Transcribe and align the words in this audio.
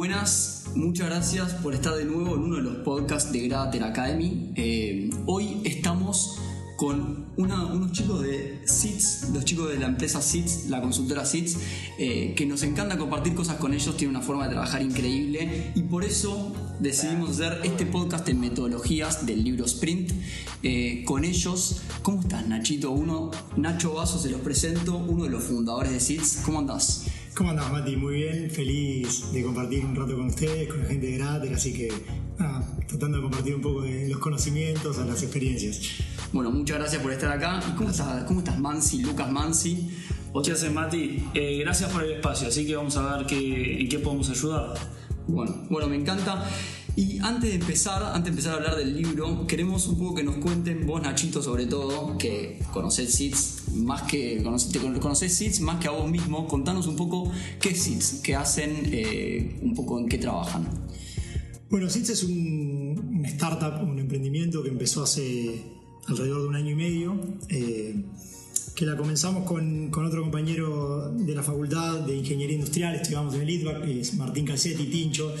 buenas. 0.00 0.64
Muchas 0.74 1.08
gracias 1.08 1.52
por 1.52 1.74
estar 1.74 1.94
de 1.94 2.06
nuevo 2.06 2.34
en 2.34 2.44
uno 2.44 2.56
de 2.56 2.62
los 2.62 2.76
podcasts 2.76 3.32
de 3.32 3.46
Grater 3.46 3.84
Academy. 3.84 4.50
Eh, 4.56 5.10
hoy 5.26 5.60
estamos 5.62 6.38
con 6.78 7.26
unos 7.36 7.92
chicos 7.92 8.22
de 8.22 8.62
SITS, 8.64 9.28
los 9.34 9.44
chicos 9.44 9.68
de 9.68 9.78
la 9.78 9.88
empresa 9.88 10.22
SITS, 10.22 10.70
la 10.70 10.80
consultora 10.80 11.26
SITS, 11.26 11.58
eh, 11.98 12.32
que 12.34 12.46
nos 12.46 12.62
encanta 12.62 12.96
compartir 12.96 13.34
cosas 13.34 13.56
con 13.56 13.74
ellos, 13.74 13.94
tienen 13.98 14.16
una 14.16 14.24
forma 14.24 14.44
de 14.44 14.52
trabajar 14.52 14.80
increíble 14.80 15.72
y 15.74 15.82
por 15.82 16.02
eso 16.02 16.54
decidimos 16.78 17.32
hacer 17.32 17.60
este 17.64 17.84
podcast 17.84 18.26
en 18.30 18.40
metodologías 18.40 19.26
del 19.26 19.44
libro 19.44 19.66
Sprint. 19.66 20.12
Eh, 20.62 21.04
con 21.04 21.26
ellos, 21.26 21.82
¿cómo 22.00 22.22
estás 22.22 22.48
Nachito? 22.48 22.90
Uno, 22.90 23.30
Nacho 23.58 23.92
Vaso, 23.92 24.18
se 24.18 24.30
los 24.30 24.40
presento, 24.40 24.96
uno 24.96 25.24
de 25.24 25.30
los 25.30 25.44
fundadores 25.44 25.92
de 25.92 26.00
SITS. 26.00 26.40
¿Cómo 26.46 26.60
andás? 26.60 27.04
¿Cómo 27.34 27.50
andás, 27.50 27.70
Mati? 27.70 27.96
Muy 27.96 28.14
bien, 28.16 28.50
feliz 28.50 29.32
de 29.32 29.42
compartir 29.42 29.84
un 29.84 29.94
rato 29.94 30.16
con 30.16 30.26
ustedes, 30.26 30.68
con 30.68 30.80
la 30.80 30.86
gente 30.86 31.06
de 31.06 31.18
Grater, 31.18 31.54
así 31.54 31.72
que 31.72 31.92
tratando 32.86 33.18
de 33.18 33.22
compartir 33.22 33.54
un 33.54 33.60
poco 33.60 33.82
de 33.82 34.08
los 34.08 34.18
conocimientos, 34.18 34.98
las 34.98 35.22
experiencias. 35.22 35.80
Bueno, 36.32 36.50
muchas 36.50 36.78
gracias 36.78 37.02
por 37.02 37.12
estar 37.12 37.30
acá. 37.30 37.60
¿Y 37.68 37.76
cómo 37.76 37.90
estás, 37.90 38.24
cómo 38.24 38.40
estás 38.40 38.58
Mansi, 38.58 39.02
Lucas 39.02 39.30
Mansi? 39.30 39.90
¿Qué 40.44 40.52
haces, 40.52 40.72
Mati? 40.72 41.24
Eh, 41.34 41.58
gracias 41.60 41.90
por 41.90 42.04
el 42.04 42.12
espacio, 42.12 42.48
así 42.48 42.66
que 42.66 42.76
vamos 42.76 42.96
a 42.96 43.16
ver 43.16 43.26
qué, 43.26 43.80
en 43.80 43.88
qué 43.88 43.98
podemos 43.98 44.28
ayudar. 44.28 44.74
Bueno, 45.26 45.66
bueno, 45.70 45.88
me 45.88 45.96
encanta. 45.96 46.44
Y 46.96 47.18
antes 47.20 47.50
de 47.50 47.56
empezar, 47.56 48.02
antes 48.02 48.24
de 48.24 48.30
empezar 48.30 48.54
a 48.54 48.56
hablar 48.56 48.76
del 48.76 48.96
libro, 48.96 49.46
queremos 49.46 49.86
un 49.86 49.98
poco 49.98 50.16
que 50.16 50.24
nos 50.24 50.36
cuenten 50.36 50.86
vos, 50.86 51.00
Nachito, 51.00 51.42
sobre 51.42 51.66
todo, 51.66 52.18
que 52.18 52.60
conocés 52.72 53.14
SITS, 53.14 53.72
más 53.74 54.02
que 54.02 54.42
conocés, 54.42 55.32
SITS 55.32 55.60
más 55.60 55.80
que 55.80 55.88
a 55.88 55.92
vos 55.92 56.10
mismo, 56.10 56.46
contanos 56.46 56.86
un 56.86 56.96
poco 56.96 57.30
qué 57.60 57.70
es 57.70 57.82
SITS, 57.82 58.20
qué 58.22 58.34
hacen, 58.34 58.88
eh, 58.92 59.58
un 59.62 59.74
poco 59.74 59.98
en 59.98 60.08
qué 60.08 60.18
trabajan. 60.18 60.68
Bueno, 61.70 61.88
SITS 61.88 62.10
es 62.10 62.24
un, 62.24 63.16
una 63.18 63.28
startup, 63.28 63.82
un 63.88 63.98
emprendimiento 63.98 64.62
que 64.62 64.70
empezó 64.70 65.04
hace 65.04 65.62
alrededor 66.08 66.42
de 66.42 66.48
un 66.48 66.56
año 66.56 66.70
y 66.70 66.74
medio. 66.74 67.20
Eh, 67.48 68.04
que 68.74 68.86
la 68.86 68.96
comenzamos 68.96 69.44
con, 69.44 69.90
con, 69.90 70.06
otro 70.06 70.22
compañero 70.22 71.10
de 71.12 71.34
la 71.34 71.42
Facultad 71.42 72.00
de 72.00 72.16
Ingeniería 72.16 72.54
Industrial, 72.54 72.94
estudiamos 72.94 73.34
en 73.34 73.42
el 73.42 73.50
ITBAC, 73.50 73.84
es 73.88 74.14
Martín 74.14 74.46
Calcetti, 74.46 74.86
Tincho. 74.86 75.34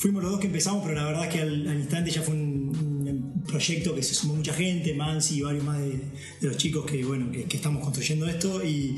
Fuimos 0.00 0.22
los 0.22 0.32
dos 0.32 0.40
que 0.40 0.46
empezamos, 0.46 0.82
pero 0.82 0.94
la 0.94 1.04
verdad 1.04 1.26
es 1.26 1.34
que 1.34 1.40
al, 1.42 1.78
instante 1.78 2.10
ya 2.10 2.22
fue 2.22 2.32
un, 2.32 3.44
proyecto 3.46 3.94
que 3.94 4.02
se 4.02 4.14
sumó 4.14 4.34
mucha 4.34 4.54
gente, 4.54 4.94
Mansi 4.94 5.36
y 5.36 5.42
varios 5.42 5.62
más 5.62 5.78
de, 5.78 6.00
los 6.40 6.56
chicos 6.56 6.86
que, 6.86 7.04
bueno, 7.04 7.30
que, 7.30 7.54
estamos 7.54 7.84
construyendo 7.84 8.26
esto. 8.26 8.64
Y 8.64 8.96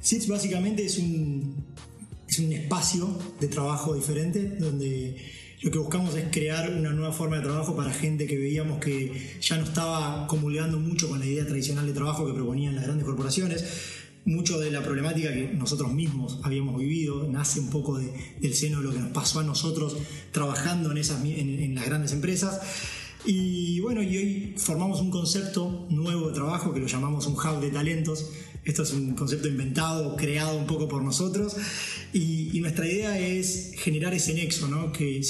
SITS 0.00 0.28
básicamente 0.28 0.84
es 0.84 0.98
un, 0.98 1.64
es 2.28 2.38
un 2.38 2.52
espacio 2.52 3.18
de 3.40 3.48
trabajo 3.48 3.96
diferente 3.96 4.56
donde 4.60 5.16
lo 5.62 5.72
que 5.72 5.78
buscamos 5.78 6.14
es 6.14 6.26
crear 6.30 6.70
una 6.70 6.90
nueva 6.90 7.12
forma 7.12 7.38
de 7.38 7.42
trabajo 7.42 7.74
para 7.74 7.92
gente 7.92 8.28
que 8.28 8.38
veíamos 8.38 8.78
que 8.78 9.38
ya 9.40 9.56
no 9.56 9.64
estaba 9.64 10.28
comulgando 10.28 10.78
mucho 10.78 11.08
con 11.08 11.18
la 11.18 11.26
idea 11.26 11.44
tradicional 11.44 11.86
de 11.86 11.92
trabajo 11.92 12.24
que 12.24 12.32
proponían 12.32 12.76
las 12.76 12.84
grandes 12.84 13.04
corporaciones. 13.04 13.64
Mucho 14.26 14.58
de 14.58 14.70
la 14.70 14.82
problemática 14.82 15.32
que 15.32 15.54
nosotros 15.54 15.92
mismos 15.92 16.40
habíamos 16.42 16.78
vivido 16.78 17.26
nace 17.26 17.60
un 17.60 17.70
poco 17.70 17.98
del 17.98 18.54
seno 18.54 18.78
de 18.78 18.84
lo 18.84 18.92
que 18.92 18.98
nos 18.98 19.12
pasó 19.12 19.40
a 19.40 19.44
nosotros 19.44 19.96
trabajando 20.32 20.90
en, 20.90 20.98
esas, 20.98 21.24
en 21.24 21.74
las 21.74 21.86
grandes 21.86 22.12
empresas. 22.12 22.60
Y 23.24 23.80
bueno, 23.80 24.02
y 24.02 24.16
hoy 24.16 24.54
formamos 24.56 25.00
un 25.00 25.10
concepto 25.10 25.86
nuevo 25.90 26.28
de 26.28 26.34
trabajo 26.34 26.72
que 26.72 26.78
lo 26.78 26.86
llamamos 26.86 27.26
un 27.26 27.34
hub 27.34 27.60
de 27.60 27.70
talentos, 27.70 28.30
esto 28.64 28.82
es 28.84 28.92
un 28.92 29.14
concepto 29.14 29.48
inventado, 29.48 30.16
creado 30.16 30.56
un 30.56 30.66
poco 30.66 30.88
por 30.88 31.02
nosotros. 31.02 31.56
Y, 32.12 32.60
nuestra 32.60 32.86
idea 32.86 33.18
es 33.18 33.72
generar 33.76 34.12
ese 34.14 34.34
nexo, 34.34 34.66
¿no? 34.66 34.92
Que 34.92 35.20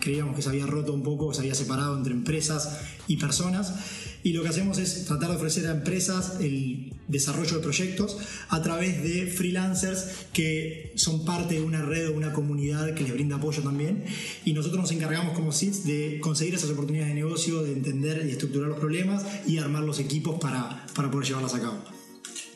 creíamos 0.00 0.34
que 0.34 0.42
se 0.42 0.48
había 0.48 0.66
roto 0.66 0.92
un 0.92 1.02
poco, 1.02 1.32
se 1.32 1.42
había 1.42 1.54
separado 1.54 1.96
entre 1.96 2.14
empresas 2.14 2.80
y 3.06 3.16
personas. 3.16 3.74
Y 4.24 4.32
lo 4.32 4.42
que 4.42 4.48
hacemos 4.48 4.78
es 4.78 5.04
tratar 5.04 5.28
de 5.28 5.36
ofrecer 5.36 5.66
a 5.66 5.72
empresas 5.72 6.38
el 6.40 6.94
desarrollo 7.08 7.56
de 7.56 7.62
proyectos 7.62 8.16
a 8.48 8.62
través 8.62 9.02
de 9.02 9.26
freelancers 9.26 10.06
que 10.32 10.92
son 10.96 11.26
parte 11.26 11.56
de 11.56 11.60
una 11.60 11.82
red 11.82 12.08
o 12.08 12.14
una 12.14 12.32
comunidad 12.32 12.94
que 12.94 13.04
les 13.04 13.12
brinda 13.12 13.36
apoyo 13.36 13.62
también. 13.62 14.02
Y 14.46 14.54
nosotros 14.54 14.80
nos 14.80 14.92
encargamos 14.92 15.34
como 15.34 15.52
SITS 15.52 15.84
de 15.84 16.20
conseguir 16.22 16.54
esas 16.54 16.70
oportunidades 16.70 17.14
de 17.14 17.20
negocio, 17.20 17.62
de 17.62 17.72
entender 17.72 18.24
y 18.26 18.30
estructurar 18.30 18.70
los 18.70 18.78
problemas 18.78 19.26
y 19.46 19.58
armar 19.58 19.84
los 19.84 19.98
equipos 19.98 20.40
para, 20.40 20.86
para 20.94 21.10
poder 21.10 21.28
llevarlas 21.28 21.54
a 21.54 21.60
cabo 21.60 21.93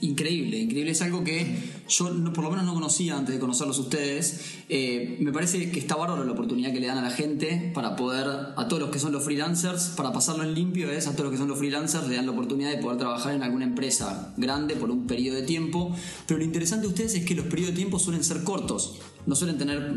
increíble, 0.01 0.59
increíble. 0.59 0.93
Es 0.93 1.03
algo 1.03 1.25
que 1.25 1.47
yo 1.89 2.11
por 2.33 2.45
lo 2.45 2.51
menos 2.51 2.65
no 2.65 2.75
conocía 2.75 3.17
antes 3.17 3.35
de 3.35 3.41
conocerlos 3.41 3.79
ustedes. 3.79 4.41
Eh, 4.69 5.17
me 5.21 5.33
parece 5.33 5.71
que 5.71 5.79
está 5.81 5.97
bárbaro 5.97 6.25
la 6.25 6.33
oportunidad 6.33 6.73
que 6.73 6.81
le 6.81 6.87
dan 6.87 6.99
a 6.99 7.03
la 7.03 7.11
gente 7.11 7.71
para 7.75 7.97
poder, 7.97 8.27
a 8.57 8.69
todos 8.69 8.81
los 8.83 8.91
que 8.91 8.99
son 8.99 9.13
los 9.13 9.25
freelancers, 9.25 9.95
para 9.97 10.13
pasarlo 10.13 10.45
en 10.45 10.55
limpio, 10.55 10.91
es 10.91 11.07
a 11.07 11.13
todos 11.13 11.25
los 11.25 11.33
que 11.33 11.39
son 11.39 11.49
los 11.49 11.59
freelancers 11.59 12.09
le 12.09 12.17
dan 12.17 12.27
la 12.27 12.33
oportunidad 12.33 12.71
de 12.71 12.79
poder 12.79 12.99
trabajar 12.99 13.35
en 13.35 13.43
alguna 13.43 13.65
empresa 13.65 14.35
grande 14.37 14.77
por 14.77 14.91
un 14.91 15.07
periodo 15.07 15.37
de 15.37 15.43
tiempo. 15.43 15.95
Pero 16.27 16.39
lo 16.39 16.45
interesante 16.45 16.87
de 16.87 16.89
ustedes 16.89 17.15
es 17.15 17.25
que 17.25 17.35
los 17.35 17.47
periodos 17.47 17.75
de 17.75 17.77
tiempo 17.77 17.99
suelen 17.99 18.25
ser 18.25 18.45
cortos. 18.45 18.99
No 19.27 19.35
suelen 19.35 19.59
tener, 19.59 19.95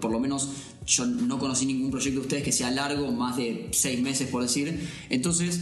por 0.00 0.10
lo 0.10 0.20
menos 0.20 0.48
yo 0.86 1.06
no 1.06 1.38
conocí 1.38 1.66
ningún 1.66 1.90
proyecto 1.90 2.20
de 2.20 2.26
ustedes 2.26 2.42
que 2.42 2.52
sea 2.52 2.70
largo, 2.70 3.10
más 3.12 3.36
de 3.36 3.68
seis 3.72 4.00
meses 4.00 4.28
por 4.28 4.42
decir. 4.42 4.88
Entonces, 5.08 5.60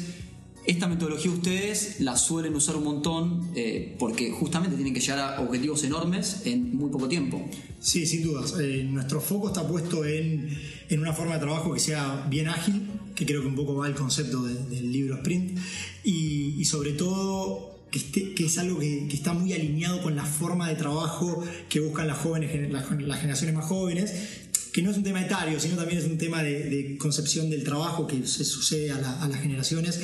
esta 0.68 0.86
metodología 0.86 1.30
ustedes 1.30 1.98
la 2.00 2.14
suelen 2.14 2.54
usar 2.54 2.76
un 2.76 2.84
montón 2.84 3.50
eh, 3.54 3.96
porque 3.98 4.30
justamente 4.30 4.76
tienen 4.76 4.92
que 4.92 5.00
llegar 5.00 5.18
a 5.18 5.40
objetivos 5.40 5.82
enormes 5.82 6.42
en 6.44 6.76
muy 6.76 6.90
poco 6.90 7.08
tiempo. 7.08 7.42
Sí, 7.80 8.04
sin 8.04 8.22
dudas. 8.22 8.54
Eh, 8.60 8.84
nuestro 8.84 9.22
foco 9.22 9.48
está 9.48 9.66
puesto 9.66 10.04
en, 10.04 10.54
una 10.90 11.14
forma 11.14 11.34
de 11.34 11.40
trabajo 11.40 11.72
que 11.72 11.80
sea 11.80 12.26
bien 12.28 12.48
ágil, 12.48 12.86
que 13.14 13.24
creo 13.24 13.40
que 13.40 13.46
un 13.46 13.54
poco 13.54 13.76
va 13.76 13.86
al 13.86 13.94
concepto 13.94 14.42
del 14.42 14.92
libro 14.92 15.16
Sprint, 15.16 15.58
y, 16.04 16.62
sobre 16.66 16.92
todo 16.92 17.86
que, 17.90 18.34
que, 18.34 18.44
es 18.44 18.58
algo 18.58 18.78
que, 18.78 19.08
está 19.10 19.32
muy 19.32 19.54
alineado 19.54 20.02
con 20.02 20.16
la 20.16 20.24
forma 20.26 20.68
de 20.68 20.74
trabajo 20.74 21.42
que 21.70 21.80
buscan 21.80 22.08
las 22.08 22.18
jóvenes, 22.18 22.70
las, 22.70 22.86
generaciones 22.86 23.54
más 23.54 23.64
jóvenes, 23.64 24.47
que 24.78 24.84
no 24.84 24.92
es 24.92 24.96
un 24.96 25.02
tema 25.02 25.20
etario, 25.20 25.58
sino 25.58 25.74
también 25.74 25.98
es 25.98 26.04
un 26.04 26.16
tema 26.16 26.40
de, 26.40 26.96
concepción 27.00 27.50
del 27.50 27.64
trabajo 27.64 28.06
que 28.06 28.24
se 28.24 28.44
sucede 28.44 28.92
a, 28.92 29.26
las 29.26 29.40
generaciones 29.40 30.00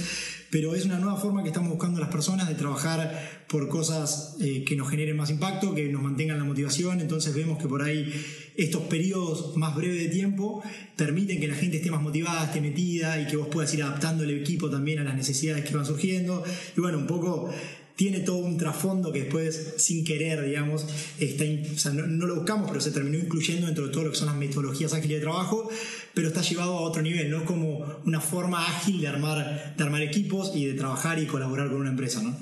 pero 0.50 0.74
es 0.74 0.84
una 0.84 0.98
nueva 0.98 1.16
forma 1.16 1.42
que 1.42 1.48
estamos 1.48 1.70
buscando 1.70 2.00
las 2.00 2.10
personas 2.10 2.48
de 2.48 2.54
trabajar 2.54 3.44
por 3.48 3.68
cosas 3.68 4.36
eh, 4.40 4.64
que 4.64 4.76
nos 4.76 4.88
generen 4.88 5.16
más 5.16 5.30
impacto, 5.30 5.74
que 5.74 5.88
nos 5.88 6.02
mantengan 6.02 6.38
la 6.38 6.44
motivación, 6.44 7.00
entonces 7.00 7.34
vemos 7.34 7.60
que 7.60 7.68
por 7.68 7.82
ahí 7.82 8.12
estos 8.56 8.82
periodos 8.82 9.56
más 9.56 9.76
breves 9.76 9.98
de 9.98 10.08
tiempo 10.08 10.62
permiten 10.96 11.40
que 11.40 11.48
la 11.48 11.54
gente 11.54 11.76
esté 11.76 11.90
más 11.90 12.02
motivada, 12.02 12.44
esté 12.44 12.60
metida 12.60 13.20
y 13.20 13.26
que 13.26 13.36
vos 13.36 13.48
puedas 13.48 13.72
ir 13.74 13.82
adaptando 13.82 14.24
el 14.24 14.30
equipo 14.30 14.70
también 14.70 14.98
a 14.98 15.04
las 15.04 15.16
necesidades 15.16 15.64
que 15.64 15.74
van 15.74 15.86
surgiendo. 15.86 16.44
Y 16.76 16.80
bueno, 16.80 16.98
un 16.98 17.06
poco 17.06 17.50
tiene 17.96 18.20
todo 18.20 18.38
un 18.38 18.56
trasfondo 18.56 19.12
que 19.12 19.22
después, 19.22 19.74
sin 19.76 20.04
querer, 20.04 20.44
digamos, 20.44 20.86
está, 21.18 21.92
no, 21.92 22.26
lo 22.26 22.36
buscamos, 22.36 22.68
pero 22.68 22.80
se 22.80 22.90
terminó 22.90 23.18
incluyendo 23.18 23.66
dentro 23.66 23.86
de 23.86 23.92
todo 23.92 24.04
lo 24.04 24.10
que 24.10 24.16
son 24.16 24.26
las 24.26 24.36
metodologías 24.36 24.92
ágiles 24.92 25.18
de 25.18 25.22
trabajo, 25.22 25.68
pero 26.12 26.28
está 26.28 26.42
llevado 26.42 26.76
a 26.76 26.80
otro 26.80 27.02
nivel, 27.02 27.30
no 27.30 27.44
como 27.44 27.84
una 28.04 28.20
forma 28.20 28.66
ágil 28.66 29.00
de 29.00 29.08
armar, 29.08 29.74
de 29.76 29.84
armar 29.84 30.02
equipos 30.02 30.52
y 30.54 30.64
de 30.66 30.74
trabajar 30.74 31.20
y 31.20 31.26
colaborar 31.26 31.68
con 31.68 31.80
una 31.80 31.90
empresa, 31.90 32.22
¿no? 32.22 32.36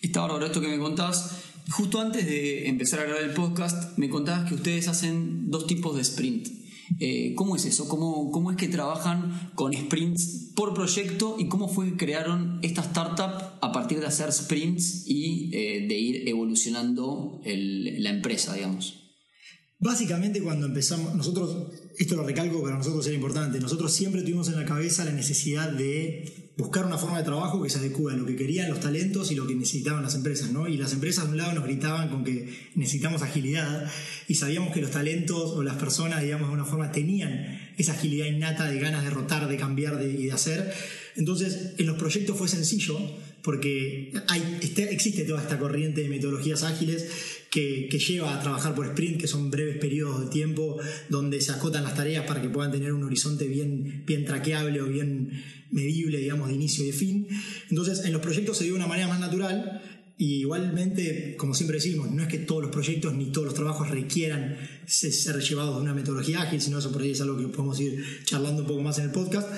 Está 0.00 0.20
ahora 0.20 0.46
esto 0.46 0.60
que 0.60 0.68
me 0.68 0.78
contás. 0.78 1.44
Justo 1.70 2.00
antes 2.00 2.26
de 2.26 2.68
empezar 2.68 3.00
a 3.00 3.04
grabar 3.04 3.24
el 3.24 3.30
podcast, 3.30 3.96
me 3.98 4.10
contabas 4.10 4.48
que 4.48 4.54
ustedes 4.54 4.88
hacen 4.88 5.50
dos 5.50 5.66
tipos 5.66 5.96
de 5.96 6.02
sprint. 6.02 6.63
Eh, 7.00 7.34
¿Cómo 7.36 7.56
es 7.56 7.64
eso? 7.64 7.88
¿Cómo, 7.88 8.30
¿Cómo 8.30 8.50
es 8.50 8.56
que 8.56 8.68
trabajan 8.68 9.52
con 9.54 9.72
sprints 9.72 10.52
por 10.54 10.74
proyecto 10.74 11.36
y 11.38 11.48
cómo 11.48 11.68
fue 11.68 11.90
que 11.90 11.96
crearon 11.96 12.58
esta 12.62 12.82
startup 12.82 13.58
a 13.60 13.72
partir 13.72 14.00
de 14.00 14.06
hacer 14.06 14.32
sprints 14.32 15.04
y 15.06 15.50
eh, 15.52 15.86
de 15.86 15.98
ir 15.98 16.28
evolucionando 16.28 17.40
la 17.44 18.10
empresa, 18.10 18.54
digamos? 18.54 19.03
Básicamente 19.84 20.40
cuando 20.40 20.64
empezamos, 20.64 21.14
nosotros, 21.14 21.66
esto 21.98 22.16
lo 22.16 22.24
recalco, 22.24 22.62
para 22.62 22.78
nosotros 22.78 23.06
era 23.06 23.16
importante, 23.16 23.60
nosotros 23.60 23.92
siempre 23.92 24.22
tuvimos 24.22 24.48
en 24.48 24.56
la 24.56 24.64
cabeza 24.64 25.04
la 25.04 25.12
necesidad 25.12 25.68
de 25.70 26.52
buscar 26.56 26.86
una 26.86 26.96
forma 26.96 27.18
de 27.18 27.24
trabajo 27.24 27.62
que 27.62 27.68
se 27.68 27.80
adecue 27.80 28.14
a 28.14 28.16
lo 28.16 28.24
que 28.24 28.34
querían 28.34 28.70
los 28.70 28.80
talentos 28.80 29.30
y 29.30 29.34
lo 29.34 29.46
que 29.46 29.54
necesitaban 29.54 30.02
las 30.02 30.14
empresas, 30.14 30.52
¿no? 30.52 30.68
Y 30.68 30.78
las 30.78 30.94
empresas 30.94 31.26
de 31.26 31.32
un 31.32 31.36
lado 31.36 31.52
nos 31.52 31.64
gritaban 31.64 32.08
con 32.08 32.24
que 32.24 32.48
necesitamos 32.74 33.20
agilidad 33.20 33.86
y 34.26 34.36
sabíamos 34.36 34.72
que 34.72 34.80
los 34.80 34.90
talentos 34.90 35.50
o 35.50 35.62
las 35.62 35.76
personas, 35.76 36.22
digamos, 36.22 36.48
de 36.48 36.54
una 36.54 36.64
forma 36.64 36.90
tenían 36.90 37.74
esa 37.76 37.92
agilidad 37.92 38.24
innata 38.24 38.70
de 38.70 38.80
ganas 38.80 39.04
de 39.04 39.10
rotar, 39.10 39.46
de 39.48 39.56
cambiar 39.58 39.98
de, 39.98 40.10
y 40.10 40.24
de 40.24 40.32
hacer. 40.32 40.72
Entonces, 41.14 41.74
en 41.76 41.86
los 41.86 41.98
proyectos 41.98 42.38
fue 42.38 42.48
sencillo 42.48 42.98
porque 43.42 44.14
hay, 44.28 44.58
este, 44.62 44.90
existe 44.94 45.24
toda 45.24 45.42
esta 45.42 45.58
corriente 45.58 46.00
de 46.00 46.08
metodologías 46.08 46.62
ágiles 46.62 47.06
que, 47.54 47.98
lleva 47.98 48.34
a 48.34 48.40
trabajar 48.40 48.74
por 48.74 48.84
sprint, 48.86 49.20
que 49.20 49.28
son 49.28 49.48
breves 49.48 49.78
periodos 49.78 50.24
de 50.24 50.26
tiempo 50.26 50.76
donde 51.08 51.40
se 51.40 51.52
acotan 51.52 51.84
las 51.84 51.94
tareas 51.94 52.26
para 52.26 52.42
que 52.42 52.48
puedan 52.48 52.72
tener 52.72 52.92
un 52.92 53.04
horizonte 53.04 53.46
bien, 53.46 54.02
bien 54.04 54.24
traqueable 54.24 54.80
o 54.80 54.86
bien 54.86 55.30
medible, 55.70 56.18
digamos, 56.18 56.48
de 56.48 56.54
inicio 56.54 56.82
y 56.82 56.88
de 56.88 56.92
fin. 56.92 57.28
Entonces, 57.70 58.04
en 58.04 58.12
los 58.12 58.20
proyectos 58.20 58.58
se 58.58 58.64
dio 58.64 58.72
de 58.72 58.80
una 58.80 58.88
manera 58.88 59.06
más 59.06 59.20
natural 59.20 59.82
Y 60.16 60.40
igualmente, 60.40 61.36
como 61.36 61.54
siempre 61.54 61.76
decimos, 61.76 62.10
no 62.10 62.22
es 62.22 62.28
que 62.28 62.38
todos 62.38 62.62
los 62.62 62.72
proyectos 62.72 63.14
ni 63.14 63.30
todos 63.30 63.46
los 63.46 63.54
trabajos 63.54 63.88
requieran 63.88 64.56
ser 64.86 65.38
llevados 65.40 65.76
de 65.76 65.82
una 65.82 65.94
metodología 65.94 66.42
ágil, 66.42 66.60
sino 66.60 66.78
eso 66.80 66.90
por 66.90 67.02
ahí 67.02 67.12
es 67.12 67.20
algo 67.20 67.36
que 67.36 67.46
podemos 67.48 67.78
ir 67.80 68.04
charlando 68.24 68.62
un 68.62 68.68
poco 68.68 68.82
más 68.82 68.98
en 68.98 69.04
el 69.04 69.10
podcast. 69.12 69.48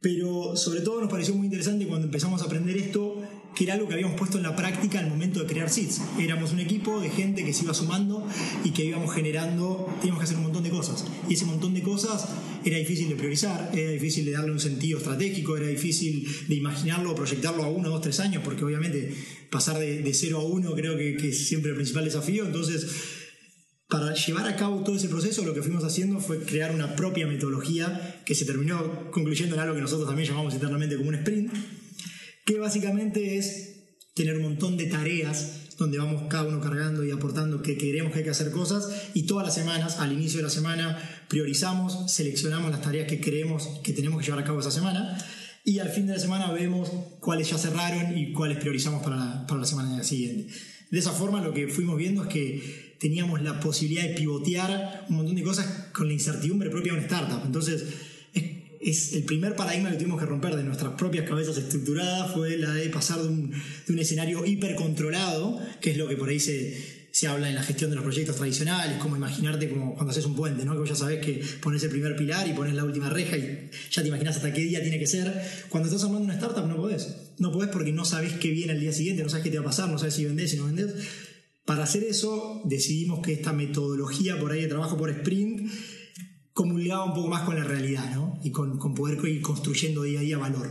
Pero 0.00 0.56
sobre 0.56 0.80
todo 0.80 1.00
nos 1.00 1.10
pareció 1.10 1.34
muy 1.34 1.46
interesante 1.46 1.86
cuando 1.86 2.06
empezamos 2.06 2.42
a 2.42 2.46
aprender 2.46 2.76
esto, 2.76 3.22
que 3.54 3.64
era 3.64 3.74
algo 3.74 3.86
que 3.86 3.94
habíamos 3.94 4.16
puesto 4.18 4.36
en 4.36 4.42
la 4.42 4.56
práctica 4.56 4.98
al 4.98 5.08
momento 5.08 5.40
de 5.40 5.46
crear 5.46 5.70
SIDS. 5.70 6.00
Éramos 6.18 6.52
un 6.52 6.60
equipo 6.60 7.00
de 7.00 7.10
gente 7.10 7.44
que 7.44 7.52
se 7.52 7.64
iba 7.64 7.74
sumando 7.74 8.26
y 8.64 8.70
que 8.70 8.84
íbamos 8.84 9.14
generando, 9.14 9.88
teníamos 10.00 10.20
que 10.20 10.24
hacer 10.24 10.36
un 10.36 10.44
montón 10.44 10.64
de 10.64 10.70
cosas. 10.70 11.04
Y 11.28 11.34
ese 11.34 11.44
montón 11.44 11.74
de 11.74 11.82
cosas 11.82 12.26
era 12.64 12.76
difícil 12.78 13.08
de 13.08 13.14
priorizar, 13.14 13.70
era 13.72 13.90
difícil 13.90 14.24
de 14.24 14.32
darle 14.32 14.52
un 14.52 14.60
sentido 14.60 14.98
estratégico, 14.98 15.56
era 15.56 15.66
difícil 15.66 16.26
de 16.48 16.54
imaginarlo 16.54 17.12
o 17.12 17.14
proyectarlo 17.14 17.62
a 17.62 17.68
uno, 17.68 17.90
dos, 17.90 18.00
tres 18.00 18.20
años, 18.20 18.42
porque 18.44 18.64
obviamente 18.64 19.14
pasar 19.50 19.78
de, 19.78 20.02
de 20.02 20.14
cero 20.14 20.40
a 20.40 20.44
uno 20.44 20.74
creo 20.74 20.96
que, 20.96 21.16
que 21.16 21.28
es 21.28 21.46
siempre 21.46 21.70
el 21.70 21.76
principal 21.76 22.04
desafío. 22.04 22.44
Entonces, 22.44 22.86
para 23.88 24.14
llevar 24.14 24.48
a 24.48 24.56
cabo 24.56 24.82
todo 24.82 24.96
ese 24.96 25.08
proceso, 25.08 25.44
lo 25.44 25.54
que 25.54 25.62
fuimos 25.62 25.84
haciendo 25.84 26.18
fue 26.18 26.40
crear 26.40 26.74
una 26.74 26.96
propia 26.96 27.26
metodología 27.26 28.22
que 28.24 28.34
se 28.34 28.44
terminó 28.44 29.10
concluyendo 29.12 29.54
en 29.54 29.60
algo 29.60 29.74
que 29.74 29.82
nosotros 29.82 30.08
también 30.08 30.28
llamamos 30.28 30.54
internamente 30.54 30.96
como 30.96 31.10
un 31.10 31.14
sprint 31.16 31.52
que 32.44 32.58
básicamente 32.58 33.38
es 33.38 33.74
tener 34.14 34.36
un 34.36 34.42
montón 34.42 34.76
de 34.76 34.86
tareas 34.86 35.76
donde 35.78 35.98
vamos 35.98 36.24
cada 36.28 36.44
uno 36.44 36.60
cargando 36.60 37.04
y 37.04 37.10
aportando 37.10 37.62
que 37.62 37.76
queremos 37.76 38.12
que 38.12 38.18
hay 38.18 38.24
que 38.24 38.30
hacer 38.30 38.50
cosas 38.50 38.88
y 39.12 39.24
todas 39.24 39.46
las 39.46 39.54
semanas, 39.54 39.98
al 39.98 40.12
inicio 40.12 40.38
de 40.38 40.44
la 40.44 40.50
semana, 40.50 40.98
priorizamos, 41.28 42.12
seleccionamos 42.12 42.70
las 42.70 42.82
tareas 42.82 43.08
que 43.08 43.20
creemos 43.20 43.80
que 43.82 43.92
tenemos 43.92 44.20
que 44.20 44.26
llevar 44.26 44.42
a 44.42 44.46
cabo 44.46 44.60
esa 44.60 44.70
semana 44.70 45.18
y 45.64 45.78
al 45.78 45.88
fin 45.88 46.06
de 46.06 46.12
la 46.12 46.18
semana 46.18 46.52
vemos 46.52 46.90
cuáles 47.20 47.50
ya 47.50 47.58
cerraron 47.58 48.16
y 48.16 48.32
cuáles 48.32 48.58
priorizamos 48.58 49.02
para 49.02 49.16
la, 49.16 49.46
para 49.46 49.60
la 49.60 49.66
semana 49.66 50.02
siguiente. 50.04 50.52
De 50.90 50.98
esa 50.98 51.12
forma 51.12 51.40
lo 51.40 51.52
que 51.52 51.66
fuimos 51.66 51.96
viendo 51.96 52.22
es 52.22 52.28
que 52.28 52.96
teníamos 53.00 53.42
la 53.42 53.58
posibilidad 53.58 54.06
de 54.06 54.14
pivotear 54.14 55.06
un 55.08 55.16
montón 55.16 55.34
de 55.34 55.42
cosas 55.42 55.66
con 55.92 56.06
la 56.06 56.12
incertidumbre 56.12 56.70
propia 56.70 56.92
de 56.92 56.98
una 56.98 57.06
startup. 57.06 57.42
Entonces, 57.44 57.84
es 58.84 59.14
el 59.14 59.24
primer 59.24 59.56
paradigma 59.56 59.90
que 59.90 59.96
tuvimos 59.96 60.20
que 60.20 60.26
romper 60.26 60.56
de 60.56 60.62
nuestras 60.62 60.92
propias 60.92 61.26
cabezas 61.26 61.56
estructuradas 61.56 62.32
fue 62.32 62.58
la 62.58 62.72
de 62.74 62.90
pasar 62.90 63.22
de 63.22 63.28
un, 63.28 63.50
de 63.50 63.92
un 63.92 63.98
escenario 63.98 64.44
hipercontrolado, 64.44 65.58
que 65.80 65.92
es 65.92 65.96
lo 65.96 66.06
que 66.06 66.16
por 66.16 66.28
ahí 66.28 66.38
se, 66.38 67.08
se, 67.10 67.26
habla 67.26 67.48
en 67.48 67.54
la 67.54 67.62
gestión 67.62 67.88
de 67.88 67.96
los 67.96 68.04
proyectos 68.04 68.36
tradicionales, 68.36 68.98
como 68.98 69.16
imaginarte 69.16 69.70
como 69.70 69.94
cuando 69.94 70.10
haces 70.10 70.26
un 70.26 70.36
puente, 70.36 70.66
¿no? 70.66 70.80
que 70.80 70.86
ya 70.86 70.94
sabes 70.94 71.24
que 71.24 71.42
pones 71.62 71.82
el 71.82 71.90
primer 71.90 72.14
pilar 72.14 72.46
y 72.46 72.52
pones 72.52 72.74
la 72.74 72.84
última 72.84 73.08
reja 73.08 73.38
y 73.38 73.70
ya 73.90 74.02
te 74.02 74.08
imaginas 74.08 74.36
hasta 74.36 74.52
qué 74.52 74.60
día 74.60 74.82
tiene 74.82 74.98
que 74.98 75.06
ser. 75.06 75.32
Cuando 75.70 75.88
estás 75.88 76.04
armando 76.04 76.26
una 76.26 76.34
startup 76.34 76.66
no 76.66 76.76
podés. 76.76 77.16
No 77.38 77.52
podés 77.52 77.70
porque 77.70 77.92
no 77.92 78.04
sabes 78.04 78.34
qué 78.34 78.50
viene 78.50 78.74
el 78.74 78.80
día 78.80 78.92
siguiente, 78.92 79.22
no 79.22 79.30
sabes 79.30 79.44
qué 79.44 79.50
te 79.50 79.56
va 79.56 79.62
a 79.62 79.68
pasar, 79.68 79.88
no 79.88 79.98
sabes 79.98 80.14
si 80.14 80.26
vendés, 80.26 80.50
si 80.50 80.58
no 80.58 80.66
vendés. 80.66 80.92
Para 81.64 81.84
hacer 81.84 82.04
eso 82.04 82.60
decidimos 82.66 83.20
que 83.20 83.32
esta 83.32 83.54
metodología 83.54 84.38
por 84.38 84.52
ahí 84.52 84.60
de 84.60 84.68
trabajo 84.68 84.98
por 84.98 85.08
sprint 85.08 85.70
comulgaba 86.54 87.04
un 87.04 87.14
poco 87.14 87.28
más 87.28 87.42
con 87.42 87.56
la 87.56 87.64
realidad, 87.64 88.14
¿no? 88.14 88.38
Y 88.42 88.50
con, 88.50 88.78
con 88.78 88.94
poder 88.94 89.18
ir 89.28 89.42
construyendo 89.42 90.04
día 90.04 90.20
a 90.20 90.22
día 90.22 90.38
valor. 90.38 90.70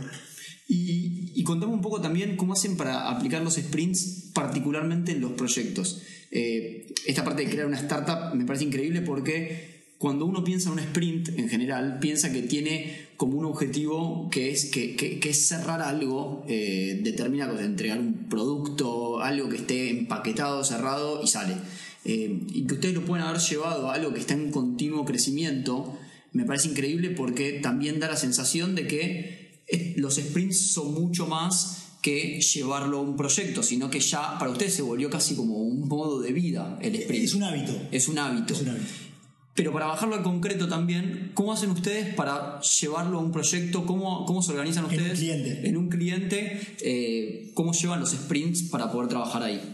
Y, 0.66 1.32
y, 1.34 1.44
un 1.44 1.82
poco 1.82 2.00
también 2.00 2.36
cómo 2.36 2.54
hacen 2.54 2.78
para 2.78 3.10
aplicar 3.10 3.42
los 3.42 3.54
sprints, 3.56 4.30
particularmente 4.32 5.12
en 5.12 5.20
los 5.20 5.32
proyectos. 5.32 6.00
Eh, 6.30 6.92
esta 7.06 7.22
parte 7.22 7.44
de 7.44 7.50
crear 7.50 7.66
una 7.66 7.78
startup 7.78 8.34
me 8.34 8.46
parece 8.46 8.64
increíble 8.64 9.02
porque 9.02 9.74
cuando 9.98 10.26
uno 10.26 10.42
piensa 10.42 10.68
en 10.68 10.74
un 10.74 10.78
sprint 10.80 11.38
en 11.38 11.48
general, 11.48 11.98
piensa 12.00 12.32
que 12.32 12.42
tiene 12.42 13.08
como 13.16 13.38
un 13.38 13.44
objetivo 13.44 14.28
que 14.30 14.50
es, 14.50 14.66
que, 14.66 14.96
que, 14.96 15.20
es 15.28 15.48
cerrar 15.48 15.82
algo 15.82 16.44
eh, 16.48 17.02
entregar 17.60 17.98
un 17.98 18.28
producto, 18.28 19.20
algo 19.20 19.48
que 19.48 19.56
esté 19.56 19.90
empaquetado, 19.90 20.64
cerrado 20.64 21.22
y 21.22 21.26
sale. 21.26 21.54
Eh, 22.04 22.40
y 22.52 22.66
que 22.66 22.74
ustedes 22.74 22.94
lo 22.94 23.04
pueden 23.04 23.24
haber 23.26 23.40
llevado 23.40 23.90
a 23.90 23.94
algo 23.94 24.12
que 24.12 24.20
está 24.20 24.34
en 24.34 24.50
continuo 24.50 25.04
crecimiento, 25.04 25.98
me 26.32 26.44
parece 26.44 26.68
increíble 26.68 27.10
porque 27.10 27.60
también 27.62 28.00
da 28.00 28.08
la 28.08 28.16
sensación 28.16 28.74
de 28.74 28.86
que 28.86 29.44
los 29.96 30.16
sprints 30.16 30.72
son 30.72 30.92
mucho 30.92 31.26
más 31.26 31.84
que 32.02 32.38
llevarlo 32.40 32.98
a 32.98 33.00
un 33.00 33.16
proyecto, 33.16 33.62
sino 33.62 33.88
que 33.88 33.98
ya 33.98 34.38
para 34.38 34.50
ustedes 34.50 34.74
se 34.74 34.82
volvió 34.82 35.08
casi 35.08 35.34
como 35.34 35.56
un 35.56 35.88
modo 35.88 36.20
de 36.20 36.32
vida 36.32 36.78
el 36.82 36.94
sprint. 36.96 37.24
Es 37.24 37.34
un 37.34 37.42
hábito. 37.44 37.72
Es 37.90 38.08
un 38.08 38.18
hábito. 38.18 38.52
Es 38.52 38.60
un 38.60 38.68
hábito. 38.68 38.84
Pero 39.54 39.72
para 39.72 39.86
bajarlo 39.86 40.16
al 40.16 40.22
concreto 40.22 40.68
también, 40.68 41.30
¿cómo 41.32 41.52
hacen 41.52 41.70
ustedes 41.70 42.14
para 42.14 42.60
llevarlo 42.60 43.18
a 43.18 43.20
un 43.22 43.30
proyecto? 43.30 43.86
¿Cómo, 43.86 44.26
cómo 44.26 44.42
se 44.42 44.50
organizan 44.50 44.84
ustedes? 44.84 45.02
En 45.06 45.10
un 45.12 45.16
cliente. 45.16 45.68
En 45.68 45.76
un 45.76 45.88
cliente 45.88 46.60
eh, 46.82 47.52
¿Cómo 47.54 47.72
llevan 47.72 48.00
los 48.00 48.10
sprints 48.10 48.64
para 48.64 48.90
poder 48.90 49.08
trabajar 49.08 49.44
ahí? 49.44 49.73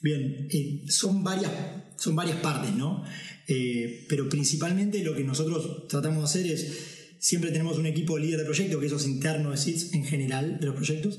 Bien, 0.00 0.48
eh, 0.50 0.84
son, 0.88 1.22
varias, 1.22 1.52
son 1.98 2.16
varias 2.16 2.38
partes, 2.38 2.74
¿no? 2.74 3.04
Eh, 3.46 4.06
pero 4.08 4.28
principalmente 4.28 5.04
lo 5.04 5.14
que 5.14 5.24
nosotros 5.24 5.86
tratamos 5.88 6.20
de 6.20 6.24
hacer 6.24 6.52
es, 6.52 7.16
siempre 7.18 7.50
tenemos 7.50 7.76
un 7.76 7.86
equipo 7.86 8.16
de 8.16 8.22
líder 8.22 8.38
de 8.38 8.44
proyecto, 8.46 8.80
que 8.80 8.86
eso 8.86 8.96
es 8.96 9.06
interno 9.06 9.50
de 9.50 9.58
SITS 9.58 9.92
en 9.92 10.04
general 10.04 10.58
de 10.58 10.66
los 10.66 10.74
proyectos, 10.74 11.18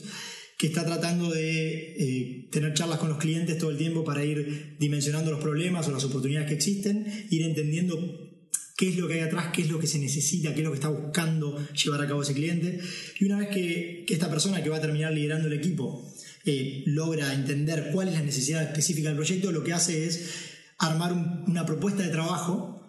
que 0.57 0.67
está 0.67 0.83
tratando 0.85 1.29
de 1.29 1.95
eh, 1.97 2.47
tener 2.51 2.73
charlas 2.73 2.97
con 2.97 3.09
los 3.09 3.19
clientes 3.19 3.57
todo 3.57 3.69
el 3.69 3.77
tiempo 3.77 4.03
para 4.03 4.25
ir 4.25 4.77
dimensionando 4.79 5.31
los 5.31 5.41
problemas 5.41 5.87
o 5.87 5.91
las 5.91 6.03
oportunidades 6.03 6.49
que 6.49 6.55
existen, 6.55 7.05
ir 7.29 7.43
entendiendo 7.43 7.97
qué 8.77 8.89
es 8.89 8.97
lo 8.97 9.07
que 9.07 9.15
hay 9.15 9.19
atrás, 9.19 9.51
qué 9.53 9.61
es 9.61 9.69
lo 9.69 9.77
que 9.77 9.85
se 9.85 9.99
necesita, 9.99 10.53
qué 10.53 10.61
es 10.61 10.65
lo 10.65 10.71
que 10.71 10.77
está 10.77 10.89
buscando 10.89 11.57
llevar 11.73 12.01
a 12.01 12.07
cabo 12.07 12.23
ese 12.23 12.33
cliente. 12.33 12.79
Y 13.19 13.25
una 13.25 13.37
vez 13.37 13.49
que, 13.49 14.05
que 14.07 14.13
esta 14.13 14.29
persona 14.29 14.63
que 14.63 14.69
va 14.69 14.77
a 14.77 14.81
terminar 14.81 15.13
liderando 15.13 15.47
el 15.47 15.53
equipo 15.53 16.11
eh, 16.45 16.83
logra 16.87 17.33
entender 17.33 17.89
cuál 17.93 18.07
es 18.07 18.15
la 18.15 18.23
necesidad 18.23 18.63
específica 18.63 19.09
del 19.09 19.17
proyecto, 19.17 19.51
lo 19.51 19.63
que 19.63 19.73
hace 19.73 20.05
es 20.05 20.49
armar 20.77 21.13
un, 21.13 21.43
una 21.47 21.65
propuesta 21.65 22.03
de 22.03 22.09
trabajo 22.09 22.81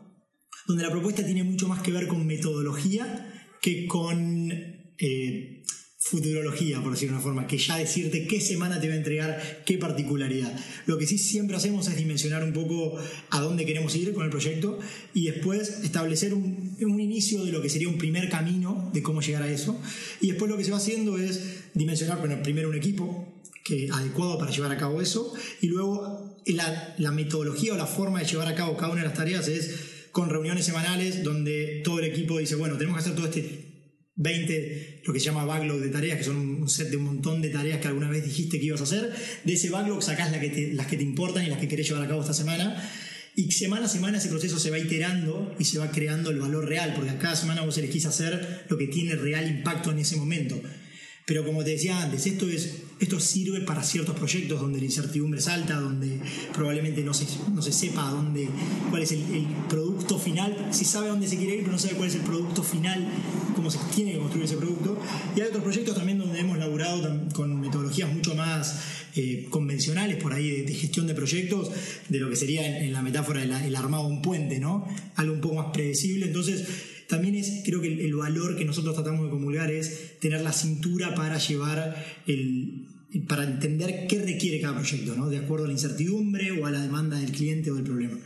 donde 0.67 0.85
la 0.85 0.91
propuesta 0.91 1.25
tiene 1.25 1.45
mucho 1.45 1.69
más 1.69 1.83
que 1.83 1.93
ver 1.93 2.07
con 2.07 2.27
metodología 2.27 3.29
que 3.61 3.87
con 3.87 4.51
eh, 4.51 5.63
futurología, 6.05 6.83
por 6.83 6.93
decirlo 6.93 7.13
de 7.13 7.17
una 7.19 7.23
forma, 7.23 7.47
que 7.47 7.59
ya 7.59 7.79
decirte 7.79 8.27
qué 8.27 8.41
semana 8.41 8.81
te 8.81 8.89
va 8.89 8.95
a 8.95 8.97
entregar 8.97 9.63
qué 9.65 9.79
particularidad. 9.79 10.53
Lo 10.87 10.99
que 10.99 11.07
sí 11.07 11.17
siempre 11.17 11.57
hacemos 11.57 11.87
es 11.89 11.97
dimensionar 11.97 12.43
un 12.43 12.53
poco 12.53 12.99
a 13.31 13.41
dónde 13.41 13.65
queremos 13.65 13.95
ir 13.95 14.13
con 14.13 14.25
el 14.25 14.31
proyecto 14.31 14.81
y 15.15 15.27
después 15.27 15.81
establecer 15.85 16.35
un, 16.35 16.77
un 16.81 17.01
inicio 17.01 17.45
de 17.45 17.53
lo 17.53 17.63
que 17.63 17.71
sería 17.71 17.89
un 17.89 17.99
primer 17.99 18.29
camino 18.29 18.91
de 18.93 19.03
cómo 19.03 19.23
llegar 19.23 19.45
a 19.45 19.51
eso. 19.51 19.81
Y 20.21 20.29
después 20.29 20.51
lo 20.51 20.57
que 20.57 20.65
se 20.65 20.73
va 20.73 20.79
haciendo 20.79 21.19
es 21.19 21.41
dimensionar, 21.75 22.19
bueno, 22.19 22.43
primero 22.43 22.69
un 22.69 22.77
equipo, 22.77 23.33
que, 23.63 23.89
adecuado 23.93 24.39
para 24.39 24.51
llevar 24.51 24.73
a 24.73 24.77
cabo 24.77 25.01
eso. 25.01 25.33
Y 25.61 25.69
luego 25.69 26.37
la, 26.47 26.95
la, 26.99 27.13
metodología 27.13 27.75
o 27.75 27.77
la 27.77 27.87
forma 27.87 28.19
de 28.19 28.27
llevar 28.27 28.49
a 28.49 28.57
cabo 28.57 28.77
cada 28.77 28.91
una 28.91 29.03
de 29.03 29.09
las 29.09 29.17
tareas 29.17 29.47
es 29.47 30.09
con 30.11 30.31
reuniones 30.31 30.67
semanales 30.67 31.23
donde 31.23 31.81
todo 31.85 32.01
el 32.01 32.07
equipo 32.07 32.39
dice, 32.39 32.57
bueno, 32.57 32.77
tenemos 32.77 32.97
que 32.97 33.03
hacer 33.03 33.15
todo 33.15 33.27
este 33.27 33.72
20, 34.15 35.03
lo 35.05 35.13
que 35.13 35.21
se 35.21 35.27
llama 35.27 35.45
backlog 35.45 35.81
de 35.81 35.89
tareas, 35.89 36.19
que 36.19 36.25
son 36.25 36.37
un 36.37 36.69
set 36.69 36.91
de 36.91 36.97
un 36.97 37.05
montón 37.05 37.41
de 37.41 37.49
tareas 37.49 37.81
que 37.81 37.89
alguna 37.89 38.11
vez 38.11 38.25
dijiste 38.25 38.59
que 38.59 38.67
ibas 38.67 38.81
a 38.81 38.85
hacer. 38.85 39.13
De 39.45 39.53
ese 39.53 39.71
backlog 39.71 40.03
sacás 40.03 40.33
que 40.33 40.73
las 40.75 40.87
que 40.87 40.97
te 40.97 41.03
importan 41.03 41.45
y 41.45 41.49
las 41.49 41.59
que 41.59 41.69
querés 41.69 41.89
llevar 41.89 42.05
a 42.05 42.09
cabo 42.09 42.21
esta 42.21 42.35
semana. 42.35 42.77
Y 43.35 43.51
semana 43.53 43.87
a 43.87 43.89
semana 43.89 44.19
ese 44.19 44.29
proceso 44.29 44.59
se 44.59 44.71
va 44.71 44.79
iterando 44.79 45.55
y 45.59 45.65
se 45.65 45.79
va 45.79 45.91
creando 45.91 46.31
el 46.31 46.39
valor 46.39 46.69
real, 46.69 46.93
porque 46.95 47.17
cada 47.17 47.35
semana 47.35 47.63
vos 47.63 47.79
elegís 47.79 48.05
hacer 48.05 48.67
lo 48.69 48.77
que 48.77 48.89
tiene 48.89 49.15
real 49.15 49.49
impacto 49.49 49.91
en 49.91 50.01
ese 50.01 50.17
momento. 50.17 50.61
Pero 51.27 51.45
como 51.45 51.65
te 51.65 51.71
decía 51.71 52.03
antes, 52.03 52.27
esto, 52.27 52.49
es, 52.51 52.75
esto 53.03 53.19
sirve 53.19 53.61
para 53.63 53.83
ciertos 53.83 54.15
proyectos 54.15 54.61
donde 54.61 54.79
la 54.79 54.85
incertidumbre 54.85 55.41
es 55.41 55.49
alta, 55.49 55.75
donde 55.75 56.21
probablemente 56.53 57.03
no 57.03 57.13
se, 57.13 57.27
no 57.53 57.61
se 57.61 57.73
sepa 57.73 58.09
dónde, 58.09 58.49
cuál 58.91 59.03
es 59.03 59.11
el, 59.11 59.47
producto 59.69 60.19
final. 60.19 60.69
Si 60.71 60.85
sabe 60.85 61.09
dónde 61.09 61.27
se 61.27 61.37
quiere 61.37 61.55
ir, 61.55 61.61
pero 61.61 61.73
no 61.73 61.79
sabe 61.79 61.95
cuál 61.95 62.09
es 62.09 62.15
el 62.15 62.21
producto 62.21 62.63
final, 62.63 63.09
cómo 63.57 63.71
se 63.71 63.79
tiene 63.93 64.13
que 64.13 64.19
construir 64.19 64.45
ese 64.45 64.57
producto. 64.57 65.01
Y 65.35 65.41
hay 65.41 65.49
otros 65.49 65.65
proyectos 65.65 65.97
también 65.97 66.19
donde 66.19 66.39
hemos 66.39 66.59
laburado 66.59 67.29
con 67.33 67.61
metodologías 67.61 68.13
mucho 68.13 68.37
más 68.37 68.81
eh, 69.17 69.49
convencionales 69.51 70.23
por 70.23 70.33
ahí 70.33 70.63
de, 70.63 70.73
gestión 70.73 71.09
de 71.09 71.15
proyectos, 71.15 71.71
de 72.09 72.19
lo 72.21 72.31
que 72.31 72.37
sería 72.37 72.85
en, 72.85 72.93
la 72.93 73.03
metáfora 73.03 73.43
el, 73.43 73.51
el 73.51 73.75
armado 73.75 74.07
de 74.07 74.15
un 74.15 74.23
puente, 74.23 74.61
¿no? 74.61 74.87
Algo 75.17 75.35
un 75.35 75.41
poco 75.41 75.57
más 75.57 75.67
predecible. 75.73 76.27
Entonces, 76.27 76.65
también 77.09 77.35
es, 77.35 77.63
creo 77.65 77.81
que 77.81 77.89
el, 77.89 78.01
el, 78.01 78.15
valor 78.15 78.57
que 78.57 78.65
nosotros 78.65 78.95
tratamos 78.95 79.25
de 79.25 79.31
comulgar 79.31 79.73
es 79.73 80.19
tener 80.21 80.41
la 80.41 80.53
cintura 80.53 81.15
para 81.15 81.39
llevar 81.39 82.23
el, 82.27 82.87
para 83.21 83.45
entender 83.45 84.07
qué 84.09 84.23
requiere 84.23 84.61
cada 84.61 84.75
proyecto, 84.75 85.15
¿no? 85.15 85.29
De 85.29 85.39
acuerdo 85.39 85.65
a 85.65 85.69
la 85.69 85.75
incertidumbre 85.75 86.53
o 86.53 86.67
a 86.67 86.71
la 86.71 86.81
demanda 86.81 87.19
del 87.19 87.33
cliente 87.33 87.71
o 87.71 87.75
del 87.75 87.85
problema. 87.85 88.19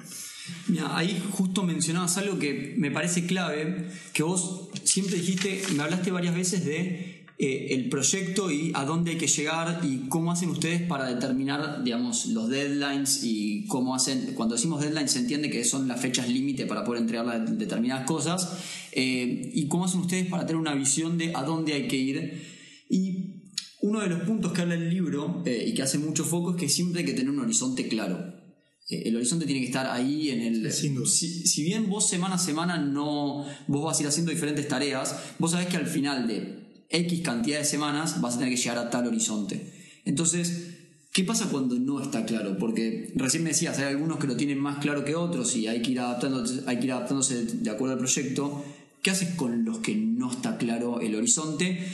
Mira, 0.68 0.96
ahí 0.96 1.20
justo 1.30 1.62
mencionabas 1.64 2.16
algo 2.18 2.38
que 2.38 2.74
me 2.78 2.90
parece 2.90 3.26
clave, 3.26 3.88
que 4.12 4.22
vos 4.22 4.68
siempre 4.84 5.16
dijiste, 5.16 5.60
me 5.74 5.82
hablaste 5.82 6.10
varias 6.10 6.34
veces 6.34 6.64
de 6.64 7.16
eh, 7.38 7.74
el 7.74 7.90
proyecto 7.90 8.50
y 8.50 8.72
a 8.74 8.84
dónde 8.84 9.10
hay 9.10 9.18
que 9.18 9.26
llegar 9.26 9.80
y 9.82 10.08
cómo 10.08 10.32
hacen 10.32 10.48
ustedes 10.48 10.80
para 10.82 11.06
determinar, 11.06 11.84
digamos, 11.84 12.26
los 12.26 12.48
deadlines 12.48 13.24
y 13.24 13.66
cómo 13.66 13.94
hacen, 13.94 14.32
cuando 14.34 14.54
decimos 14.54 14.80
deadlines 14.80 15.12
se 15.12 15.18
entiende 15.18 15.50
que 15.50 15.62
son 15.64 15.86
las 15.86 16.00
fechas 16.00 16.28
límite 16.28 16.64
para 16.64 16.82
poder 16.82 17.02
entregar 17.02 17.46
determinadas 17.46 18.06
cosas 18.06 18.56
eh, 18.92 19.50
y 19.52 19.68
cómo 19.68 19.84
hacen 19.84 20.00
ustedes 20.00 20.28
para 20.28 20.46
tener 20.46 20.60
una 20.60 20.74
visión 20.74 21.18
de 21.18 21.34
a 21.34 21.42
dónde 21.42 21.74
hay 21.74 21.88
que 21.88 21.96
ir. 21.96 22.55
Uno 23.82 24.00
de 24.00 24.08
los 24.08 24.20
puntos 24.22 24.52
que 24.52 24.62
habla 24.62 24.74
el 24.74 24.88
libro 24.88 25.42
eh, 25.44 25.64
y 25.68 25.74
que 25.74 25.82
hace 25.82 25.98
mucho 25.98 26.24
foco 26.24 26.52
es 26.52 26.56
que 26.56 26.68
siempre 26.68 27.00
hay 27.00 27.06
que 27.06 27.12
tener 27.12 27.30
un 27.30 27.40
horizonte 27.40 27.88
claro. 27.88 28.18
Eh, 28.88 29.02
el 29.06 29.16
horizonte 29.16 29.46
tiene 29.46 29.60
que 29.60 29.66
estar 29.66 29.86
ahí 29.86 30.30
en 30.30 30.40
el... 30.40 30.72
Sin 30.72 30.94
duda. 30.94 31.06
Si, 31.06 31.46
si 31.46 31.62
bien 31.62 31.88
vos 31.88 32.08
semana 32.08 32.36
a 32.36 32.38
semana 32.38 32.78
no... 32.78 33.44
Vos 33.66 33.84
vas 33.84 33.98
a 33.98 34.02
ir 34.02 34.08
haciendo 34.08 34.32
diferentes 34.32 34.66
tareas, 34.68 35.16
vos 35.38 35.50
sabés 35.50 35.66
que 35.66 35.76
al 35.76 35.86
final 35.86 36.26
de 36.26 36.86
X 36.88 37.20
cantidad 37.22 37.58
de 37.58 37.64
semanas 37.64 38.20
vas 38.20 38.36
a 38.36 38.38
tener 38.38 38.54
que 38.54 38.60
llegar 38.60 38.78
a 38.78 38.90
tal 38.90 39.06
horizonte. 39.06 39.72
Entonces, 40.04 40.78
¿qué 41.12 41.24
pasa 41.24 41.48
cuando 41.50 41.74
no 41.76 42.00
está 42.00 42.24
claro? 42.24 42.56
Porque 42.58 43.12
recién 43.16 43.42
me 43.42 43.50
decías, 43.50 43.78
hay 43.78 43.86
algunos 43.86 44.18
que 44.18 44.26
lo 44.26 44.36
tienen 44.36 44.58
más 44.58 44.78
claro 44.78 45.04
que 45.04 45.14
otros 45.14 45.56
y 45.56 45.66
hay 45.66 45.82
que 45.82 45.92
ir 45.92 46.00
adaptándose, 46.00 46.62
hay 46.66 46.78
que 46.78 46.84
ir 46.84 46.92
adaptándose 46.92 47.44
de 47.44 47.70
acuerdo 47.70 47.94
al 47.94 47.98
proyecto. 47.98 48.64
¿Qué 49.02 49.10
haces 49.10 49.34
con 49.34 49.64
los 49.64 49.78
que 49.78 49.94
no 49.94 50.30
está 50.30 50.56
claro 50.58 51.00
el 51.00 51.14
horizonte? 51.14 51.86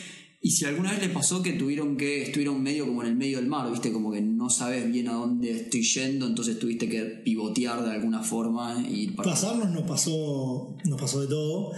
Y 0.44 0.50
si 0.50 0.64
alguna 0.64 0.90
vez 0.90 1.00
le 1.00 1.08
pasó 1.08 1.40
que 1.40 1.52
tuvieron 1.52 1.96
que 1.96 2.22
estuvieron 2.24 2.60
medio 2.62 2.84
como 2.86 3.02
en 3.04 3.10
el 3.10 3.16
medio 3.16 3.38
del 3.38 3.46
mar, 3.46 3.70
viste, 3.70 3.92
como 3.92 4.10
que 4.12 4.20
no 4.20 4.50
sabes 4.50 4.90
bien 4.90 5.06
a 5.08 5.12
dónde 5.12 5.52
estoy 5.52 5.82
yendo, 5.84 6.26
entonces 6.26 6.58
tuviste 6.58 6.88
que 6.88 7.02
pivotear 7.02 7.84
de 7.84 7.92
alguna 7.92 8.24
forma 8.24 8.84
y 8.90 9.08
para 9.12 9.30
Pasarnos 9.30 9.70
nos 9.70 9.84
pasó, 9.84 10.76
nos 10.84 11.00
pasó 11.00 11.20
de 11.20 11.28
todo. 11.28 11.72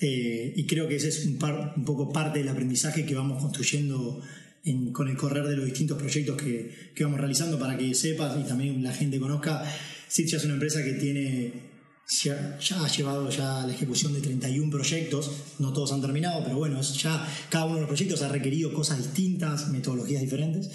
eh, 0.00 0.52
y 0.54 0.66
creo 0.66 0.86
que 0.86 0.96
ese 0.96 1.08
es 1.08 1.24
un, 1.26 1.36
par- 1.38 1.72
un 1.76 1.84
poco 1.84 2.10
parte 2.12 2.38
del 2.40 2.48
aprendizaje 2.48 3.06
que 3.06 3.14
vamos 3.14 3.42
construyendo 3.42 4.20
en- 4.64 4.92
con 4.92 5.08
el 5.08 5.16
correr 5.16 5.46
de 5.46 5.56
los 5.56 5.64
distintos 5.64 5.96
proyectos 5.98 6.36
que, 6.40 6.70
que 6.94 7.04
vamos 7.04 7.20
realizando 7.20 7.58
para 7.58 7.78
que 7.78 7.94
sepas 7.94 8.38
y 8.38 8.46
también 8.46 8.82
la 8.82 8.92
gente 8.92 9.18
conozca. 9.18 9.62
Sitcha 10.08 10.36
es 10.36 10.44
una 10.44 10.54
empresa 10.54 10.82
que 10.84 10.92
tiene 10.94 11.69
ya, 12.10 12.58
ha 12.82 12.88
llevado 12.88 13.30
ya 13.30 13.66
la 13.66 13.72
ejecución 13.72 14.12
de 14.12 14.20
31 14.20 14.70
proyectos, 14.70 15.30
no 15.58 15.72
todos 15.72 15.92
han 15.92 16.00
terminado, 16.00 16.42
pero 16.42 16.58
bueno, 16.58 16.80
ya 16.80 17.26
cada 17.48 17.66
uno 17.66 17.76
de 17.76 17.80
los 17.82 17.88
proyectos 17.88 18.22
ha 18.22 18.28
requerido 18.28 18.72
cosas 18.72 18.98
distintas, 18.98 19.68
metodologías 19.68 20.20
diferentes. 20.20 20.68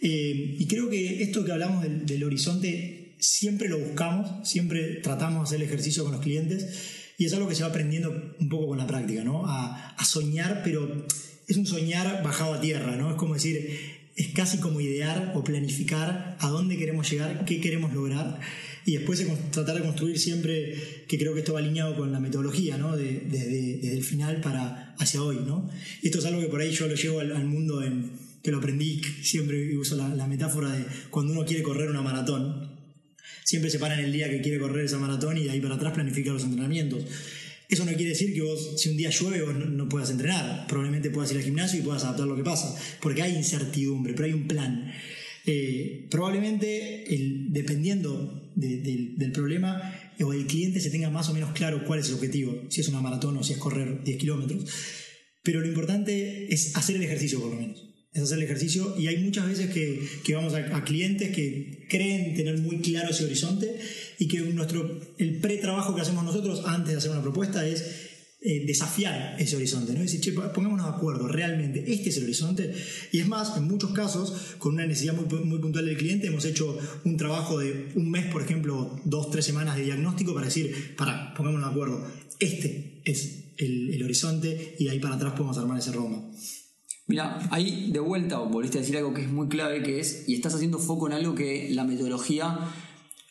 Eh, 0.00 0.56
y 0.58 0.66
creo 0.66 0.88
que 0.88 1.22
esto 1.22 1.44
que 1.44 1.52
hablamos 1.52 1.82
del, 1.82 2.06
del 2.06 2.24
horizonte 2.24 3.16
siempre 3.20 3.68
lo 3.68 3.78
buscamos, 3.78 4.48
siempre 4.48 4.96
tratamos 4.96 5.40
de 5.40 5.44
hacer 5.44 5.62
el 5.62 5.68
ejercicio 5.68 6.04
con 6.04 6.12
los 6.12 6.20
clientes 6.20 6.66
y 7.16 7.26
es 7.26 7.32
algo 7.32 7.48
que 7.48 7.54
se 7.54 7.62
va 7.62 7.68
aprendiendo 7.68 8.10
un 8.38 8.48
poco 8.48 8.68
con 8.68 8.78
la 8.78 8.86
práctica, 8.86 9.22
¿no? 9.22 9.46
A, 9.46 9.90
a 9.90 10.04
soñar, 10.04 10.62
pero 10.64 11.06
es 11.46 11.56
un 11.56 11.66
soñar 11.66 12.22
bajado 12.22 12.54
a 12.54 12.60
tierra, 12.60 12.96
¿no? 12.96 13.10
Es 13.10 13.16
como 13.16 13.34
decir, 13.34 14.10
es 14.16 14.28
casi 14.34 14.58
como 14.58 14.80
idear 14.80 15.32
o 15.34 15.44
planificar 15.44 16.36
a 16.40 16.48
dónde 16.48 16.76
queremos 16.76 17.10
llegar, 17.10 17.44
qué 17.44 17.60
queremos 17.60 17.92
lograr 17.92 18.40
y 18.86 18.96
después 18.96 19.24
tratar 19.50 19.76
de 19.76 19.82
construir 19.82 20.18
siempre, 20.18 21.04
que 21.08 21.18
creo 21.18 21.32
que 21.32 21.40
esto 21.40 21.54
va 21.54 21.60
alineado 21.60 21.96
con 21.96 22.12
la 22.12 22.20
metodología, 22.20 22.76
¿no? 22.76 22.96
De- 22.96 23.22
desde, 23.30 23.92
el 23.92 24.04
final 24.04 24.40
para 24.40 24.94
hacia 24.98 25.22
hoy, 25.22 25.38
¿no? 25.46 25.70
Esto 26.02 26.18
es 26.18 26.24
algo 26.26 26.40
que 26.40 26.48
por 26.48 26.60
ahí 26.60 26.70
yo 26.70 26.86
lo 26.86 26.94
llevo 26.94 27.20
al, 27.20 27.44
mundo 27.44 27.82
en, 27.82 28.10
que 28.42 28.50
lo 28.50 28.58
aprendí, 28.58 29.00
siempre 29.22 29.76
uso 29.76 29.96
la, 29.96 30.26
metáfora 30.26 30.70
de 30.70 30.84
cuando 31.10 31.32
uno 31.32 31.44
quiere 31.44 31.62
correr 31.62 31.88
una 31.88 32.02
maratón, 32.02 32.70
siempre 33.42 33.70
se 33.70 33.78
para 33.78 33.98
en 33.98 34.04
el 34.04 34.12
día 34.12 34.28
que 34.28 34.40
quiere 34.40 34.58
correr 34.58 34.84
esa 34.84 34.98
maratón 34.98 35.38
y 35.38 35.44
de 35.44 35.50
ahí 35.50 35.60
para 35.60 35.76
atrás 35.76 35.94
planifica 35.94 36.32
los 36.32 36.44
entrenamientos. 36.44 37.04
Eso 37.68 37.86
no 37.86 37.92
quiere 37.92 38.10
decir 38.10 38.34
que 38.34 38.42
vos, 38.42 38.74
si 38.76 38.90
un 38.90 38.98
día 38.98 39.08
llueve, 39.08 39.42
vos 39.42 39.54
no 39.54 39.88
puedas 39.88 40.10
entrenar. 40.10 40.66
Probablemente 40.68 41.08
puedas 41.08 41.30
ir 41.32 41.38
al 41.38 41.44
gimnasio 41.44 41.80
y 41.80 41.82
puedas 41.82 42.04
adaptar 42.04 42.26
lo 42.26 42.36
que 42.36 42.44
pasa, 42.44 42.76
porque 43.00 43.22
hay 43.22 43.34
incertidumbre, 43.34 44.12
pero 44.12 44.26
hay 44.26 44.34
un 44.34 44.46
plan. 44.46 44.92
Eh, 45.46 46.06
probablemente, 46.10 47.14
el- 47.14 47.52
dependiendo 47.52 48.50
de- 48.56 48.78
del- 49.18 49.32
problema 49.32 49.92
o 50.20 50.32
del 50.32 50.46
cliente, 50.46 50.80
se 50.80 50.90
tenga 50.90 51.10
más 51.10 51.28
o 51.28 51.34
menos 51.34 51.52
claro 51.52 51.84
cuál 51.84 52.00
es 52.00 52.08
el 52.08 52.14
objetivo, 52.14 52.62
si 52.70 52.80
es 52.80 52.88
una 52.88 53.00
maratón 53.00 53.36
o 53.36 53.42
si 53.42 53.52
es 53.52 53.58
correr 53.58 54.02
10 54.04 54.16
kilómetros. 54.16 54.64
Pero 55.42 55.60
lo 55.60 55.66
importante 55.66 56.52
es 56.54 56.74
hacer 56.76 56.96
el 56.96 57.02
ejercicio, 57.02 57.40
por 57.40 57.50
lo 57.50 57.60
menos. 57.60 57.84
Es 58.12 58.22
hacer 58.22 58.38
el 58.38 58.44
ejercicio. 58.44 58.94
Y 58.98 59.08
hay 59.08 59.18
muchas 59.18 59.46
veces 59.48 59.70
que, 59.70 60.34
vamos 60.34 60.54
a, 60.54 60.76
a 60.76 60.84
clientes 60.84 61.34
que 61.34 61.86
creen 61.90 62.34
tener 62.34 62.58
muy 62.60 62.78
claro 62.78 63.10
ese 63.10 63.24
horizonte 63.24 63.76
y 64.18 64.28
que 64.28 64.38
nuestro, 64.40 65.00
el 65.18 65.40
pre-trabajo 65.40 65.94
que 65.94 66.00
hacemos 66.02 66.24
nosotros 66.24 66.62
antes 66.64 66.92
de 66.92 66.98
hacer 66.98 67.10
una 67.10 67.22
propuesta 67.22 67.66
es 67.66 68.13
eh, 68.46 68.62
desafiar 68.66 69.36
ese 69.38 69.56
horizonte. 69.56 69.94
¿no? 69.94 70.00
Es 70.00 70.12
decir, 70.12 70.20
che, 70.20 70.32
pongámonos 70.32 70.84
de 70.84 70.92
acuerdo, 70.92 71.28
realmente, 71.28 71.82
este 71.90 72.10
es 72.10 72.18
el 72.18 72.24
horizonte. 72.24 72.74
Y 73.10 73.20
es 73.20 73.26
más, 73.26 73.56
en 73.56 73.64
muchos 73.64 73.92
casos, 73.92 74.56
con 74.58 74.74
una 74.74 74.86
necesidad 74.86 75.14
muy, 75.14 75.58
puntual 75.58 75.86
del 75.86 75.96
cliente, 75.96 76.26
hemos 76.26 76.44
hecho 76.44 76.78
un 77.06 77.16
trabajo 77.16 77.58
de 77.58 77.88
un 77.94 78.10
mes, 78.10 78.26
por 78.26 78.42
ejemplo, 78.42 79.00
dos, 79.06 79.30
tres 79.30 79.46
semanas 79.46 79.76
de 79.76 79.84
diagnóstico 79.84 80.34
para 80.34 80.44
decir, 80.44 80.94
para, 80.94 81.32
pongámonos 81.32 81.68
de 81.68 81.72
acuerdo, 81.72 82.06
este 82.38 83.00
es 83.06 83.44
el, 83.56 84.02
horizonte 84.04 84.76
y 84.78 84.88
ahí 84.88 84.98
para 84.98 85.14
atrás 85.14 85.32
podemos 85.32 85.56
armar 85.56 85.78
ese 85.78 85.92
roadmap. 85.92 86.24
Mira, 87.06 87.48
ahí 87.50 87.90
de 87.92 88.00
vuelta 88.00 88.40
volviste 88.40 88.76
a 88.76 88.82
decir 88.82 88.98
algo 88.98 89.14
que 89.14 89.22
es 89.22 89.28
muy 89.30 89.48
clave, 89.48 89.82
que 89.82 90.00
es, 90.00 90.28
y 90.28 90.34
estás 90.34 90.54
haciendo 90.54 90.78
foco 90.78 91.06
en 91.06 91.14
algo 91.14 91.34
que 91.34 91.70
la 91.70 91.84
metodología 91.84 92.58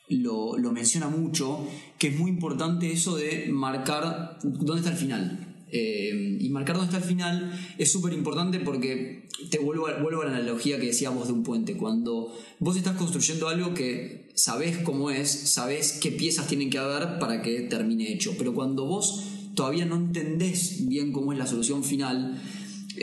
lo, 0.09 0.57
lo 0.57 0.71
menciona 0.71 1.07
mucho, 1.07 1.67
que 1.97 2.07
es 2.07 2.19
muy 2.19 2.29
importante 2.29 2.91
eso 2.91 3.15
de 3.15 3.49
marcar 3.51 4.39
dónde 4.43 4.81
está 4.81 4.91
el 4.91 4.97
final. 4.97 5.49
Eh, 5.75 6.37
y 6.39 6.49
marcar 6.49 6.75
dónde 6.75 6.91
está 6.91 7.03
el 7.03 7.09
final 7.11 7.51
es 7.79 7.91
súper 7.91 8.13
importante 8.13 8.59
porque 8.59 9.27
te 9.49 9.57
vuelvo 9.57 9.87
a, 9.87 9.97
vuelvo 9.97 10.21
a 10.21 10.25
la 10.25 10.37
analogía 10.37 10.79
que 10.79 10.85
decíamos 10.85 11.27
de 11.27 11.33
un 11.33 11.41
puente. 11.41 11.77
Cuando 11.77 12.31
vos 12.59 12.77
estás 12.77 12.95
construyendo 12.95 13.47
algo 13.47 13.73
que 13.73 14.29
sabés 14.35 14.77
cómo 14.77 15.09
es, 15.09 15.31
sabés 15.31 15.93
qué 15.93 16.11
piezas 16.11 16.47
tienen 16.47 16.69
que 16.69 16.77
haber 16.77 17.17
para 17.17 17.41
que 17.41 17.61
termine 17.61 18.13
hecho. 18.13 18.35
Pero 18.37 18.53
cuando 18.53 18.85
vos 18.85 19.23
todavía 19.55 19.85
no 19.85 19.95
entendés 19.95 20.87
bien 20.87 21.11
cómo 21.11 21.33
es 21.33 21.39
la 21.39 21.47
solución 21.47 21.83
final, 21.83 22.39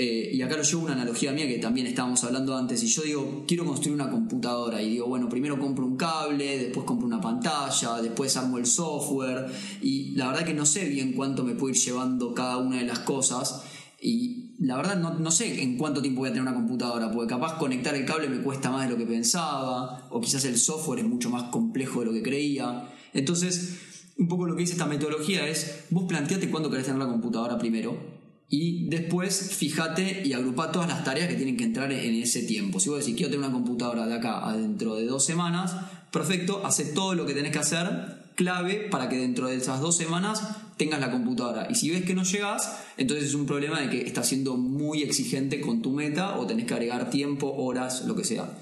eh, 0.02 0.30
y 0.32 0.40
acá 0.40 0.56
lo 0.56 0.62
llevo 0.62 0.84
una 0.84 0.94
analogía 0.94 1.30
mía 1.30 1.46
que 1.46 1.58
también 1.58 1.86
estábamos 1.86 2.24
hablando 2.24 2.56
antes, 2.56 2.82
y 2.82 2.86
yo 2.86 3.02
digo, 3.02 3.44
quiero 3.46 3.66
construir 3.66 3.94
una 3.94 4.08
computadora, 4.08 4.80
y 4.80 4.92
digo, 4.92 5.06
bueno, 5.06 5.28
primero 5.28 5.58
compro 5.58 5.84
un 5.84 5.98
cable, 5.98 6.56
después 6.56 6.86
compro 6.86 7.06
una 7.06 7.20
pantalla, 7.20 8.00
después 8.00 8.34
armo 8.38 8.56
el 8.56 8.64
software, 8.64 9.44
y 9.82 10.12
la 10.12 10.28
verdad 10.28 10.46
que 10.46 10.54
no 10.54 10.64
sé 10.64 10.86
bien 10.86 11.12
cuánto 11.12 11.44
me 11.44 11.52
puede 11.52 11.74
ir 11.74 11.82
llevando 11.82 12.32
cada 12.32 12.56
una 12.56 12.78
de 12.78 12.86
las 12.86 13.00
cosas, 13.00 13.62
y 14.00 14.54
la 14.58 14.78
verdad 14.78 14.98
no, 14.98 15.18
no 15.18 15.30
sé 15.30 15.62
en 15.62 15.76
cuánto 15.76 16.00
tiempo 16.00 16.20
voy 16.20 16.30
a 16.30 16.32
tener 16.32 16.48
una 16.48 16.54
computadora, 16.54 17.12
porque 17.12 17.28
capaz 17.28 17.58
conectar 17.58 17.94
el 17.94 18.06
cable 18.06 18.30
me 18.30 18.40
cuesta 18.42 18.70
más 18.70 18.86
de 18.86 18.92
lo 18.92 18.96
que 18.96 19.04
pensaba, 19.04 20.08
o 20.08 20.18
quizás 20.18 20.46
el 20.46 20.56
software 20.56 21.00
es 21.00 21.04
mucho 21.04 21.28
más 21.28 21.50
complejo 21.50 22.00
de 22.00 22.06
lo 22.06 22.12
que 22.14 22.22
creía. 22.22 22.88
Entonces, 23.12 23.80
un 24.16 24.28
poco 24.28 24.46
lo 24.46 24.54
que 24.54 24.62
dice 24.62 24.72
esta 24.72 24.86
metodología 24.86 25.46
es, 25.46 25.84
vos 25.90 26.04
planteate 26.08 26.50
cuándo 26.50 26.70
querés 26.70 26.86
tener 26.86 26.98
la 26.98 27.08
computadora 27.08 27.58
primero, 27.58 28.19
y 28.52 28.88
después 28.88 29.54
fíjate 29.56 30.22
y 30.26 30.32
agrupa 30.32 30.72
todas 30.72 30.88
las 30.88 31.04
tareas 31.04 31.28
que 31.28 31.36
tienen 31.36 31.56
que 31.56 31.62
entrar 31.62 31.92
en 31.92 32.14
ese 32.16 32.42
tiempo. 32.42 32.80
Si 32.80 32.88
vos 32.88 32.98
decís, 32.98 33.14
quiero 33.14 33.30
tener 33.30 33.46
una 33.46 33.54
computadora 33.54 34.08
de 34.08 34.14
acá 34.14 34.46
a 34.46 34.56
dentro 34.56 34.96
de 34.96 35.06
dos 35.06 35.24
semanas, 35.24 35.76
perfecto, 36.10 36.66
hace 36.66 36.86
todo 36.86 37.14
lo 37.14 37.26
que 37.26 37.32
tenés 37.32 37.52
que 37.52 37.60
hacer 37.60 37.86
clave 38.34 38.88
para 38.90 39.08
que 39.08 39.18
dentro 39.18 39.46
de 39.46 39.56
esas 39.56 39.80
dos 39.80 39.96
semanas 39.96 40.42
tengas 40.76 40.98
la 40.98 41.12
computadora. 41.12 41.68
Y 41.70 41.76
si 41.76 41.90
ves 41.90 42.04
que 42.04 42.14
no 42.14 42.24
llegas, 42.24 42.76
entonces 42.96 43.26
es 43.26 43.34
un 43.34 43.46
problema 43.46 43.80
de 43.80 43.88
que 43.88 44.00
estás 44.00 44.26
siendo 44.26 44.56
muy 44.56 45.02
exigente 45.02 45.60
con 45.60 45.80
tu 45.80 45.92
meta 45.92 46.36
o 46.36 46.46
tenés 46.46 46.66
que 46.66 46.74
agregar 46.74 47.08
tiempo, 47.08 47.52
horas, 47.52 48.04
lo 48.04 48.16
que 48.16 48.24
sea. 48.24 48.58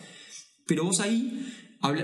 Pero 0.67 0.85
vos 0.85 1.01
ahí, 1.01 1.51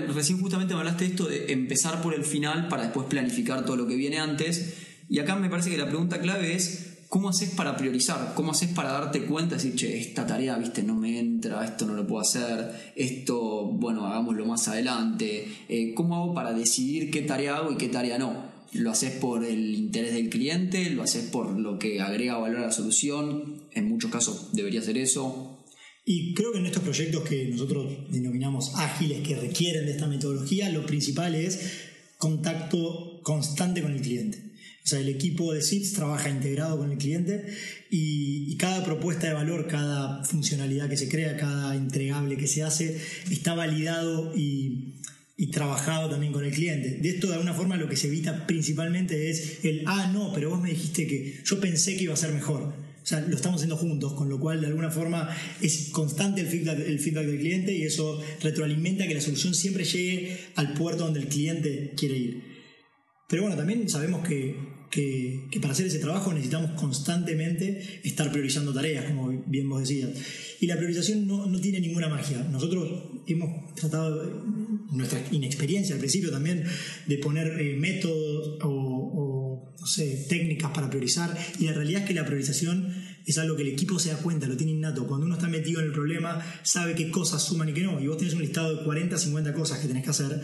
recién 0.07 0.41
justamente 0.41 0.73
me 0.73 0.79
hablaste 0.79 1.03
de 1.03 1.09
esto 1.11 1.25
de 1.27 1.53
empezar 1.53 2.01
por 2.01 2.15
el 2.15 2.23
final 2.23 2.67
para 2.67 2.81
después 2.81 3.05
planificar 3.07 3.63
todo 3.63 3.75
lo 3.75 3.85
que 3.85 3.95
viene 3.95 4.17
antes. 4.17 4.73
Y 5.07 5.19
acá 5.19 5.35
me 5.35 5.51
parece 5.51 5.69
que 5.69 5.77
la 5.77 5.87
pregunta 5.87 6.19
clave 6.19 6.55
es, 6.55 6.94
¿cómo 7.09 7.29
haces 7.29 7.51
para 7.51 7.77
priorizar? 7.77 8.33
¿Cómo 8.35 8.51
haces 8.51 8.69
para 8.69 8.91
darte 8.91 9.25
cuenta? 9.25 9.55
Decir, 9.55 9.75
che, 9.75 9.99
esta 9.99 10.25
tarea, 10.25 10.57
viste, 10.57 10.83
no 10.83 10.95
me 10.95 11.19
entra, 11.19 11.63
esto 11.65 11.85
no 11.85 11.93
lo 11.93 12.05
puedo 12.05 12.21
hacer, 12.21 12.93
esto, 12.95 13.65
bueno, 13.65 14.05
hagámoslo 14.05 14.45
más 14.45 14.67
adelante. 14.67 15.47
Eh, 15.69 15.93
¿Cómo 15.93 16.15
hago 16.15 16.33
para 16.33 16.53
decidir 16.53 17.11
qué 17.11 17.21
tarea 17.21 17.57
hago 17.57 17.71
y 17.71 17.77
qué 17.77 17.89
tarea 17.89 18.17
no? 18.17 18.53
¿Lo 18.73 18.91
haces 18.91 19.11
por 19.11 19.45
el 19.45 19.75
interés 19.75 20.13
del 20.13 20.29
cliente? 20.29 20.89
¿Lo 20.89 21.03
haces 21.03 21.23
por 21.29 21.57
lo 21.57 21.79
que 21.79 22.01
agrega 22.01 22.37
valor 22.37 22.59
a 22.59 22.65
la 22.67 22.71
solución? 22.71 23.63
En 23.71 23.87
muchos 23.87 24.11
casos 24.11 24.49
debería 24.51 24.81
ser 24.81 24.97
eso. 24.97 25.59
Y 26.03 26.33
creo 26.33 26.51
que 26.51 26.59
en 26.59 26.67
estos 26.67 26.83
proyectos 26.83 27.23
que 27.23 27.45
nosotros 27.45 28.11
denominamos 28.11 28.75
ágiles, 28.75 29.27
que 29.27 29.35
requieren 29.35 29.85
de 29.85 29.93
esta 29.93 30.07
metodología, 30.07 30.69
lo 30.69 30.85
principal 30.85 31.33
es 31.33 31.89
contacto 32.17 33.21
constante 33.23 33.81
con 33.81 33.91
el 33.91 34.01
cliente. 34.01 34.44
O 34.85 34.87
sea, 34.87 34.99
el 34.99 35.09
equipo 35.09 35.51
de 35.51 35.63
SITS 35.63 35.93
trabaja 35.93 36.29
integrado 36.29 36.77
con 36.77 36.91
el 36.91 36.99
cliente 36.99 37.47
y, 37.89 38.55
cada 38.57 38.85
propuesta 38.85 39.27
de 39.27 39.33
valor, 39.33 39.67
cada 39.67 40.23
funcionalidad 40.23 40.87
que 40.87 40.95
se 40.95 41.09
crea, 41.09 41.37
cada 41.37 41.75
entregable 41.75 42.37
que 42.37 42.47
se 42.47 42.61
hace, 42.61 43.01
está 43.31 43.55
validado 43.55 44.31
y, 44.37 44.93
y 45.37 45.47
trabajado 45.47 46.11
también 46.11 46.31
con 46.31 46.45
el 46.45 46.53
cliente. 46.53 46.99
De 47.01 47.09
esto, 47.09 47.27
de 47.27 47.33
alguna 47.33 47.55
forma, 47.55 47.77
lo 47.77 47.89
que 47.89 47.95
se 47.95 48.07
evita 48.07 48.45
principalmente 48.45 49.31
es 49.31 49.65
el, 49.65 49.83
ah, 49.87 50.11
no, 50.13 50.31
pero 50.33 50.51
vos 50.51 50.61
me 50.61 50.69
dijiste 50.69 51.07
que 51.07 51.41
yo 51.43 51.59
pensé 51.59 51.97
que 51.97 52.03
iba 52.03 52.13
a 52.13 52.17
ser 52.17 52.31
mejor. 52.31 52.61
O 52.61 53.07
sea, 53.07 53.21
lo 53.21 53.35
estamos 53.35 53.57
haciendo 53.57 53.77
juntos, 53.77 54.13
con 54.13 54.29
lo 54.29 54.39
cual 54.39 54.61
de 54.61 54.67
alguna 54.67 54.91
forma 54.91 55.35
es 55.61 55.89
constante 55.91 56.41
el 56.41 56.47
feedback, 56.47 56.79
el 56.79 56.99
feedback 56.99 57.25
del 57.25 57.39
cliente 57.39 57.73
y 57.73 57.83
eso 57.83 58.21
retroalimenta 58.41 59.07
que 59.07 59.15
la 59.15 59.21
solución 59.21 59.55
siempre 59.55 59.83
llegue 59.83 60.37
al 60.55 60.73
puerto 60.73 61.05
donde 61.05 61.21
el 61.21 61.27
cliente 61.27 61.93
quiere 61.97 62.17
ir. 62.17 62.43
Pero 63.27 63.41
bueno, 63.43 63.57
también 63.57 63.89
sabemos 63.89 64.27
que 64.27 64.74
que, 64.89 65.47
para 65.61 65.73
hacer 65.73 65.87
ese 65.87 65.99
trabajo 65.99 66.31
necesitamos 66.33 66.71
constantemente 66.79 67.99
estar 68.03 68.31
priorizando 68.31 68.73
tareas, 68.73 69.05
como 69.05 69.29
bien 69.45 69.69
vos 69.69 69.81
decías. 69.81 70.09
Y 70.59 70.67
la 70.67 70.77
priorización 70.77 71.27
no, 71.27 71.45
no 71.45 71.59
tiene 71.59 71.79
ninguna 71.79 72.09
magia. 72.09 72.43
Nosotros 72.51 73.03
hemos 73.27 73.73
tratado, 73.75 74.45
nuestra 74.91 75.21
inexperiencia 75.31 75.95
al 75.95 75.99
principio 75.99 76.31
también, 76.31 76.63
de 77.07 77.17
poner 77.17 77.59
eh, 77.59 77.75
métodos 77.75 78.59
o, 78.63 78.69
o, 78.69 79.75
no 79.79 79.87
sé, 79.87 80.25
técnicas 80.29 80.71
para 80.71 80.89
priorizar. 80.89 81.35
Y 81.59 81.65
la 81.65 81.73
realidad 81.73 82.01
es 82.01 82.07
que 82.07 82.13
la 82.13 82.25
priorización 82.25 82.93
es 83.25 83.37
algo 83.37 83.55
que 83.55 83.63
el 83.63 83.69
equipo 83.69 83.97
se 83.99 84.09
da 84.09 84.17
cuenta, 84.17 84.47
lo 84.47 84.55
tiene 84.55 84.73
innato. 84.73 85.07
Cuando 85.07 85.25
uno 85.25 85.35
está 85.35 85.47
metido 85.47 85.81
en 85.81 85.87
el 85.87 85.91
problema, 85.91 86.43
sabe 86.63 86.95
qué 86.95 87.09
cosas 87.09 87.43
suman 87.43 87.69
y 87.69 87.73
qué 87.73 87.81
no. 87.81 87.99
Y 87.99 88.07
vos 88.07 88.17
tenés 88.17 88.33
un 88.33 88.41
listado 88.41 88.77
de 88.77 88.83
40, 88.83 89.17
50 89.17 89.53
cosas 89.53 89.79
que 89.79 89.87
tenés 89.87 90.03
que 90.03 90.11
hacer 90.11 90.41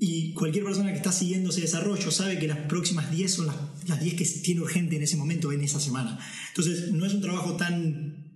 y 0.00 0.32
cualquier 0.32 0.64
persona 0.64 0.90
que 0.90 0.96
está 0.96 1.10
siguiendo 1.10 1.50
ese 1.50 1.62
desarrollo 1.62 2.10
sabe 2.10 2.38
que 2.38 2.46
las 2.46 2.58
próximas 2.58 3.10
10 3.10 3.32
son 3.32 3.46
las, 3.46 3.56
las 3.88 4.00
10 4.00 4.14
que 4.14 4.24
tiene 4.24 4.60
urgente 4.60 4.96
en 4.96 5.02
ese 5.02 5.16
momento, 5.16 5.50
en 5.50 5.60
esa 5.62 5.80
semana. 5.80 6.18
Entonces, 6.48 6.92
no 6.92 7.04
es 7.04 7.14
un 7.14 7.20
trabajo 7.20 7.56
tan, 7.56 8.28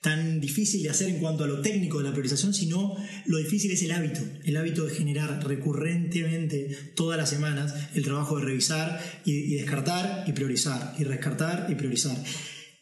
tan 0.00 0.40
difícil 0.40 0.84
de 0.84 0.90
hacer 0.90 1.08
en 1.08 1.18
cuanto 1.18 1.42
a 1.42 1.48
lo 1.48 1.60
técnico 1.60 1.98
de 1.98 2.04
la 2.04 2.12
priorización, 2.12 2.54
sino 2.54 2.96
lo 3.26 3.38
difícil 3.38 3.72
es 3.72 3.82
el 3.82 3.90
hábito, 3.90 4.20
el 4.44 4.56
hábito 4.56 4.84
de 4.84 4.94
generar 4.94 5.44
recurrentemente 5.44 6.92
todas 6.94 7.18
las 7.18 7.30
semanas 7.30 7.74
el 7.94 8.04
trabajo 8.04 8.38
de 8.38 8.44
revisar 8.44 9.00
y, 9.24 9.54
descartar 9.54 10.24
y 10.28 10.32
priorizar, 10.32 10.94
y 10.98 11.04
descartar 11.04 11.66
y 11.68 11.74
priorizar 11.74 12.16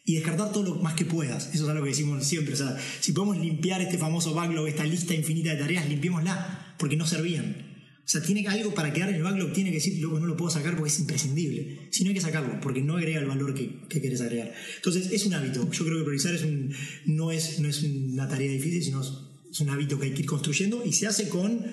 y 0.03 0.15
descartar 0.15 0.51
todo 0.51 0.63
lo 0.63 0.75
más 0.75 0.95
que 0.95 1.05
puedas. 1.05 1.53
Eso 1.53 1.63
es 1.63 1.69
algo 1.69 1.83
que 1.83 1.91
decimos 1.91 2.25
siempre. 2.25 2.55
O 2.55 2.57
sea, 2.57 2.75
si 2.99 3.13
podemos 3.13 3.37
limpiar 3.37 3.81
este 3.81 3.99
famoso 3.99 4.33
backlog, 4.33 4.67
esta 4.67 4.83
lista 4.83 5.13
infinita 5.13 5.51
de 5.51 5.57
tareas, 5.57 5.87
limpiémosla, 5.87 6.75
porque 6.79 6.97
no 6.97 7.05
servían. 7.05 7.70
O 8.03 8.09
sea, 8.11 8.21
tiene 8.21 8.45
algo 8.47 8.73
para 8.73 8.91
quedar 8.91 9.09
en 9.09 9.15
el 9.15 9.23
backlog, 9.23 9.53
tiene 9.53 9.69
que 9.69 9.77
decir, 9.77 9.99
luego 9.99 10.19
no 10.19 10.25
lo 10.25 10.35
puedo 10.35 10.51
sacar 10.51 10.75
porque 10.75 10.89
es 10.89 10.99
imprescindible. 10.99 11.87
Si 11.91 12.03
no 12.03 12.09
hay 12.09 12.15
que 12.15 12.21
sacarlo, 12.21 12.59
porque 12.59 12.81
no 12.81 12.97
agrega 12.97 13.19
el 13.19 13.27
valor 13.27 13.53
que, 13.53 13.87
que 13.87 14.01
querés 14.01 14.21
agregar. 14.21 14.53
Entonces, 14.75 15.11
es 15.11 15.25
un 15.25 15.33
hábito. 15.33 15.69
Yo 15.71 15.85
creo 15.85 15.99
que 15.99 16.03
priorizar 16.03 16.35
es 16.35 16.43
un, 16.43 16.73
no, 17.05 17.31
es, 17.31 17.59
no 17.59 17.69
es 17.69 17.83
una 17.83 18.27
tarea 18.27 18.51
difícil, 18.51 18.83
sino 18.83 19.01
es 19.01 19.59
un 19.59 19.69
hábito 19.69 19.99
que 19.99 20.07
hay 20.07 20.13
que 20.13 20.21
ir 20.21 20.25
construyendo 20.25 20.83
y 20.85 20.93
se 20.93 21.07
hace 21.07 21.29
con 21.29 21.65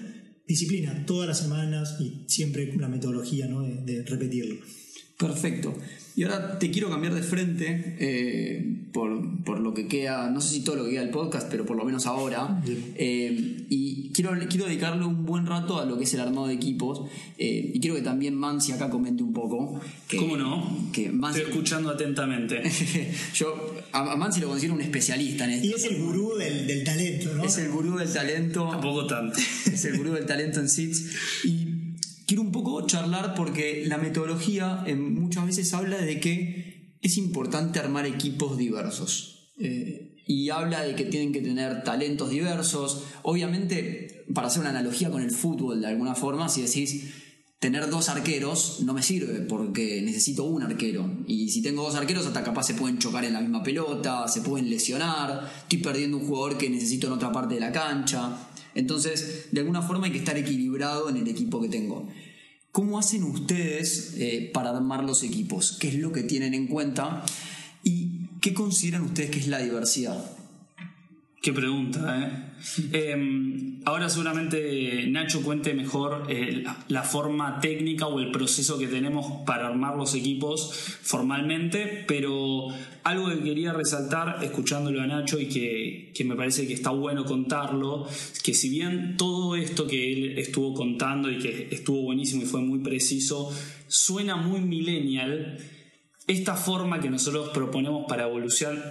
disciplina, 0.46 1.04
todas 1.06 1.28
las 1.28 1.40
semanas 1.40 1.96
y 2.00 2.24
siempre 2.26 2.74
la 2.76 2.88
metodología 2.88 3.46
¿no? 3.46 3.62
de 3.62 4.02
repetirlo. 4.02 4.56
Perfecto. 5.18 5.76
Y 6.18 6.24
ahora 6.24 6.58
te 6.58 6.72
quiero 6.72 6.90
cambiar 6.90 7.14
de 7.14 7.22
frente 7.22 7.94
eh, 8.00 8.88
por, 8.92 9.44
por, 9.44 9.60
lo 9.60 9.72
que 9.72 9.86
queda, 9.86 10.28
no 10.30 10.40
sé 10.40 10.52
si 10.52 10.64
todo 10.64 10.74
lo 10.74 10.84
que 10.84 10.90
queda 10.90 11.02
del 11.02 11.10
podcast, 11.10 11.48
pero 11.48 11.64
por 11.64 11.76
lo 11.76 11.84
menos 11.84 12.06
ahora. 12.06 12.60
Eh, 12.66 13.66
y 13.68 14.10
quiero, 14.12 14.32
quiero 14.50 14.66
dedicarle 14.66 15.06
un 15.06 15.24
buen 15.24 15.46
rato 15.46 15.78
a 15.78 15.84
lo 15.84 15.96
que 15.96 16.02
es 16.02 16.14
el 16.14 16.18
armado 16.18 16.48
de 16.48 16.54
equipos. 16.54 17.08
Eh, 17.38 17.70
y 17.72 17.78
quiero 17.78 17.94
que 17.94 18.02
también 18.02 18.34
Mansi 18.34 18.72
acá 18.72 18.90
comente 18.90 19.22
un 19.22 19.32
poco. 19.32 19.80
Que, 20.08 20.16
¿Cómo 20.16 20.36
no? 20.36 20.90
Que 20.92 21.12
Mansi, 21.12 21.38
Estoy 21.38 21.52
escuchando 21.52 21.90
atentamente. 21.90 22.64
yo 23.34 23.76
a, 23.92 24.10
a 24.10 24.16
Mansi 24.16 24.40
lo 24.40 24.48
considero 24.48 24.74
un 24.74 24.80
especialista 24.80 25.44
en 25.44 25.50
esto. 25.50 25.68
Y 25.68 25.72
es 25.72 25.84
el 25.84 26.02
gurú 26.02 26.34
del, 26.36 26.66
del 26.66 26.82
talento, 26.82 27.32
¿no? 27.36 27.44
Es 27.44 27.58
el 27.58 27.70
gurú 27.70 27.96
del 27.96 28.12
talento. 28.12 28.68
Tampoco 28.68 29.06
tanto. 29.06 29.38
Es 29.72 29.84
el 29.84 29.96
gurú 29.96 30.14
del 30.14 30.26
talento 30.26 30.58
en 30.58 30.68
SITS. 30.68 31.44
Y 31.44 31.67
quiero 32.28 32.42
un 32.42 32.52
poco 32.52 32.86
charlar 32.86 33.34
porque 33.34 33.84
la 33.86 33.96
metodología 33.96 34.84
eh, 34.86 34.94
muchas 34.94 35.46
veces 35.46 35.72
habla 35.72 35.96
de 35.96 36.20
que 36.20 36.98
es 37.00 37.16
importante 37.16 37.80
armar 37.80 38.06
equipos 38.06 38.58
diversos. 38.58 39.54
Eh, 39.58 40.04
y 40.26 40.50
habla 40.50 40.82
de 40.82 40.94
que 40.94 41.06
tienen 41.06 41.32
que 41.32 41.40
tener 41.40 41.82
talentos 41.84 42.28
diversos. 42.28 43.04
Obviamente, 43.22 44.26
para 44.34 44.48
hacer 44.48 44.60
una 44.60 44.70
analogía 44.70 45.10
con 45.10 45.22
el 45.22 45.30
fútbol 45.30 45.80
de 45.80 45.86
alguna 45.86 46.14
forma, 46.14 46.50
si 46.50 46.60
decís 46.60 47.14
tener 47.58 47.90
dos 47.90 48.08
arqueros 48.08 48.80
no 48.84 48.94
me 48.94 49.02
sirve 49.02 49.40
porque 49.40 50.02
necesito 50.02 50.44
un 50.44 50.62
arquero. 50.62 51.10
Y 51.26 51.48
si 51.48 51.62
tengo 51.62 51.82
dos 51.82 51.94
arqueros, 51.94 52.26
hasta 52.26 52.44
capaz 52.44 52.64
se 52.64 52.74
pueden 52.74 52.98
chocar 52.98 53.24
en 53.24 53.32
la 53.32 53.40
misma 53.40 53.62
pelota, 53.62 54.28
se 54.28 54.42
pueden 54.42 54.68
lesionar, 54.68 55.50
estoy 55.62 55.78
perdiendo 55.78 56.18
un 56.18 56.26
jugador 56.26 56.58
que 56.58 56.68
necesito 56.68 57.06
en 57.06 57.14
otra 57.14 57.32
parte 57.32 57.54
de 57.54 57.60
la 57.60 57.72
cancha. 57.72 58.36
Entonces, 58.74 59.48
de 59.50 59.60
alguna 59.60 59.82
forma 59.82 60.06
hay 60.06 60.12
que 60.12 60.18
estar 60.18 60.36
equilibrado 60.36 61.08
en 61.08 61.16
el 61.16 61.28
equipo 61.28 61.60
que 61.60 61.68
tengo. 61.68 62.08
¿Cómo 62.72 62.98
hacen 62.98 63.24
ustedes 63.24 64.14
eh, 64.18 64.50
para 64.52 64.70
armar 64.70 65.04
los 65.04 65.22
equipos? 65.22 65.76
¿Qué 65.80 65.88
es 65.88 65.94
lo 65.94 66.12
que 66.12 66.22
tienen 66.22 66.54
en 66.54 66.66
cuenta? 66.66 67.24
¿Y 67.82 68.28
qué 68.40 68.54
consideran 68.54 69.02
ustedes 69.02 69.30
que 69.30 69.38
es 69.40 69.48
la 69.48 69.58
diversidad? 69.58 70.24
Qué 71.48 71.54
pregunta, 71.54 72.20
¿eh? 72.20 72.90
eh 72.92 73.80
ahora 73.86 74.10
seguramente 74.10 75.06
Nacho 75.08 75.40
cuente 75.40 75.72
mejor 75.72 76.26
eh, 76.28 76.62
la, 76.88 77.02
forma 77.02 77.58
técnica 77.58 78.06
o 78.06 78.20
el 78.20 78.30
proceso 78.30 78.78
que 78.78 78.86
tenemos 78.86 79.46
para 79.46 79.66
armar 79.66 79.96
los 79.96 80.14
equipos 80.14 80.70
formalmente, 81.00 82.04
pero 82.06 82.66
algo 83.02 83.30
que 83.30 83.42
quería 83.42 83.72
resaltar 83.72 84.44
escuchándolo 84.44 85.00
a 85.00 85.06
Nacho 85.06 85.40
y 85.40 85.48
que, 85.48 86.24
me 86.26 86.36
parece 86.36 86.66
que 86.66 86.74
está 86.74 86.90
bueno 86.90 87.24
contarlo, 87.24 88.06
que 88.44 88.52
si 88.52 88.68
bien 88.68 89.16
todo 89.16 89.56
esto 89.56 89.86
que 89.86 90.12
él 90.12 90.38
estuvo 90.38 90.74
contando 90.74 91.30
y 91.30 91.38
que 91.38 91.68
estuvo 91.70 92.02
buenísimo 92.02 92.42
y 92.42 92.44
fue 92.44 92.60
muy 92.60 92.80
preciso, 92.80 93.50
suena 93.86 94.36
muy 94.36 94.60
millennial, 94.60 95.56
esta 96.26 96.56
forma 96.56 97.00
que 97.00 97.08
nosotros 97.08 97.48
proponemos 97.54 98.04
para 98.06 98.28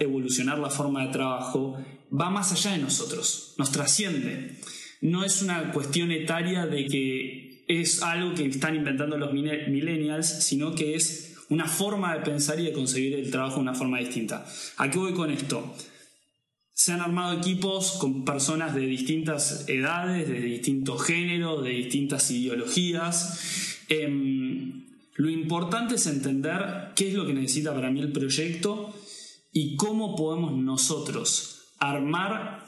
evolucionar 0.00 0.58
la 0.58 0.70
forma 0.70 1.06
de 1.06 1.12
trabajo 1.12 1.78
va 2.10 2.30
más 2.30 2.52
allá 2.52 2.72
de 2.72 2.78
nosotros, 2.78 3.54
nos 3.58 3.70
trasciende. 3.72 4.58
No 5.00 5.24
es 5.24 5.42
una 5.42 5.72
cuestión 5.72 6.10
etaria 6.10 6.66
de 6.66 6.86
que 6.86 7.64
es 7.68 8.02
algo 8.02 8.34
que 8.34 8.46
están 8.46 8.74
inventando 8.74 9.18
los 9.18 9.32
millennials, 9.32 10.44
sino 10.44 10.74
que 10.74 10.94
es 10.94 11.36
una 11.50 11.66
forma 11.66 12.14
de 12.14 12.24
pensar 12.24 12.58
y 12.58 12.64
de 12.64 12.72
concebir 12.72 13.14
el 13.14 13.30
trabajo 13.30 13.56
de 13.56 13.62
una 13.62 13.74
forma 13.74 13.98
distinta. 13.98 14.46
¿A 14.76 14.90
qué 14.90 14.98
voy 14.98 15.12
con 15.12 15.30
esto? 15.30 15.74
Se 16.72 16.92
han 16.92 17.00
armado 17.00 17.38
equipos 17.38 17.92
con 17.92 18.24
personas 18.24 18.74
de 18.74 18.86
distintas 18.86 19.68
edades, 19.68 20.28
de 20.28 20.40
distintos 20.40 21.02
géneros, 21.02 21.62
de 21.64 21.70
distintas 21.70 22.30
ideologías. 22.30 23.78
Eh, 23.88 24.08
lo 25.14 25.30
importante 25.30 25.96
es 25.96 26.06
entender 26.06 26.92
qué 26.94 27.08
es 27.08 27.14
lo 27.14 27.26
que 27.26 27.34
necesita 27.34 27.74
para 27.74 27.90
mí 27.90 28.00
el 28.00 28.12
proyecto 28.12 28.94
y 29.52 29.76
cómo 29.76 30.14
podemos 30.14 30.52
nosotros 30.52 31.57
armar 31.78 32.66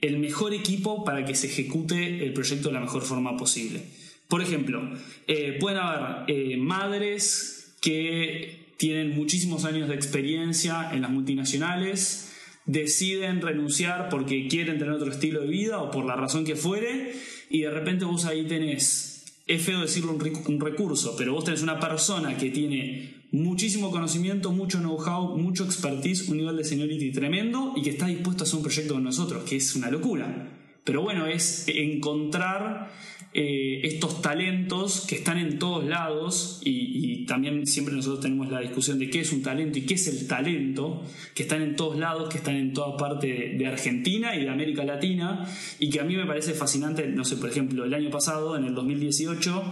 el 0.00 0.18
mejor 0.18 0.54
equipo 0.54 1.04
para 1.04 1.24
que 1.24 1.34
se 1.34 1.48
ejecute 1.48 2.24
el 2.24 2.32
proyecto 2.32 2.68
de 2.68 2.74
la 2.74 2.80
mejor 2.80 3.02
forma 3.02 3.36
posible. 3.36 3.82
Por 4.28 4.42
ejemplo, 4.42 4.82
eh, 5.26 5.56
pueden 5.58 5.78
haber 5.78 6.30
eh, 6.30 6.56
madres 6.56 7.76
que 7.80 8.74
tienen 8.76 9.16
muchísimos 9.16 9.64
años 9.64 9.88
de 9.88 9.94
experiencia 9.94 10.90
en 10.92 11.02
las 11.02 11.10
multinacionales, 11.10 12.32
deciden 12.64 13.40
renunciar 13.40 14.08
porque 14.08 14.46
quieren 14.46 14.78
tener 14.78 14.92
otro 14.92 15.10
estilo 15.10 15.40
de 15.40 15.48
vida 15.48 15.78
o 15.78 15.90
por 15.90 16.04
la 16.04 16.14
razón 16.14 16.44
que 16.44 16.54
fuere, 16.54 17.12
y 17.50 17.62
de 17.62 17.70
repente 17.70 18.04
vos 18.04 18.26
ahí 18.26 18.46
tenés, 18.46 19.24
es 19.46 19.62
feo 19.62 19.80
decirlo 19.80 20.12
un, 20.12 20.42
un 20.46 20.60
recurso, 20.60 21.16
pero 21.16 21.32
vos 21.32 21.44
tenés 21.44 21.62
una 21.62 21.80
persona 21.80 22.36
que 22.36 22.50
tiene 22.50 23.17
muchísimo 23.30 23.90
conocimiento, 23.90 24.52
mucho 24.52 24.78
know-how, 24.78 25.36
mucho 25.36 25.64
expertise, 25.64 26.28
un 26.28 26.38
nivel 26.38 26.56
de 26.56 26.64
seniority 26.64 27.12
tremendo 27.12 27.74
y 27.76 27.82
que 27.82 27.90
está 27.90 28.06
dispuesto 28.06 28.42
a 28.42 28.46
hacer 28.46 28.56
un 28.56 28.62
proyecto 28.62 28.94
con 28.94 29.04
nosotros, 29.04 29.44
que 29.44 29.56
es 29.56 29.74
una 29.76 29.90
locura. 29.90 30.50
Pero 30.84 31.02
bueno, 31.02 31.26
es 31.26 31.66
encontrar 31.68 32.90
eh, 33.34 33.80
estos 33.84 34.22
talentos 34.22 35.04
que 35.06 35.16
están 35.16 35.36
en 35.36 35.58
todos 35.58 35.84
lados 35.84 36.62
y, 36.64 37.26
también 37.26 37.66
siempre 37.66 37.94
nosotros 37.94 38.20
tenemos 38.20 38.50
la 38.50 38.60
discusión 38.60 38.98
de 38.98 39.10
qué 39.10 39.20
es 39.20 39.34
un 39.34 39.42
talento 39.42 39.78
y 39.78 39.82
qué 39.82 39.94
es 39.94 40.08
el 40.08 40.26
talento, 40.26 41.02
que 41.34 41.42
están 41.42 41.60
en 41.60 41.76
todos 41.76 41.98
lados, 41.98 42.30
que 42.30 42.38
están 42.38 42.56
en 42.56 42.72
toda 42.72 42.96
parte 42.96 43.54
de 43.58 43.66
Argentina 43.66 44.34
y 44.34 44.44
de 44.44 44.48
América 44.48 44.82
Latina 44.82 45.46
y 45.78 45.90
que 45.90 46.00
a 46.00 46.04
mí 46.04 46.16
me 46.16 46.24
parece 46.24 46.54
fascinante, 46.54 47.06
no 47.06 47.26
sé, 47.26 47.36
por 47.36 47.50
ejemplo, 47.50 47.84
el 47.84 47.92
año 47.92 48.08
pasado, 48.08 48.56
en 48.56 48.64
el 48.64 48.74
2018, 48.74 49.62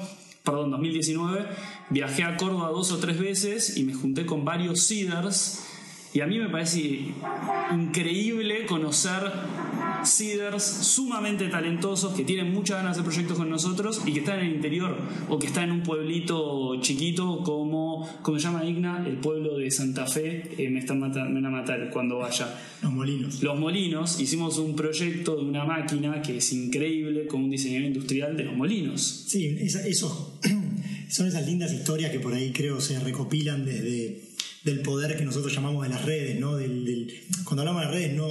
perdón, 0.47 0.71
2019, 0.71 1.45
viajé 1.91 2.23
a 2.23 2.37
Córdoba 2.37 2.71
dos 2.71 2.93
o 2.93 2.99
tres 2.99 3.19
veces 3.19 3.77
y 3.77 3.83
me 3.83 3.93
junté 3.93 4.25
con 4.25 4.45
varios 4.45 4.81
seeders. 4.85 5.67
Y 6.15 6.21
a 6.21 6.27
mí 6.27 6.39
me 6.39 6.49
parece 6.49 7.13
increíble 7.75 8.65
conocer 8.65 9.31
seeders 10.05 10.63
sumamente 10.63 11.49
talentosos 11.49 12.15
que 12.15 12.25
tienen 12.25 12.55
muchas 12.55 12.79
ganas 12.79 12.97
de 12.97 13.01
hacer 13.01 13.05
proyectos 13.05 13.37
con 13.37 13.51
nosotros 13.51 14.01
y 14.07 14.13
que 14.13 14.21
están 14.21 14.39
en 14.39 14.47
el 14.47 14.55
interior 14.55 14.97
o 15.29 15.39
que 15.39 15.49
están 15.49 15.65
en 15.65 15.73
un 15.73 15.83
pueblito 15.83 16.81
chiquito 16.81 17.43
como, 17.43 17.76
¿cómo 18.23 18.39
se 18.39 18.45
llama 18.45 18.65
Igna? 18.65 19.05
El 19.07 19.17
pueblo 19.19 19.57
de 19.57 19.71
Santa 19.71 20.07
Fe. 20.07 20.43
Eh, 20.59 20.69
me, 20.71 20.81
están 20.81 21.01
mata, 21.01 21.25
me 21.25 21.35
van 21.35 21.47
a 21.47 21.51
matar 21.51 21.91
cuando 21.91 22.19
vaya. 22.19 22.49
Los 22.83 22.93
Molinos. 22.93 23.43
Los 23.43 23.59
Molinos. 23.59 24.21
Hicimos 24.21 24.59
un 24.59 24.75
proyecto 24.75 25.37
de 25.37 25.43
una 25.43 25.65
máquina 25.65 26.23
que 26.23 26.39
es 26.39 26.53
increíble 26.53 27.27
con 27.27 27.45
un 27.45 27.51
diseñador 27.51 27.87
industrial 27.87 28.37
de 28.37 28.45
los 28.45 28.57
Molinos. 28.57 29.03
Sí, 29.29 29.57
esa, 29.61 29.87
eso, 29.87 30.39
son 31.09 31.27
esas 31.27 31.47
lindas 31.47 31.73
historias 31.73 32.11
que 32.11 32.21
por 32.21 32.35
ahí 32.35 32.53
creo 32.53 32.81
se 32.81 32.99
recopilan 33.01 33.65
desde 33.65 34.27
del 34.67 34.81
poder 34.81 35.17
que 35.17 35.25
nosotros 35.25 35.55
llamamos 35.55 35.85
de 35.85 35.91
las 35.91 36.05
redes, 36.05 36.41
¿no? 36.41 36.57
Del, 36.57 36.85
del, 36.85 37.23
cuando 37.45 37.63
hablamos 37.63 37.83
de 37.83 37.87
las 37.87 37.95
redes, 37.95 38.17
no, 38.17 38.27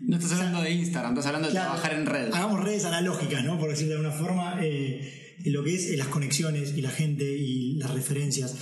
No 0.00 0.16
estás 0.16 0.32
hablando 0.32 0.60
de 0.60 0.72
Instagram, 0.72 1.12
estás 1.12 1.26
hablando 1.26 1.46
de 1.46 1.52
Claro, 1.52 1.70
trabajar 1.70 1.94
en 1.94 2.06
red. 2.06 2.34
Hagamos 2.34 2.64
redes 2.64 2.84
analógicas, 2.84 3.44
¿no? 3.44 3.58
Por 3.60 3.70
decirlo 3.70 3.94
de 3.94 4.00
alguna 4.00 4.12
forma, 4.12 4.58
eh, 4.60 5.21
lo 5.50 5.64
que 5.64 5.74
es 5.74 5.86
eh, 5.86 5.96
las 5.96 6.08
conexiones 6.08 6.74
y 6.76 6.82
la 6.82 6.90
gente 6.90 7.24
y 7.24 7.74
las 7.74 7.90
referencias. 7.92 8.54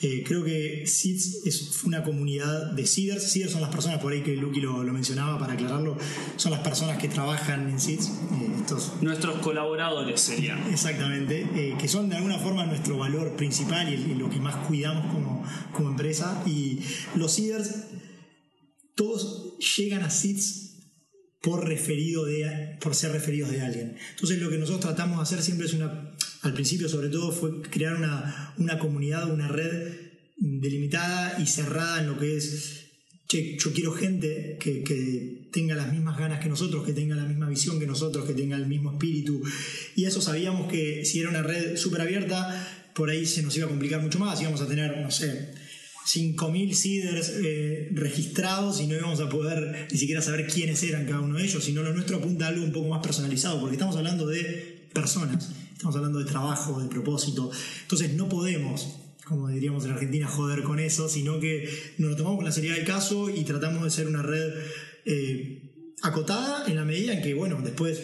Eh, 0.00 0.22
creo 0.26 0.44
que 0.44 0.86
SIDS 0.86 1.46
es 1.46 1.84
una 1.84 2.02
comunidad 2.02 2.72
de 2.72 2.84
SIDers. 2.86 3.22
SIDers 3.22 3.52
son 3.52 3.62
las 3.62 3.70
personas, 3.70 4.00
por 4.00 4.12
ahí 4.12 4.22
que 4.22 4.36
Lucky 4.36 4.60
lo, 4.60 4.82
lo 4.82 4.92
mencionaba 4.92 5.38
para 5.38 5.54
aclararlo, 5.54 5.96
son 6.36 6.52
las 6.52 6.60
personas 6.60 6.98
que 6.98 7.08
trabajan 7.08 7.70
en 7.70 7.80
SIDS. 7.80 8.08
eh, 8.08 8.54
estos 8.60 9.00
Nuestros 9.00 9.38
colaboradores 9.38 10.20
serían. 10.20 10.58
Exactamente, 10.70 11.48
eh, 11.54 11.74
que 11.80 11.88
son 11.88 12.10
de 12.10 12.16
alguna 12.16 12.38
forma 12.38 12.66
nuestro 12.66 12.98
valor 12.98 13.34
principal 13.36 13.88
y, 13.88 13.94
y 13.94 14.14
lo 14.14 14.28
que 14.28 14.40
más 14.40 14.56
cuidamos 14.66 15.10
como, 15.12 15.42
como 15.72 15.88
empresa. 15.88 16.42
Y 16.44 16.80
los 17.14 17.32
seeders, 17.32 17.84
todos 18.94 19.56
llegan 19.76 20.02
a 20.02 20.10
seeds 20.10 20.64
por 21.44 21.68
referido 21.68 22.24
de 22.24 22.78
por 22.80 22.94
ser 22.94 23.12
referidos 23.12 23.50
de 23.50 23.60
alguien. 23.60 23.96
Entonces 24.10 24.38
lo 24.40 24.48
que 24.48 24.56
nosotros 24.56 24.80
tratamos 24.80 25.18
de 25.18 25.22
hacer 25.22 25.42
siempre 25.42 25.66
es 25.66 25.74
una, 25.74 26.13
al 26.44 26.52
principio 26.52 26.90
sobre 26.90 27.08
todo 27.08 27.32
fue 27.32 27.62
crear 27.62 27.96
una, 27.96 28.52
una 28.58 28.78
comunidad, 28.78 29.32
una 29.32 29.48
red 29.48 29.92
delimitada 30.36 31.40
y 31.40 31.46
cerrada 31.46 32.00
en 32.00 32.06
lo 32.06 32.18
que 32.18 32.36
es, 32.36 32.90
che, 33.26 33.56
yo 33.58 33.72
quiero 33.72 33.92
gente 33.92 34.58
que, 34.60 34.84
que 34.84 35.48
tenga 35.52 35.74
las 35.74 35.90
mismas 35.90 36.18
ganas 36.18 36.40
que 36.40 36.50
nosotros, 36.50 36.84
que 36.84 36.92
tenga 36.92 37.16
la 37.16 37.24
misma 37.24 37.48
visión 37.48 37.80
que 37.80 37.86
nosotros, 37.86 38.26
que 38.26 38.34
tenga 38.34 38.56
el 38.56 38.66
mismo 38.66 38.92
espíritu. 38.92 39.42
Y 39.96 40.04
eso 40.04 40.20
sabíamos 40.20 40.70
que 40.70 41.06
si 41.06 41.20
era 41.20 41.30
una 41.30 41.42
red 41.42 41.78
súper 41.78 42.02
abierta, 42.02 42.90
por 42.94 43.08
ahí 43.08 43.24
se 43.24 43.42
nos 43.42 43.56
iba 43.56 43.64
a 43.64 43.70
complicar 43.70 44.02
mucho 44.02 44.18
más, 44.18 44.38
íbamos 44.42 44.60
a 44.60 44.68
tener, 44.68 44.98
no 44.98 45.10
sé, 45.10 45.50
5.000 46.06 46.74
seeders 46.74 47.32
eh, 47.42 47.88
registrados 47.92 48.82
y 48.82 48.86
no 48.86 48.96
íbamos 48.96 49.20
a 49.20 49.30
poder 49.30 49.88
ni 49.90 49.98
siquiera 49.98 50.20
saber 50.20 50.46
quiénes 50.46 50.82
eran 50.82 51.06
cada 51.06 51.20
uno 51.20 51.38
de 51.38 51.44
ellos, 51.44 51.64
sino 51.64 51.82
lo 51.82 51.94
nuestro 51.94 52.18
apunta 52.18 52.44
a 52.44 52.48
algo 52.48 52.62
un 52.62 52.72
poco 52.72 52.90
más 52.90 53.02
personalizado, 53.02 53.60
porque 53.60 53.76
estamos 53.76 53.96
hablando 53.96 54.26
de 54.26 54.90
personas, 54.92 55.63
estamos 55.74 55.96
hablando 55.96 56.18
de 56.18 56.24
trabajo, 56.24 56.80
de 56.80 56.88
propósito. 56.88 57.50
Entonces 57.82 58.14
no 58.14 58.28
podemos, 58.28 58.96
como 59.24 59.48
diríamos 59.48 59.84
en 59.84 59.92
Argentina, 59.92 60.26
joder 60.26 60.62
con 60.62 60.80
eso, 60.80 61.08
sino 61.08 61.40
que 61.40 61.68
nos 61.98 62.12
lo 62.12 62.16
tomamos 62.16 62.38
con 62.38 62.46
la 62.46 62.52
seriedad 62.52 62.76
del 62.76 62.86
caso 62.86 63.28
y 63.28 63.44
tratamos 63.44 63.84
de 63.84 63.90
ser 63.90 64.06
una 64.06 64.22
red 64.22 64.52
eh, 65.04 65.90
acotada 66.02 66.66
en 66.66 66.76
la 66.76 66.84
medida 66.84 67.12
en 67.12 67.22
que, 67.22 67.34
bueno, 67.34 67.60
después 67.62 68.00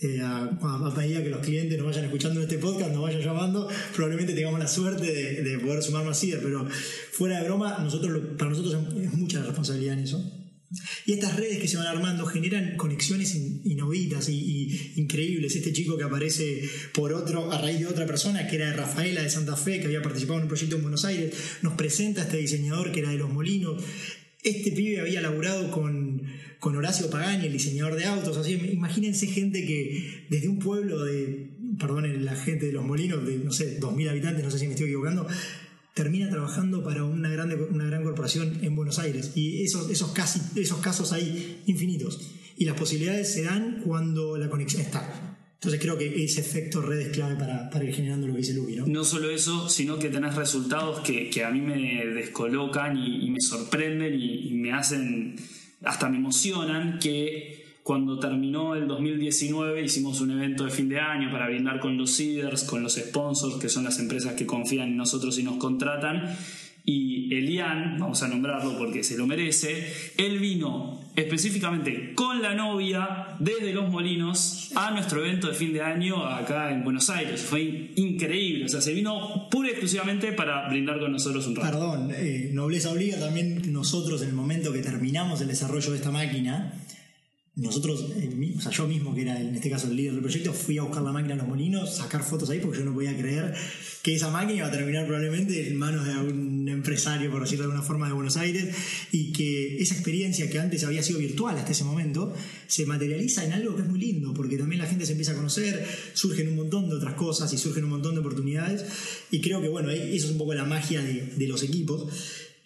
eh, 0.00 0.20
a, 0.22 0.92
medida 0.96 1.22
que 1.22 1.30
los 1.30 1.40
clientes 1.40 1.76
nos 1.76 1.86
vayan 1.86 2.04
escuchando 2.06 2.40
en 2.40 2.44
este 2.44 2.58
podcast, 2.58 2.90
nos 2.90 3.02
vayan 3.02 3.20
llamando, 3.20 3.68
probablemente 3.94 4.32
tengamos 4.32 4.58
la 4.58 4.68
suerte 4.68 5.12
de, 5.12 5.42
de 5.42 5.58
poder 5.58 5.82
sumar 5.82 6.04
más 6.04 6.18
CIDER, 6.18 6.40
pero 6.42 6.66
fuera 7.12 7.38
de 7.38 7.44
broma, 7.44 7.78
nosotros 7.80 8.18
para 8.38 8.50
nosotros 8.50 8.76
es 8.96 9.12
mucha 9.12 9.42
responsabilidad 9.42 9.98
en 9.98 10.04
eso. 10.04 10.39
Y 11.04 11.14
estas 11.14 11.36
redes 11.36 11.58
que 11.58 11.66
se 11.66 11.76
van 11.76 11.86
armando 11.88 12.26
generan 12.26 12.76
conexiones 12.76 13.34
in- 13.34 13.60
inauditas 13.64 14.28
y, 14.28 14.92
increíbles. 14.96 15.56
Este 15.56 15.72
chico 15.72 15.96
que 15.98 16.04
aparece 16.04 16.62
por 16.94 17.12
otro, 17.12 17.50
a 17.50 17.60
raíz 17.60 17.80
de 17.80 17.86
otra 17.86 18.06
persona, 18.06 18.46
que 18.46 18.56
era 18.56 18.72
Rafaela 18.72 19.22
de 19.22 19.30
Santa 19.30 19.56
Fe, 19.56 19.80
que 19.80 19.86
había 19.86 20.02
participado 20.02 20.38
en 20.38 20.42
un 20.44 20.48
proyecto 20.48 20.76
en 20.76 20.82
Buenos 20.82 21.04
Aires, 21.04 21.34
nos 21.62 21.74
presenta 21.74 22.20
a 22.22 22.24
este 22.24 22.36
diseñador 22.36 22.92
que 22.92 23.00
era 23.00 23.10
de 23.10 23.18
Los 23.18 23.32
Molinos. 23.32 23.82
Este 24.42 24.70
pibe 24.72 25.00
había 25.00 25.20
laburado 25.20 25.70
con, 25.70 26.22
con 26.60 26.76
Horacio 26.76 27.10
Pagani, 27.10 27.46
el 27.46 27.52
diseñador 27.52 27.96
de 27.96 28.04
autos. 28.04 28.36
Así, 28.36 28.52
imagínense 28.72 29.26
gente 29.26 29.66
que 29.66 30.26
desde 30.30 30.48
un 30.48 30.58
pueblo 30.60 31.04
de, 31.04 31.48
perdonen 31.78 32.24
la 32.24 32.36
gente 32.36 32.66
de 32.66 32.72
Los 32.72 32.84
Molinos, 32.84 33.26
de 33.26 33.36
no 33.38 33.52
sé, 33.52 33.80
2.000 33.80 34.08
habitantes, 34.08 34.44
no 34.44 34.50
sé 34.50 34.58
si 34.60 34.66
me 34.66 34.72
estoy 34.72 34.86
equivocando, 34.86 35.26
termina 36.02 36.30
trabajando 36.30 36.82
para 36.82 37.04
una, 37.04 37.28
grande, 37.28 37.56
una 37.56 37.84
gran 37.84 38.02
corporación 38.02 38.58
en 38.62 38.74
Buenos 38.74 38.98
Aires. 38.98 39.32
Y 39.34 39.62
esos, 39.62 39.90
esos, 39.90 40.12
casi, 40.12 40.40
esos 40.58 40.78
casos 40.78 41.12
hay 41.12 41.62
infinitos. 41.66 42.18
Y 42.56 42.64
las 42.64 42.78
posibilidades 42.78 43.30
se 43.34 43.42
dan 43.42 43.82
cuando 43.84 44.38
la 44.38 44.48
conexión 44.48 44.80
está. 44.80 45.36
Entonces 45.54 45.78
creo 45.78 45.98
que 45.98 46.24
ese 46.24 46.40
efecto 46.40 46.80
red 46.80 47.00
es 47.00 47.08
clave 47.10 47.36
para, 47.36 47.68
para 47.68 47.84
ir 47.84 47.94
generando 47.94 48.26
lo 48.26 48.32
que 48.32 48.38
dice 48.38 48.54
Lucky, 48.54 48.76
¿no? 48.76 48.86
No 48.86 49.04
solo 49.04 49.28
eso, 49.28 49.68
sino 49.68 49.98
que 49.98 50.08
tenés 50.08 50.34
resultados 50.36 51.00
que, 51.00 51.28
que 51.28 51.44
a 51.44 51.50
mí 51.50 51.60
me 51.60 52.06
descolocan 52.06 52.96
y, 52.96 53.26
y 53.26 53.30
me 53.30 53.40
sorprenden 53.42 54.14
y, 54.14 54.48
y 54.48 54.54
me 54.54 54.72
hacen, 54.72 55.36
hasta 55.84 56.08
me 56.08 56.16
emocionan, 56.16 56.98
que 56.98 57.59
cuando 57.82 58.18
terminó 58.18 58.74
el 58.74 58.86
2019 58.86 59.82
hicimos 59.82 60.20
un 60.20 60.32
evento 60.32 60.64
de 60.64 60.70
fin 60.70 60.88
de 60.88 61.00
año 61.00 61.30
para 61.30 61.46
brindar 61.46 61.80
con 61.80 61.96
los 61.96 62.10
seeders, 62.10 62.64
con 62.64 62.82
los 62.82 62.94
sponsors, 62.94 63.56
que 63.56 63.68
son 63.68 63.84
las 63.84 63.98
empresas 63.98 64.34
que 64.34 64.46
confían 64.46 64.88
en 64.88 64.96
nosotros 64.96 65.38
y 65.38 65.42
nos 65.42 65.56
contratan. 65.56 66.36
Y 66.84 67.34
Elian, 67.34 67.98
vamos 67.98 68.22
a 68.22 68.28
nombrarlo 68.28 68.76
porque 68.78 69.04
se 69.04 69.16
lo 69.16 69.26
merece, 69.26 69.92
él 70.16 70.38
vino 70.38 71.00
específicamente 71.14 72.14
con 72.14 72.40
la 72.40 72.54
novia 72.54 73.36
desde 73.38 73.72
Los 73.72 73.90
Molinos 73.90 74.72
a 74.74 74.90
nuestro 74.90 75.24
evento 75.24 75.48
de 75.48 75.54
fin 75.54 75.72
de 75.72 75.82
año 75.82 76.24
acá 76.24 76.72
en 76.72 76.82
Buenos 76.82 77.10
Aires. 77.10 77.42
Fue 77.42 77.92
increíble, 77.96 78.64
o 78.64 78.68
sea, 78.68 78.80
se 78.80 78.94
vino 78.94 79.48
pura 79.50 79.68
y 79.68 79.72
exclusivamente 79.72 80.32
para 80.32 80.68
brindar 80.68 80.98
con 81.00 81.12
nosotros 81.12 81.46
un 81.46 81.56
rato. 81.56 81.70
Perdón, 81.70 82.10
eh, 82.14 82.50
nobleza 82.52 82.90
obliga 82.90 83.18
también 83.18 83.72
nosotros 83.72 84.22
en 84.22 84.28
el 84.28 84.34
momento 84.34 84.72
que 84.72 84.80
terminamos 84.80 85.40
el 85.40 85.48
desarrollo 85.48 85.90
de 85.90 85.96
esta 85.96 86.10
máquina, 86.10 86.72
nosotros, 87.56 88.06
o 88.56 88.60
sea, 88.60 88.70
yo 88.70 88.86
mismo 88.86 89.12
que 89.14 89.22
era 89.22 89.38
en 89.40 89.54
este 89.54 89.68
caso 89.68 89.88
el 89.88 89.96
líder 89.96 90.12
del 90.12 90.22
proyecto, 90.22 90.52
fui 90.52 90.78
a 90.78 90.82
buscar 90.82 91.02
la 91.02 91.12
máquina 91.12 91.34
en 91.34 91.38
los 91.40 91.48
molinos, 91.48 91.96
sacar 91.96 92.22
fotos 92.22 92.48
ahí 92.48 92.60
porque 92.60 92.78
yo 92.78 92.84
no 92.84 92.94
podía 92.94 93.16
creer 93.16 93.54
que 94.02 94.14
esa 94.14 94.30
máquina 94.30 94.58
iba 94.58 94.66
a 94.68 94.70
terminar 94.70 95.04
probablemente 95.04 95.68
en 95.68 95.76
manos 95.76 96.06
de 96.06 96.12
algún 96.12 96.68
empresario, 96.68 97.30
por 97.30 97.42
decirlo 97.42 97.64
de 97.64 97.72
alguna 97.72 97.86
forma, 97.86 98.06
de 98.06 98.14
Buenos 98.14 98.36
Aires, 98.36 98.74
y 99.12 99.32
que 99.32 99.82
esa 99.82 99.94
experiencia 99.94 100.48
que 100.48 100.58
antes 100.58 100.84
había 100.84 101.02
sido 101.02 101.18
virtual 101.18 101.58
hasta 101.58 101.72
ese 101.72 101.84
momento, 101.84 102.32
se 102.66 102.86
materializa 102.86 103.44
en 103.44 103.52
algo 103.52 103.74
que 103.74 103.82
es 103.82 103.88
muy 103.88 103.98
lindo, 103.98 104.32
porque 104.32 104.56
también 104.56 104.80
la 104.80 104.86
gente 104.86 105.04
se 105.04 105.12
empieza 105.12 105.32
a 105.32 105.34
conocer, 105.34 105.84
surgen 106.14 106.48
un 106.48 106.56
montón 106.56 106.88
de 106.88 106.94
otras 106.94 107.14
cosas 107.14 107.52
y 107.52 107.58
surgen 107.58 107.84
un 107.84 107.90
montón 107.90 108.14
de 108.14 108.20
oportunidades, 108.20 108.86
y 109.30 109.40
creo 109.40 109.60
que, 109.60 109.68
bueno, 109.68 109.90
eso 109.90 110.26
es 110.26 110.30
un 110.30 110.38
poco 110.38 110.54
la 110.54 110.64
magia 110.64 111.02
de, 111.02 111.26
de 111.36 111.48
los 111.48 111.62
equipos. 111.62 112.10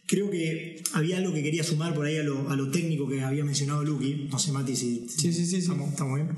Creo 0.07 0.31
que 0.31 0.83
había 0.93 1.17
algo 1.19 1.33
que 1.33 1.43
quería 1.43 1.65
sumar 1.65 1.95
por 1.95 2.05
ahí 2.07 2.19
a 2.19 2.23
lo, 2.23 2.51
a 2.51 2.57
lo 2.57 2.71
técnico 2.71 3.09
que 3.09 3.23
había 3.23 3.45
mencionado 3.45 3.83
Lucky. 3.85 4.29
No 4.31 4.39
sé, 4.39 4.53
Mati, 4.53 4.77
si, 4.77 5.07
Sí, 5.09 5.33
sí, 5.33 5.33
sí, 5.33 5.47
sí. 5.47 5.57
Estamos, 5.59 5.91
estamos 5.91 6.17
bien. 6.17 6.37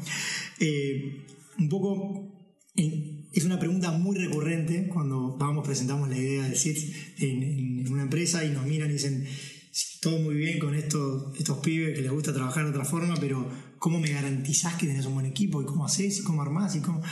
Eh, 0.61 1.27
un 1.59 1.69
poco 1.69 2.55
eh, 2.77 3.29
es 3.33 3.45
una 3.45 3.59
pregunta 3.59 3.91
muy 3.93 4.17
recurrente 4.17 4.89
cuando 4.89 5.37
vamos, 5.37 5.67
presentamos 5.67 6.09
la 6.09 6.17
idea 6.19 6.49
de 6.49 6.55
SITS 6.55 6.93
en, 7.19 7.43
en 7.81 7.93
una 7.93 8.03
empresa 8.03 8.45
y 8.45 8.51
nos 8.51 8.67
miran 8.67 8.91
y 8.91 8.95
dicen, 8.95 9.27
"Sí, 9.73 9.99
todo 10.01 10.19
muy 10.21 10.37
bien 10.37 10.59
con 10.59 10.75
estos, 10.75 11.37
estos 11.39 11.59
pibes 11.59 11.95
que 11.97 12.03
les 12.03 12.13
gusta 12.13 12.33
trabajar 12.33 12.65
de 12.65 12.71
otra 12.71 12.85
forma, 12.85 13.15
pero 13.19 13.51
¿cómo 13.79 13.99
me 13.99 14.11
garantizás 14.11 14.75
que 14.77 14.87
tenés 14.87 15.07
un 15.07 15.15
buen 15.15 15.27
equipo? 15.27 15.61
¿Y 15.61 15.65
cómo 15.65 15.85
haces? 15.85 16.21
¿Y 16.21 16.23
cómo 16.23 16.43
armás? 16.43 16.77
¿Y 16.77 16.81
cómo...? 16.81 17.03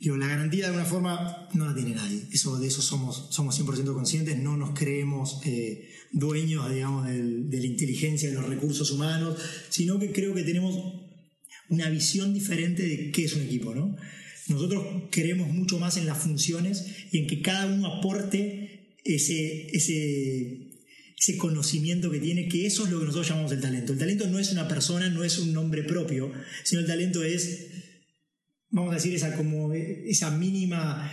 Digo, 0.00 0.16
la 0.16 0.28
garantía 0.28 0.60
de 0.60 0.66
alguna 0.66 0.84
forma 0.84 1.48
no 1.54 1.66
la 1.66 1.74
tiene 1.74 1.90
nadie. 1.94 2.22
Eso, 2.32 2.58
de 2.58 2.68
eso 2.68 2.82
somos, 2.82 3.28
somos 3.30 3.54
100% 3.58 3.92
conscientes, 3.94 4.38
no 4.38 4.56
nos 4.56 4.78
creemos 4.78 5.40
eh, 5.44 5.88
dueños, 6.12 6.70
digamos, 6.72 7.06
del- 7.08 7.50
de 7.50 7.58
la 7.60 7.66
inteligencia, 7.66 8.28
de 8.28 8.34
los 8.36 8.46
recursos 8.48 8.90
humanos, 8.92 9.36
sino 9.70 9.98
que 9.98 10.12
creo 10.12 10.34
que 10.34 10.44
tenemos 10.44 10.76
una 11.68 11.90
visión 11.90 12.32
diferente 12.32 12.86
de 12.86 13.10
qué 13.10 13.24
es 13.24 13.34
un 13.34 13.42
equipo, 13.42 13.74
¿no? 13.74 13.96
Nosotros 14.48 14.86
creemos 15.10 15.48
mucho 15.48 15.78
más 15.78 15.96
en 15.98 16.06
las 16.06 16.18
funciones 16.18 16.84
y 17.12 17.18
en 17.18 17.26
que 17.26 17.42
cada 17.42 17.66
uno 17.66 17.86
aporte 17.98 18.96
ese, 19.04 19.66
ese, 19.76 20.70
ese 21.18 21.36
conocimiento 21.36 22.10
que 22.10 22.20
tiene, 22.20 22.48
que 22.48 22.66
eso 22.66 22.84
es 22.84 22.90
lo 22.90 22.98
que 23.00 23.04
nosotros 23.06 23.28
llamamos 23.28 23.52
el 23.52 23.60
talento. 23.60 23.92
El 23.92 23.98
talento 23.98 24.26
no 24.28 24.38
es 24.38 24.52
una 24.52 24.68
persona, 24.68 25.10
no 25.10 25.24
es 25.24 25.38
un 25.38 25.52
nombre 25.52 25.82
propio, 25.82 26.32
sino 26.64 26.80
el 26.80 26.86
talento 26.86 27.22
es 27.22 27.66
vamos 28.70 28.92
a 28.92 28.94
decir, 28.96 29.14
esa 29.14 29.34
como 29.36 29.72
esa 29.72 30.30
mínima 30.30 31.10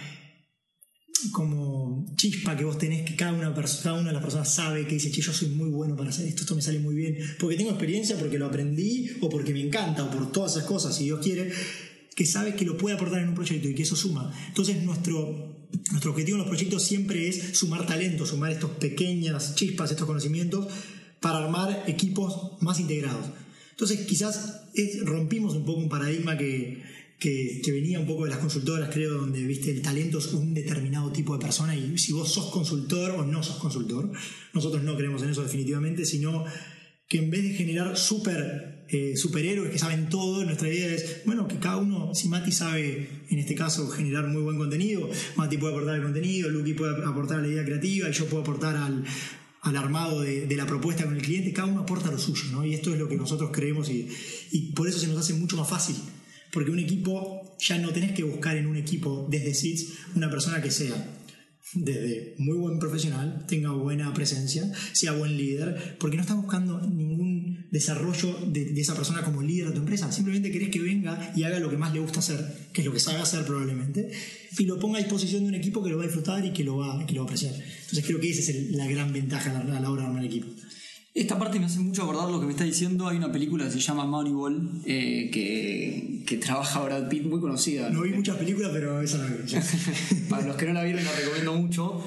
como 1.32 2.06
chispa 2.18 2.56
que 2.58 2.66
vos 2.66 2.78
tenés 2.78 3.04
que 3.04 3.16
cada 3.16 3.34
una, 3.34 3.54
cada 3.54 3.94
una 3.94 4.10
de 4.10 4.14
las 4.14 4.22
personas 4.22 4.54
sabe 4.54 4.86
que 4.86 4.96
dice, 4.96 5.12
che, 5.12 5.22
yo 5.22 5.34
soy 5.34 5.50
muy 5.50 5.70
bueno 5.70 5.96
para 5.96 6.10
hacer 6.10 6.28
esto, 6.28 6.42
esto 6.42 6.56
me 6.56 6.62
sale 6.62 6.80
muy 6.80 6.94
bien, 6.94 7.18
porque 7.40 7.56
tengo 7.56 7.72
experiencia, 7.72 8.18
porque 8.18 8.38
lo 8.38 8.46
aprendí, 8.46 9.10
o 9.22 9.30
porque 9.30 9.54
me 9.54 9.62
encanta, 9.62 10.04
o 10.04 10.12
por 10.12 10.32
todas 10.32 10.52
esas 10.56 10.66
cosas, 10.66 10.96
si 10.96 11.06
Dios 11.06 11.22
quiere, 11.24 11.52
que 12.16 12.26
sabe 12.26 12.56
que 12.56 12.66
lo 12.66 12.78
puede 12.78 12.96
aportar 12.96 13.22
en 13.22 13.30
un 13.30 13.36
proyecto 13.36 13.68
y 13.68 13.74
que 13.76 13.84
eso 13.84 13.96
suma. 13.96 14.32
Entonces 14.50 14.84
nuestro, 14.84 15.68
nuestro 15.92 16.12
objetivo 16.12 16.36
en 16.38 16.42
los 16.42 16.48
proyectos 16.50 16.84
siempre 16.84 17.28
es 17.28 17.58
sumar 17.58 17.86
talento, 17.88 18.26
sumar 18.26 18.52
estos 18.52 18.72
pequeñas 18.72 19.56
chispas, 19.56 19.92
estos 19.92 20.06
conocimientos, 20.06 20.68
para 21.22 21.40
armar 21.44 21.86
equipos 21.88 22.62
más 22.62 22.80
integrados. 22.80 23.28
Entonces 23.72 24.02
quizás 24.06 24.64
es- 24.76 25.04
rompimos 25.06 25.56
un 25.56 25.66
poco 25.66 25.80
un 25.80 25.90
paradigma 25.90 26.38
que, 26.38 26.84
que, 27.20 27.62
venía 27.68 28.00
un 28.00 28.06
poco 28.06 28.26
de 28.26 28.32
las 28.32 28.40
consultoras, 28.40 28.90
creo, 28.94 29.16
donde 29.16 29.44
viste 29.44 29.72
el 29.72 29.82
talento 29.82 30.20
es 30.20 30.34
un 30.34 30.54
determinado 30.54 31.12
tipo 31.12 31.38
de 31.38 31.44
persona 31.44 31.76
y 31.76 31.98
si 31.98 32.14
vos 32.14 32.32
sos 32.32 32.52
consultor 32.52 33.12
o 33.12 33.26
no 33.26 33.42
sos 33.44 33.58
consultor, 33.58 34.12
nosotros 34.54 34.84
no 34.84 34.96
creemos 34.96 35.24
en 35.24 35.30
eso 35.30 35.44
definitivamente, 35.44 36.06
sino 36.06 36.46
que 37.08 37.20
en 37.20 37.30
vez 37.30 37.44
de 37.44 37.50
generar 37.54 37.98
super, 37.98 38.86
eh, 38.90 39.16
superhéroes 39.16 39.72
que 39.72 39.80
saben 39.80 40.10
todo, 40.10 40.44
nuestra 40.44 40.70
idea 40.70 40.94
es, 40.94 41.22
bueno, 41.26 41.48
que 41.48 41.58
cada 41.58 41.78
uno, 41.78 42.16
si 42.16 42.30
Mati 42.30 42.52
sabe, 42.52 43.10
en 43.30 43.40
este 43.40 43.56
caso, 43.56 43.88
generar 43.90 44.28
muy 44.28 44.42
buen 44.42 44.58
contenido, 44.58 45.10
Mati 45.36 45.58
puede 45.58 45.74
aportar 45.74 45.96
el 45.98 46.04
contenido, 46.04 46.50
Lucky 46.50 46.74
puede 46.74 47.04
aportar 47.06 47.42
la 47.42 47.48
idea 47.48 47.64
creativa 47.64 48.10
y 48.10 48.14
yo 48.14 48.26
puedo 48.26 48.42
aportar 48.42 48.76
al, 48.76 49.06
al 49.62 49.78
armado 49.78 50.22
de, 50.22 50.48
de, 50.48 50.56
la 50.56 50.66
propuesta 50.66 51.06
con 51.06 51.16
el 51.16 51.22
cliente, 51.22 51.54
cada 51.54 51.68
uno 51.68 51.82
aporta 51.82 52.12
lo 52.12 52.18
suyo, 52.18 52.46
¿no? 52.52 52.66
Y 52.66 52.74
esto 52.74 52.92
es 52.92 53.00
lo 53.00 53.08
que 53.08 53.18
nosotros 53.18 53.52
creemos 53.54 53.90
y, 53.90 54.08
y 54.52 54.72
por 54.74 54.88
eso 54.88 54.98
se 54.98 55.08
nos 55.08 55.18
hace 55.18 55.34
mucho 55.36 55.58
más 55.58 55.70
fácil. 55.70 55.96
Porque 56.56 56.72
un 56.72 56.80
equipo, 56.80 57.58
ya 57.60 57.78
no 57.78 57.90
tenés 57.92 58.14
que 58.14 58.24
buscar 58.24 58.56
en 58.56 58.66
un 58.66 58.78
equipo 58.78 59.28
desde 59.30 59.54
SITS 59.54 60.16
una 60.16 60.30
persona 60.30 60.62
que 60.62 60.72
sea 60.72 60.96
desde 61.74 62.36
muy 62.38 62.56
buen 62.56 62.80
profesional, 62.80 63.46
tenga 63.46 63.72
buena 63.72 64.14
presencia, 64.14 64.72
sea 64.94 65.12
buen 65.12 65.36
líder, 65.36 65.98
porque 66.00 66.16
no 66.16 66.22
estás 66.22 66.38
buscando 66.38 66.80
ningún 66.80 67.68
desarrollo 67.72 68.40
de, 68.48 68.72
de, 68.72 68.80
esa 68.80 68.96
persona 68.96 69.22
como 69.22 69.42
líder 69.42 69.68
de 69.68 69.74
tu 69.74 69.80
empresa. 69.80 70.10
Simplemente 70.14 70.50
querés 70.50 70.70
que 70.70 70.80
venga 70.80 71.34
y 71.36 71.44
haga 71.44 71.60
lo 71.60 71.70
que 71.70 71.76
más 71.76 71.94
le 71.94 72.00
gusta 72.00 72.20
hacer, 72.20 72.70
que 72.72 72.80
es 72.80 72.88
lo 72.88 72.94
que 72.94 73.02
sabe 73.02 73.20
hacer 73.20 73.44
probablemente, 73.44 74.10
y 74.58 74.64
lo 74.64 74.80
ponga 74.80 75.00
a 75.00 75.02
disposición 75.02 75.44
de 75.44 75.50
un 75.50 75.56
equipo 75.56 75.84
que 75.84 75.90
lo 75.90 75.98
va 75.98 76.04
a 76.04 76.08
disfrutar 76.08 76.46
y 76.46 76.54
que 76.54 76.64
lo 76.64 76.78
va, 76.78 77.06
que 77.06 77.14
lo 77.14 77.22
va 77.22 77.26
a 77.26 77.28
apreciar. 77.34 77.54
Entonces 77.54 78.06
creo 78.06 78.22
que 78.22 78.30
esa 78.30 78.40
es 78.40 78.50
el, 78.50 78.78
la 78.78 78.88
gran 78.88 79.12
ventaja 79.12 79.52
a 79.52 79.62
la, 79.62 79.78
a 79.78 79.82
la 79.82 79.92
hora 79.92 80.04
de 80.04 80.08
armar 80.08 80.24
el 80.24 80.30
equipo. 80.30 80.48
Esta 81.16 81.40
parte 81.40 81.62
me 81.62 81.68
hace 81.68 81.80
mucho 81.80 82.04
acordar 82.04 82.30
lo 82.30 82.42
que 82.42 82.46
me 82.46 82.52
está 82.52 82.66
diciendo. 82.66 83.08
Hay 83.08 83.16
una 83.16 83.32
película 83.32 83.64
que 83.64 83.72
se 83.72 83.80
llama 83.80 84.04
Moneyball 84.04 84.82
eh, 84.86 85.30
que, 85.32 86.24
que, 86.26 86.36
trabaja 86.36 86.84
Brad 86.84 87.08
Pitt, 87.08 87.24
muy 87.24 87.40
conocida. 87.40 87.90
No 87.90 88.02
vi 88.02 88.12
muchas 88.12 88.36
películas, 88.36 88.72
pero 88.74 89.02
esa 89.02 89.20
la 89.20 89.28
vi. 89.28 89.36
Para 90.30 90.46
los 90.46 90.58
que 90.58 90.66
no 90.66 90.74
la 90.74 90.84
vieron, 90.84 91.06
la 91.06 91.14
recomiendo 91.14 91.54
mucho. 91.56 92.04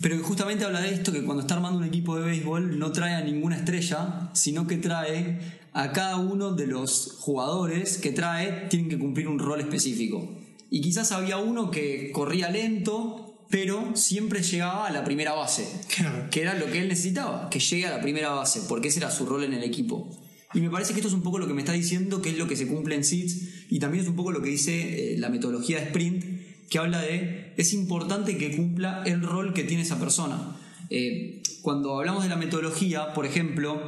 Pero 0.00 0.16
que 0.16 0.22
justamente 0.22 0.64
habla 0.64 0.80
de 0.80 0.94
esto: 0.94 1.12
que 1.12 1.22
cuando 1.22 1.42
está 1.42 1.56
armando 1.56 1.78
un 1.78 1.84
equipo 1.84 2.16
de 2.16 2.24
béisbol, 2.24 2.78
no 2.78 2.92
trae 2.92 3.12
a 3.12 3.20
ninguna 3.20 3.58
estrella, 3.58 4.30
sino 4.32 4.66
que 4.66 4.78
trae 4.78 5.38
a 5.74 5.92
cada 5.92 6.16
uno 6.16 6.54
de 6.54 6.66
los 6.66 7.18
jugadores 7.20 7.98
que 7.98 8.12
trae, 8.12 8.68
tienen 8.70 8.88
que 8.88 8.98
cumplir 8.98 9.28
un 9.28 9.38
rol 9.38 9.60
específico. 9.60 10.34
Y 10.70 10.80
quizás 10.80 11.12
había 11.12 11.36
uno 11.36 11.70
que 11.70 12.10
corría 12.10 12.48
lento, 12.48 13.25
pero 13.50 13.94
siempre 13.94 14.42
llegaba 14.42 14.86
a 14.86 14.92
la 14.92 15.04
primera 15.04 15.32
base, 15.32 15.68
claro. 15.94 16.28
que 16.30 16.42
era 16.42 16.54
lo 16.54 16.66
que 16.66 16.80
él 16.80 16.88
necesitaba, 16.88 17.48
que 17.50 17.60
llegue 17.60 17.86
a 17.86 17.90
la 17.90 18.00
primera 18.00 18.30
base, 18.30 18.62
porque 18.68 18.88
ese 18.88 18.98
era 18.98 19.10
su 19.10 19.26
rol 19.26 19.44
en 19.44 19.54
el 19.54 19.62
equipo. 19.62 20.10
Y 20.54 20.60
me 20.60 20.70
parece 20.70 20.92
que 20.92 21.00
esto 21.00 21.08
es 21.08 21.14
un 21.14 21.22
poco 21.22 21.38
lo 21.38 21.46
que 21.46 21.54
me 21.54 21.60
está 21.60 21.72
diciendo, 21.72 22.22
que 22.22 22.30
es 22.30 22.38
lo 22.38 22.48
que 22.48 22.56
se 22.56 22.66
cumple 22.66 22.94
en 22.94 23.04
SIDS, 23.04 23.66
y 23.68 23.78
también 23.78 24.02
es 24.02 24.08
un 24.08 24.16
poco 24.16 24.32
lo 24.32 24.42
que 24.42 24.50
dice 24.50 25.14
eh, 25.14 25.18
la 25.18 25.28
metodología 25.28 25.78
de 25.78 25.86
Sprint, 25.86 26.24
que 26.68 26.78
habla 26.78 27.00
de, 27.00 27.52
es 27.56 27.72
importante 27.72 28.36
que 28.38 28.56
cumpla 28.56 29.02
el 29.06 29.22
rol 29.22 29.54
que 29.54 29.64
tiene 29.64 29.82
esa 29.82 30.00
persona. 30.00 30.56
Eh, 30.90 31.42
cuando 31.62 31.98
hablamos 31.98 32.22
de 32.22 32.28
la 32.28 32.36
metodología, 32.36 33.12
por 33.12 33.26
ejemplo, 33.26 33.82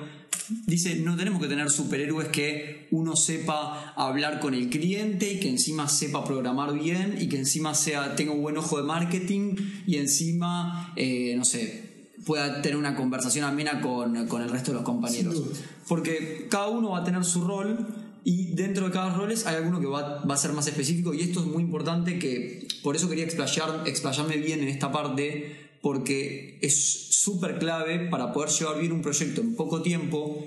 dice, 0.66 0.96
no 0.96 1.16
tenemos 1.16 1.40
que 1.40 1.48
tener 1.48 1.70
superhéroes 1.70 2.28
que 2.28 2.88
uno 2.90 3.16
sepa 3.16 3.92
hablar 3.96 4.40
con 4.40 4.54
el 4.54 4.70
cliente 4.70 5.32
y 5.32 5.40
que 5.40 5.48
encima 5.48 5.88
sepa 5.88 6.24
programar 6.24 6.72
bien 6.72 7.16
y 7.20 7.28
que 7.28 7.38
encima 7.38 7.74
sea, 7.74 8.16
tenga 8.16 8.32
un 8.32 8.42
buen 8.42 8.56
ojo 8.56 8.78
de 8.78 8.84
marketing 8.84 9.56
y 9.86 9.96
encima, 9.96 10.92
eh, 10.96 11.34
no 11.36 11.44
sé, 11.44 11.88
pueda 12.24 12.62
tener 12.62 12.76
una 12.76 12.94
conversación 12.94 13.44
amena 13.44 13.80
con, 13.80 14.26
con 14.26 14.42
el 14.42 14.50
resto 14.50 14.72
de 14.72 14.76
los 14.76 14.84
compañeros. 14.84 15.42
Porque 15.86 16.46
cada 16.50 16.68
uno 16.68 16.90
va 16.90 16.98
a 16.98 17.04
tener 17.04 17.24
su 17.24 17.46
rol 17.46 17.86
y 18.24 18.54
dentro 18.54 18.86
de 18.86 18.92
cada 18.92 19.14
rol 19.14 19.32
hay 19.46 19.56
alguno 19.56 19.80
que 19.80 19.86
va, 19.86 20.24
va, 20.24 20.34
a 20.34 20.36
ser 20.36 20.52
más 20.52 20.66
específico 20.66 21.14
y 21.14 21.20
esto 21.20 21.40
es 21.40 21.46
muy 21.46 21.62
importante 21.62 22.18
que 22.18 22.66
por 22.82 22.96
eso 22.96 23.08
quería 23.08 23.24
explayar, 23.24 23.84
explayarme 23.86 24.36
bien 24.36 24.60
en 24.60 24.68
esta 24.68 24.92
parte 24.92 25.67
porque 25.82 26.58
es 26.62 27.14
súper 27.20 27.58
clave 27.58 28.08
para 28.08 28.32
poder 28.32 28.50
llevar 28.50 28.80
bien 28.80 28.92
un 28.92 29.02
proyecto 29.02 29.40
en 29.40 29.54
poco 29.54 29.82
tiempo, 29.82 30.46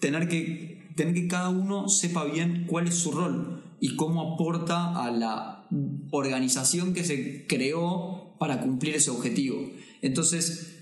tener 0.00 0.28
que, 0.28 0.92
tener 0.96 1.14
que 1.14 1.28
cada 1.28 1.48
uno 1.48 1.88
sepa 1.88 2.24
bien 2.24 2.66
cuál 2.66 2.88
es 2.88 2.94
su 2.94 3.12
rol 3.12 3.76
y 3.80 3.96
cómo 3.96 4.34
aporta 4.34 5.04
a 5.04 5.10
la 5.10 5.68
organización 6.10 6.94
que 6.94 7.04
se 7.04 7.46
creó 7.46 8.36
para 8.38 8.60
cumplir 8.60 8.96
ese 8.96 9.10
objetivo. 9.10 9.70
Entonces, 10.02 10.78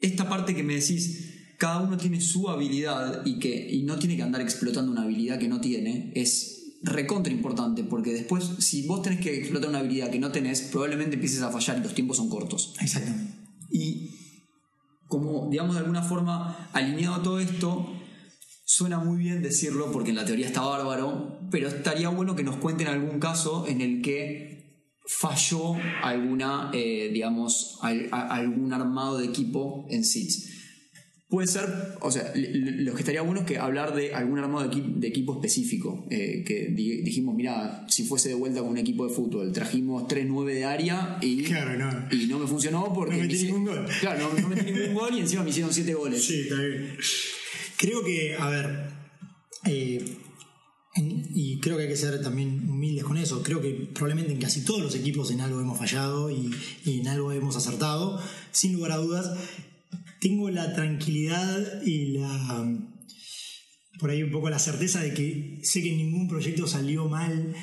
esta 0.00 0.28
parte 0.28 0.54
que 0.54 0.62
me 0.62 0.74
decís, 0.74 1.54
cada 1.58 1.80
uno 1.80 1.96
tiene 1.96 2.20
su 2.20 2.48
habilidad 2.48 3.24
y, 3.24 3.38
que, 3.38 3.68
y 3.70 3.82
no 3.82 3.98
tiene 3.98 4.16
que 4.16 4.22
andar 4.22 4.40
explotando 4.40 4.92
una 4.92 5.02
habilidad 5.02 5.38
que 5.38 5.48
no 5.48 5.60
tiene, 5.60 6.12
es 6.14 6.55
recontra 6.82 7.32
importante, 7.32 7.84
porque 7.84 8.12
después, 8.12 8.44
si 8.58 8.86
vos 8.86 9.02
tenés 9.02 9.20
que 9.20 9.36
explotar 9.36 9.70
una 9.70 9.80
habilidad 9.80 10.10
que 10.10 10.18
no 10.18 10.30
tenés, 10.32 10.62
probablemente 10.62 11.14
empieces 11.14 11.42
a 11.42 11.50
fallar 11.50 11.78
y 11.78 11.82
los 11.82 11.94
tiempos 11.94 12.16
son 12.16 12.28
cortos. 12.28 12.74
Exactamente. 12.80 13.34
Y 13.70 14.10
como, 15.08 15.48
digamos, 15.50 15.74
de 15.74 15.80
alguna 15.80 16.02
forma, 16.02 16.70
alineado 16.72 17.16
a 17.16 17.22
todo 17.22 17.40
esto, 17.40 17.92
suena 18.64 18.98
muy 18.98 19.18
bien 19.18 19.42
decirlo, 19.42 19.92
porque 19.92 20.10
en 20.10 20.16
la 20.16 20.24
teoría 20.24 20.46
está 20.46 20.62
bárbaro, 20.62 21.40
pero 21.50 21.68
estaría 21.68 22.08
bueno 22.08 22.36
que 22.36 22.42
nos 22.42 22.56
cuenten 22.56 22.88
algún 22.88 23.20
caso 23.20 23.66
en 23.66 23.80
el 23.80 24.02
que 24.02 24.56
falló 25.06 25.76
alguna, 26.02 26.70
eh, 26.74 27.10
digamos, 27.12 27.78
al, 27.82 28.08
a, 28.10 28.34
algún 28.34 28.72
armado 28.72 29.18
de 29.18 29.26
equipo 29.26 29.86
en 29.88 30.04
SITS. 30.04 30.55
Puede 31.28 31.48
ser, 31.48 31.96
o 32.02 32.10
sea, 32.12 32.32
lo 32.36 32.94
que 32.94 33.00
estaría 33.00 33.20
bueno 33.20 33.40
es 33.40 33.46
que 33.46 33.58
hablar 33.58 33.96
de 33.96 34.14
algún 34.14 34.38
armado 34.38 34.68
de, 34.68 35.08
equipo, 35.08 35.34
específico. 35.34 36.06
Eh, 36.08 36.44
que 36.46 36.68
dijimos, 36.68 37.34
mira, 37.34 37.84
si 37.88 38.04
fuese 38.04 38.28
de 38.28 38.36
vuelta 38.36 38.60
con 38.60 38.68
un 38.70 38.78
equipo 38.78 39.08
de 39.08 39.12
fútbol, 39.12 39.50
trajimos 39.52 40.04
3-9 40.04 40.44
de 40.44 40.64
área 40.64 41.18
y, 41.20 41.42
claro, 41.42 41.76
no. 41.76 42.14
y 42.14 42.28
no 42.28 42.38
me 42.38 42.46
funcionó 42.46 42.92
porque. 42.92 43.16
No 43.16 43.22
metí 43.22 43.34
hicieron, 43.34 43.64
ningún 43.64 43.74
gol. 43.74 43.86
Claro, 43.98 44.30
no, 44.32 44.40
no 44.40 44.48
metí 44.48 44.70
ningún 44.70 44.94
gol 44.94 45.14
y 45.16 45.20
encima 45.20 45.42
me 45.42 45.50
hicieron 45.50 45.74
7 45.74 45.94
goles. 45.94 46.24
Sí, 46.24 46.42
está 46.42 46.62
bien. 46.62 46.96
Creo 47.76 48.04
que, 48.04 48.36
a 48.36 48.48
ver, 48.48 48.90
eh, 49.64 50.04
en, 50.94 51.28
y 51.34 51.58
creo 51.58 51.76
que 51.76 51.82
hay 51.82 51.88
que 51.88 51.96
ser 51.96 52.22
también 52.22 52.70
humildes 52.70 53.02
con 53.02 53.16
eso. 53.16 53.42
Creo 53.42 53.60
que 53.60 53.72
probablemente 53.92 54.32
en 54.32 54.38
casi 54.38 54.64
todos 54.64 54.80
los 54.80 54.94
equipos 54.94 55.32
en 55.32 55.40
algo 55.40 55.60
hemos 55.60 55.76
fallado 55.76 56.30
y, 56.30 56.52
y 56.84 57.00
en 57.00 57.08
algo 57.08 57.32
hemos 57.32 57.56
acertado, 57.56 58.22
sin 58.52 58.74
lugar 58.74 58.92
a 58.92 58.98
dudas 58.98 59.36
tengo 60.26 60.50
la 60.50 60.72
tranquilidad 60.74 61.82
y 61.84 62.18
la 62.18 62.66
por 64.00 64.10
ahí 64.10 64.24
un 64.24 64.32
poco 64.32 64.50
la 64.50 64.58
certeza 64.58 65.00
de 65.00 65.14
que 65.14 65.60
sé 65.62 65.82
que 65.82 65.92
ningún 65.92 66.28
proyecto 66.28 66.66
salió 66.66 67.08
mal, 67.08 67.54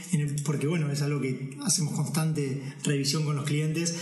porque 0.45 0.65
bueno, 0.65 0.89
es 0.89 1.01
algo 1.01 1.19
que 1.19 1.57
hacemos 1.63 1.93
constante 1.93 2.61
revisión 2.85 3.25
con 3.25 3.35
los 3.35 3.45
clientes 3.45 3.95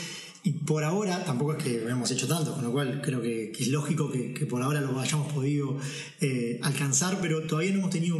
y 0.43 0.52
por 0.63 0.84
ahora 0.84 1.26
tampoco 1.26 1.54
es 1.54 1.63
que 1.63 1.84
hemos 1.84 2.10
hecho 2.12 2.28
tanto, 2.28 2.54
con 2.54 2.63
lo 2.63 2.71
cual 2.71 3.02
creo 3.02 3.21
que, 3.21 3.52
es 3.52 3.67
lógico 3.67 4.12
que, 4.12 4.34
que, 4.34 4.45
por 4.45 4.62
ahora 4.62 4.80
lo 4.80 4.97
hayamos 5.00 5.34
podido 5.34 5.78
eh, 6.21 6.60
alcanzar, 6.62 7.17
pero 7.19 7.41
todavía 7.47 7.71
no 7.71 7.80
hemos 7.80 7.91
tenido 7.91 8.17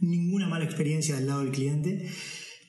ninguna 0.00 0.48
mala 0.48 0.66
experiencia 0.66 1.16
del 1.16 1.26
lado 1.26 1.40
del 1.40 1.50
cliente. 1.50 2.10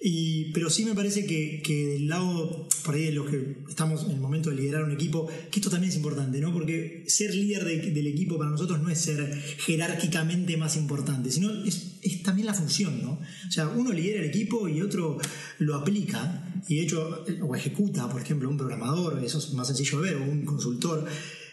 Y, 0.02 0.52
pero 0.54 0.70
sí 0.70 0.86
me 0.86 0.96
parece 0.96 1.26
que, 1.26 1.62
del 1.86 2.08
lado, 2.08 2.70
por 2.86 2.96
ahí 2.96 3.06
de 3.06 3.12
los 3.12 3.30
que 3.30 3.58
estamos 3.68 4.06
en 4.06 4.12
el 4.12 4.20
momento 4.20 4.50
de 4.50 4.56
liderar 4.56 4.84
un 4.84 4.92
equipo, 4.92 5.28
que 5.52 5.60
esto 5.60 5.70
también 5.70 5.92
es 5.92 5.98
importante, 5.98 6.40
¿no? 6.40 6.54
Porque 6.54 7.04
ser 7.08 7.36
líder 7.36 7.66
de, 7.66 7.92
del 7.92 8.08
equipo 8.08 8.38
para 8.38 8.50
nosotros 8.50 8.82
no 8.82 8.90
es 8.90 8.98
ser 8.98 9.34
jerárquicamente 9.58 10.56
más 10.56 10.78
importante, 10.78 11.32
sino 11.32 11.52
es, 11.66 11.98
es, 12.02 12.24
también 12.24 12.46
la 12.46 12.54
función, 12.54 13.02
¿no? 13.02 13.20
O 13.48 13.52
sea, 13.52 13.68
uno 13.68 13.92
lidera 13.92 14.22
el 14.22 14.30
equipo 14.30 14.70
y 14.70 14.82
otro 14.82 15.18
lo 15.58 15.76
aplica, 15.76 16.50
y 16.70 16.78
de 16.78 16.84
hecho, 16.84 17.26
o 17.42 17.56
ejecuta, 17.56 18.10
por 18.10 18.22
ejemplo, 18.22 18.50
un 18.50 18.58
programador, 18.58 19.22
eso 19.22 19.40
es 19.40 19.54
más 19.54 19.68
sencillo 19.68 20.02
de 20.02 20.14
ver, 20.14 20.22
o 20.22 20.24
un 20.24 20.46
consultor. 20.46 21.06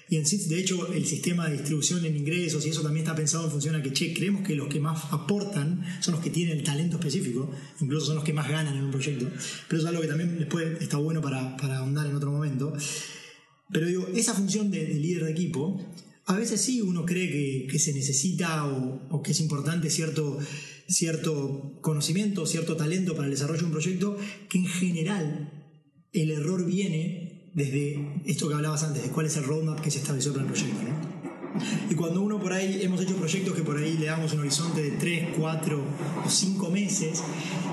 Y 0.09 0.17
en 0.17 0.25
de 0.25 0.59
hecho, 0.59 0.93
el 0.93 1.05
sistema 1.05 1.49
de 1.49 1.57
distribución 1.57 2.05
en 2.05 2.17
ingresos 2.17 2.65
y 2.65 2.69
eso 2.69 2.83
también 2.83 3.05
está 3.05 3.17
pensado 3.17 3.45
en 3.45 3.51
función 3.51 3.75
a 3.75 3.83
que, 3.83 3.93
che, 3.93 4.15
creemos 4.15 4.47
que 4.47 4.55
los 4.55 4.69
que 4.69 4.79
más 4.79 5.05
aportan 5.11 5.85
son 6.01 6.15
los 6.15 6.23
que 6.23 6.31
tienen 6.31 6.59
el 6.59 6.65
talento 6.65 6.97
específico, 6.97 7.51
incluso 7.81 8.07
son 8.07 8.17
los 8.17 8.25
que 8.25 8.33
más 8.33 8.49
ganan 8.49 8.77
en 8.77 8.85
un 8.85 8.93
proyecto. 8.93 9.27
Pero 9.69 9.79
eso 9.79 9.87
es 9.87 9.87
algo 9.87 10.03
que 10.03 10.09
también 10.09 10.39
después 10.39 10.81
está 10.81 10.99
bueno 10.99 11.21
para, 11.21 11.57
para 11.57 11.79
ahondar 11.79 12.07
en 12.07 12.15
otro 12.15 12.31
momento. 12.31 12.73
Pero 13.73 13.87
digo, 13.87 14.07
esa 14.15 14.33
función 14.35 14.71
de, 14.71 14.87
de 14.87 14.95
líder 14.95 15.25
de 15.25 15.33
equipo, 15.33 15.85
a 16.27 16.37
veces 16.37 16.61
sí 16.61 16.81
uno 16.81 17.05
cree 17.05 17.29
que, 17.29 17.67
que 17.69 17.79
se 17.81 17.93
necesita 17.93 18.65
o, 18.67 19.09
o, 19.11 19.23
que 19.23 19.33
es 19.33 19.41
importante 19.41 19.91
cierto, 19.91 20.39
cierto 20.87 21.79
conocimiento, 21.81 22.47
cierto 22.47 22.77
talento 22.77 23.17
para 23.17 23.27
el 23.27 23.33
desarrollo 23.33 23.61
de 23.61 23.67
un 23.67 23.73
proyecto, 23.73 24.17
que 24.49 24.59
en 24.59 24.67
general 24.67 25.53
el 26.13 26.31
error 26.31 26.65
viene 26.65 27.26
desde 27.57 28.07
esto 28.27 28.49
que 28.49 28.55
hablabas 28.55 28.85
antes, 28.85 29.03
de 29.03 29.09
cuál 29.09 29.27
es 29.27 29.37
el 29.39 29.45
roadmap 29.45 29.81
que 29.81 29.91
se 29.91 29.99
estableció 29.99 30.33
para 30.33 30.45
el 30.45 30.53
proyecto. 30.53 30.77
¿no? 30.83 31.91
Y 31.91 31.95
cuando 31.95 32.21
uno 32.21 32.39
por 32.39 32.53
ahí, 32.53 32.83
hemos 32.83 33.01
hecho 33.01 33.17
proyectos 33.17 33.55
que 33.55 33.63
por 33.63 33.79
ahí 33.79 33.97
le 33.97 34.07
damos 34.07 34.35
un 34.35 34.41
horizonte 34.41 34.83
de 34.83 34.91
3, 34.91 35.29
4 35.39 35.83
o 36.25 36.29
5 36.29 36.71
meses 36.71 37.23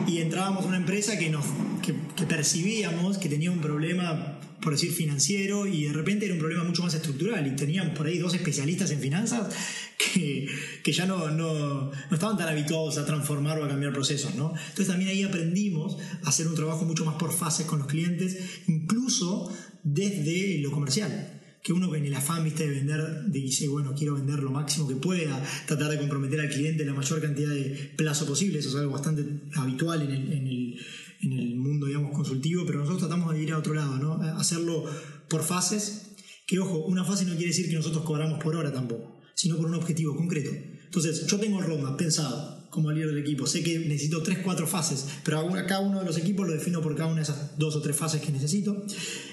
y 0.07 0.19
entrábamos 0.19 0.63
a 0.63 0.67
una 0.69 0.77
empresa 0.77 1.19
que, 1.19 1.29
nos, 1.29 1.43
que, 1.81 1.93
que 2.15 2.25
percibíamos 2.25 3.17
que 3.17 3.27
tenía 3.27 3.51
un 3.51 3.59
problema, 3.59 4.32
por 4.63 4.73
decir, 4.73 4.91
financiero 4.91 5.67
y 5.67 5.85
de 5.85 5.93
repente 5.93 6.25
era 6.25 6.33
un 6.33 6.39
problema 6.39 6.63
mucho 6.63 6.83
más 6.83 6.93
estructural 6.93 7.45
y 7.45 7.55
teníamos 7.55 7.95
por 7.95 8.07
ahí 8.07 8.17
dos 8.17 8.33
especialistas 8.33 8.91
en 8.91 8.99
finanzas 8.99 9.53
que, 9.97 10.47
que 10.83 10.93
ya 10.93 11.05
no, 11.05 11.29
no, 11.29 11.91
no, 11.91 11.91
estaban 12.11 12.37
tan 12.37 12.47
habituados 12.47 12.97
a 12.97 13.05
transformar 13.05 13.59
o 13.59 13.65
a 13.65 13.67
cambiar 13.67 13.93
procesos. 13.93 14.35
¿no? 14.35 14.53
Entonces 14.53 14.87
también 14.87 15.09
ahí 15.09 15.23
aprendimos 15.23 15.97
a 16.23 16.29
hacer 16.29 16.47
un 16.47 16.55
trabajo 16.55 16.85
mucho 16.85 17.05
más 17.05 17.15
por 17.15 17.33
fases 17.33 17.65
con 17.65 17.79
los 17.79 17.87
clientes, 17.87 18.37
incluso 18.67 19.51
desde 19.83 20.59
lo 20.59 20.71
comercial 20.71 21.41
que 21.63 21.71
uno 21.71 21.95
en 21.95 22.05
el 22.05 22.13
afán 22.13 22.43
¿viste, 22.43 22.67
de 22.67 22.75
vender 22.75 23.23
dice, 23.27 23.69
bueno, 23.69 23.93
quiero 23.97 24.15
vender 24.15 24.39
lo 24.39 24.51
máximo 24.51 24.85
que 24.85 24.95
pueda, 24.95 25.41
tratar 25.65 25.91
de 25.91 25.97
comprometer 25.97 26.41
al 26.41 26.49
cliente 26.49 26.83
la 26.83 26.93
mayor 26.93 27.21
cantidad 27.21 27.51
de 27.51 27.93
plazo 27.95 28.27
posible, 28.27 28.59
eso 28.59 28.69
es 28.69 28.75
algo 28.75 28.91
bastante 28.91 29.23
habitual 29.55 30.01
en 30.01 30.11
el, 30.11 30.33
en 30.33 30.47
el, 30.47 30.79
en 31.23 31.33
el 31.33 31.55
mundo, 31.55 31.87
digamos, 31.87 32.11
consultivo, 32.11 32.63
pero 32.65 32.79
nosotros 32.79 33.07
tratamos 33.07 33.33
de 33.33 33.41
ir 33.41 33.51
a 33.53 33.57
otro 33.57 33.73
lado, 33.73 33.97
¿no? 33.97 34.13
Hacerlo 34.37 34.85
por 35.29 35.43
fases 35.43 36.11
Que 36.45 36.59
ojo, 36.59 36.85
una 36.85 37.05
fase 37.05 37.25
no 37.25 37.31
quiere 37.31 37.47
decir 37.47 37.69
que 37.69 37.75
nosotros 37.75 38.03
cobramos 38.03 38.43
por 38.43 38.55
hora 38.55 38.71
tampoco, 38.71 39.21
sino 39.33 39.57
por 39.57 39.67
un 39.67 39.75
objetivo 39.75 40.15
concreto. 40.15 40.51
Entonces, 40.51 41.25
yo 41.25 41.39
tengo 41.39 41.59
el 41.59 41.65
roadmap 41.65 41.97
pensado 41.97 42.67
como 42.69 42.91
líder 42.91 43.09
del 43.09 43.19
equipo. 43.19 43.47
Sé 43.47 43.63
que 43.63 43.79
necesito 43.79 44.21
tres, 44.21 44.39
cuatro 44.39 44.67
fases, 44.67 45.05
pero 45.23 45.39
a 45.39 45.65
cada 45.65 45.79
uno 45.79 45.99
de 45.99 46.05
los 46.05 46.17
equipos 46.17 46.45
lo 46.47 46.53
defino 46.53 46.81
por 46.81 46.95
cada 46.95 47.07
una 47.07 47.17
de 47.17 47.23
esas 47.23 47.57
dos 47.57 47.75
o 47.75 47.81
tres 47.81 47.95
fases 47.95 48.21
que 48.21 48.31
necesito. 48.31 48.85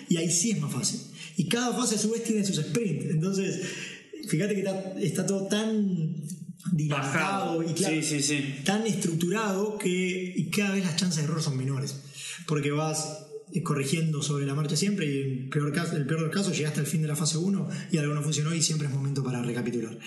Y 0.09 0.17
ahí 0.19 0.31
sí 0.31 0.53
es 0.53 0.61
más 0.61 0.73
fácil. 0.73 1.01
Y 1.37 1.49
cada 1.49 1.75
fase 1.75 1.97
a 1.97 1.99
su 1.99 2.11
vez 2.11 2.23
tiene 2.23 2.45
sus 2.45 2.57
sprints. 2.57 3.07
Entonces, 3.07 3.63
fíjate 4.29 4.55
que 4.55 5.07
está, 5.07 5.27
todo 5.27 5.49
tan 5.49 6.15
dinamitado 6.73 7.63
y 7.63 7.73
claro, 7.75 7.97
tan 8.65 8.87
estructurado 8.87 9.79
que 9.79 10.35
y 10.37 10.51
cada 10.51 10.73
vez 10.73 10.85
las 10.85 10.97
chances 10.97 11.19
de 11.19 11.25
error 11.25 11.43
son 11.43 11.57
menores. 11.57 11.97
Porque 12.47 12.71
vas 12.71 13.27
corrigiendo 13.65 14.23
sobre 14.23 14.47
la 14.47 14.55
marcha 14.55 14.77
siempre 14.77 15.07
y 15.07 15.23
en 15.23 15.51
peor 15.51 15.73
caso, 15.73 15.97
el 15.97 16.07
peor 16.07 16.21
de 16.21 16.27
los 16.27 16.35
casos 16.35 16.57
llegaste 16.57 16.81
al 16.81 16.87
fin 16.87 17.03
de 17.03 17.09
la 17.09 17.17
fase 17.17 17.39
1 17.39 17.69
y 17.91 17.99
algo 17.99 18.15
no 18.15 18.23
funcionó 18.23 18.55
y 18.55 18.63
siempre 18.63 18.87
es 18.89 18.95
momento 18.95 19.25
para 19.25 19.43
recapitular. 19.43 19.99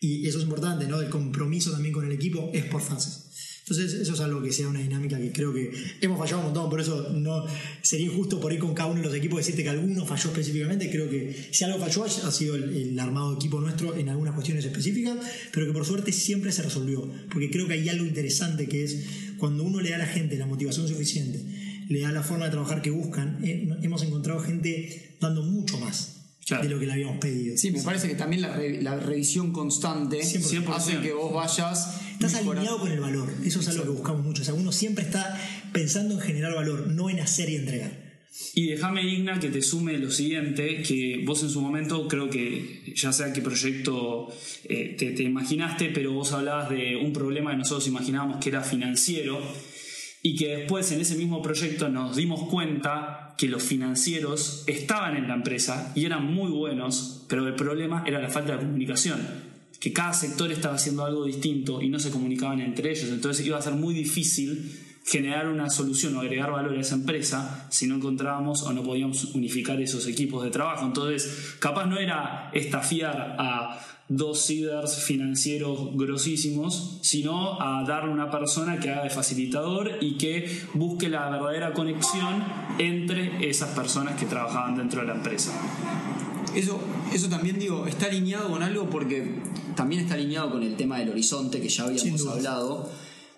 Y 0.00 0.26
eso 0.26 0.38
es 0.38 0.44
importante, 0.44 0.86
¿no? 0.86 1.00
El 1.00 1.08
compromiso 1.08 1.72
también 1.72 1.92
con 1.92 2.04
el 2.06 2.12
equipo 2.12 2.50
es 2.52 2.64
por 2.64 2.80
fases. 2.80 3.25
Entonces, 3.68 3.94
eso 3.94 4.14
es 4.14 4.20
algo 4.20 4.40
que 4.40 4.52
sea 4.52 4.68
una 4.68 4.78
dinámica 4.78 5.18
que 5.18 5.32
creo 5.32 5.52
que 5.52 5.72
hemos 6.00 6.20
fallado 6.20 6.38
un 6.38 6.44
montón, 6.44 6.70
por 6.70 6.80
eso 6.80 7.10
no 7.12 7.44
sería 7.82 8.06
injusto 8.06 8.38
por 8.38 8.52
ir 8.52 8.60
con 8.60 8.74
cada 8.74 8.88
uno 8.90 9.00
de 9.00 9.06
los 9.08 9.14
equipos 9.16 9.38
decirte 9.38 9.64
que 9.64 9.70
alguno 9.70 10.06
falló 10.06 10.30
específicamente. 10.30 10.88
Creo 10.88 11.10
que 11.10 11.48
si 11.50 11.64
algo 11.64 11.80
falló 11.80 12.04
ha 12.04 12.30
sido 12.30 12.54
el, 12.54 12.96
armado 13.00 13.34
equipo 13.34 13.60
nuestro 13.60 13.96
en 13.96 14.08
algunas 14.08 14.34
cuestiones 14.34 14.64
específicas, 14.64 15.16
pero 15.52 15.66
que 15.66 15.72
por 15.72 15.84
suerte 15.84 16.12
siempre 16.12 16.52
se 16.52 16.62
resolvió. 16.62 17.10
Porque 17.28 17.50
creo 17.50 17.66
que 17.66 17.72
hay 17.72 17.88
algo 17.88 18.06
interesante 18.06 18.68
que 18.68 18.84
es 18.84 19.04
cuando 19.36 19.64
uno 19.64 19.80
le 19.80 19.90
da 19.90 19.96
a 19.96 19.98
la 19.98 20.06
gente 20.06 20.36
la 20.36 20.46
motivación 20.46 20.86
suficiente, 20.86 21.44
le 21.88 22.00
da 22.02 22.12
la 22.12 22.22
forma 22.22 22.44
de 22.44 22.52
trabajar 22.52 22.82
que 22.82 22.90
buscan, 22.90 23.44
eh, 23.44 23.68
hemos 23.82 24.00
encontrado 24.04 24.38
gente 24.38 25.16
dando 25.20 25.42
mucho 25.42 25.76
más 25.78 26.16
de 26.48 26.68
lo 26.68 26.78
que 26.78 26.86
le 26.86 26.92
habíamos 26.92 27.18
pedido. 27.18 27.56
Sí, 27.56 27.72
me 27.72 27.82
parece 27.82 28.06
que 28.06 28.14
también 28.14 28.42
la, 28.42 28.96
revisión 28.96 29.52
constante 29.52 30.20
hace 30.20 31.00
que 31.00 31.12
vos 31.12 31.34
vayas. 31.34 32.05
Estás 32.16 32.36
alineado 32.36 32.78
con 32.78 32.90
el 32.90 32.98
valor. 32.98 33.30
Eso 33.44 33.60
es 33.60 33.68
algo 33.68 33.84
que 33.84 33.90
buscamos 33.90 34.24
mucho. 34.24 34.40
O 34.40 34.44
sea, 34.44 34.54
uno 34.54 34.72
siempre 34.72 35.04
está 35.04 35.38
pensando 35.72 36.14
en 36.14 36.20
generar 36.20 36.54
valor, 36.54 36.86
no 36.86 37.10
en 37.10 37.20
hacer 37.20 37.50
y 37.50 37.56
entregar. 37.56 38.06
Y 38.54 38.68
déjame, 38.68 39.02
Igna, 39.02 39.38
que 39.38 39.50
te 39.50 39.60
sume 39.60 39.98
lo 39.98 40.10
siguiente, 40.10 40.82
que 40.82 41.22
vos 41.26 41.42
en 41.42 41.50
su 41.50 41.60
momento 41.60 42.08
creo 42.08 42.30
que 42.30 42.92
ya 42.94 43.12
sea 43.12 43.32
qué 43.32 43.42
proyecto 43.42 44.28
eh, 44.64 44.94
te, 44.98 45.12
te 45.12 45.22
imaginaste, 45.22 45.90
pero 45.90 46.12
vos 46.12 46.32
hablabas 46.32 46.70
de 46.70 46.96
un 46.96 47.12
problema 47.12 47.50
que 47.50 47.58
nosotros 47.58 47.86
imaginábamos 47.86 48.42
que 48.42 48.48
era 48.48 48.62
financiero 48.62 49.40
y 50.22 50.36
que 50.36 50.56
después 50.56 50.90
en 50.92 51.00
ese 51.00 51.16
mismo 51.16 51.40
proyecto 51.42 51.88
nos 51.88 52.16
dimos 52.16 52.48
cuenta 52.48 53.34
que 53.38 53.48
los 53.48 53.62
financieros 53.62 54.64
estaban 54.66 55.16
en 55.16 55.28
la 55.28 55.34
empresa 55.34 55.92
y 55.94 56.04
eran 56.04 56.24
muy 56.24 56.50
buenos, 56.50 57.24
pero 57.28 57.46
el 57.46 57.54
problema 57.54 58.04
era 58.06 58.20
la 58.20 58.30
falta 58.30 58.52
de 58.52 58.58
comunicación, 58.64 59.20
que 59.80 59.92
cada 59.92 60.12
sector 60.12 60.50
estaba 60.50 60.74
haciendo 60.74 61.04
algo 61.04 61.24
distinto 61.24 61.82
y 61.82 61.88
no 61.88 61.98
se 61.98 62.10
comunicaban 62.10 62.60
entre 62.60 62.90
ellos, 62.90 63.10
entonces 63.10 63.46
iba 63.46 63.58
a 63.58 63.62
ser 63.62 63.74
muy 63.74 63.94
difícil 63.94 64.72
generar 65.06 65.46
una 65.46 65.70
solución 65.70 66.16
o 66.16 66.20
agregar 66.20 66.50
valor 66.50 66.76
a 66.76 66.80
esa 66.80 66.96
empresa 66.96 67.68
si 67.70 67.86
no 67.86 67.94
encontrábamos 67.94 68.62
o 68.62 68.72
no 68.72 68.82
podíamos 68.82 69.36
unificar 69.36 69.80
esos 69.80 70.06
equipos 70.08 70.42
de 70.42 70.50
trabajo. 70.50 70.84
Entonces, 70.84 71.56
capaz 71.60 71.86
no 71.86 71.96
era 71.96 72.50
estafiar 72.52 73.36
a 73.38 73.80
dos 74.08 74.46
CIDARs 74.46 75.04
financieros 75.04 75.96
grosísimos, 75.96 76.98
sino 77.02 77.60
a 77.60 77.84
darle 77.84 78.12
una 78.12 78.30
persona 78.30 78.78
que 78.78 78.90
haga 78.90 79.04
de 79.04 79.10
facilitador 79.10 79.98
y 80.00 80.16
que 80.16 80.62
busque 80.74 81.08
la 81.08 81.28
verdadera 81.30 81.72
conexión 81.72 82.44
entre 82.78 83.48
esas 83.48 83.70
personas 83.70 84.18
que 84.18 84.26
trabajaban 84.26 84.76
dentro 84.76 85.00
de 85.00 85.06
la 85.06 85.14
empresa. 85.14 85.52
Eso, 86.54 86.80
eso 87.12 87.28
también 87.28 87.58
digo, 87.58 87.86
está 87.86 88.06
alineado 88.06 88.50
con 88.50 88.62
algo 88.62 88.88
porque 88.90 89.40
también 89.74 90.02
está 90.02 90.14
alineado 90.14 90.52
con 90.52 90.62
el 90.62 90.76
tema 90.76 90.98
del 90.98 91.10
horizonte 91.10 91.60
que 91.60 91.68
ya 91.68 91.84
habíamos 91.84 92.26
hablado. 92.26 92.90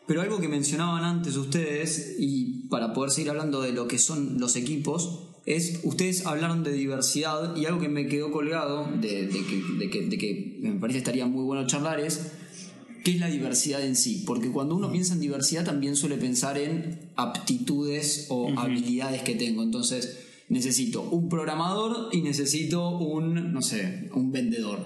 Pero 0.07 0.23
algo 0.23 0.41
que 0.41 0.49
mencionaban 0.49 1.05
antes 1.05 1.37
ustedes, 1.37 2.17
y 2.19 2.67
para 2.71 2.95
poder 2.95 3.11
seguir 3.11 3.31
hablando 3.31 3.61
de 3.61 3.73
lo 3.73 3.87
que 3.89 3.99
son 3.99 4.41
los 4.41 4.57
equipos, 4.57 5.29
es, 5.45 5.81
ustedes 5.85 6.25
hablaron 6.25 6.65
de 6.65 6.73
diversidad 6.73 7.55
y 7.57 7.67
algo 7.67 7.79
que 7.79 7.91
me 7.91 8.07
quedó 8.07 8.33
colgado, 8.33 8.89
de, 9.01 9.29
que, 9.29 10.59
me 10.61 10.73
parece 10.81 10.99
estaría 10.99 11.27
muy 11.27 11.45
bueno 11.45 11.67
charlar, 11.67 12.01
es 12.01 12.33
qué 13.05 13.13
es 13.13 13.21
la 13.21 13.29
diversidad 13.29 13.85
en 13.85 13.97
sí. 13.97 14.25
Porque 14.27 14.51
cuando 14.51 14.77
uno 14.77 14.91
piensa 14.91 15.13
en 15.13 15.21
diversidad 15.21 15.65
también 15.65 15.95
suele 15.95 16.17
pensar 16.17 16.57
en 16.57 17.11
aptitudes 17.17 18.27
o 18.31 18.51
habilidades 18.59 19.23
que 19.23 19.35
tengo. 19.35 19.63
Entonces, 19.63 20.28
necesito 20.49 21.03
un 21.03 21.29
programador 21.29 22.09
y 22.13 22.23
necesito 22.23 22.99
un, 22.99 23.53
no 23.53 23.63
sé, 23.63 24.11
un 24.15 24.33
vendedor. 24.33 24.79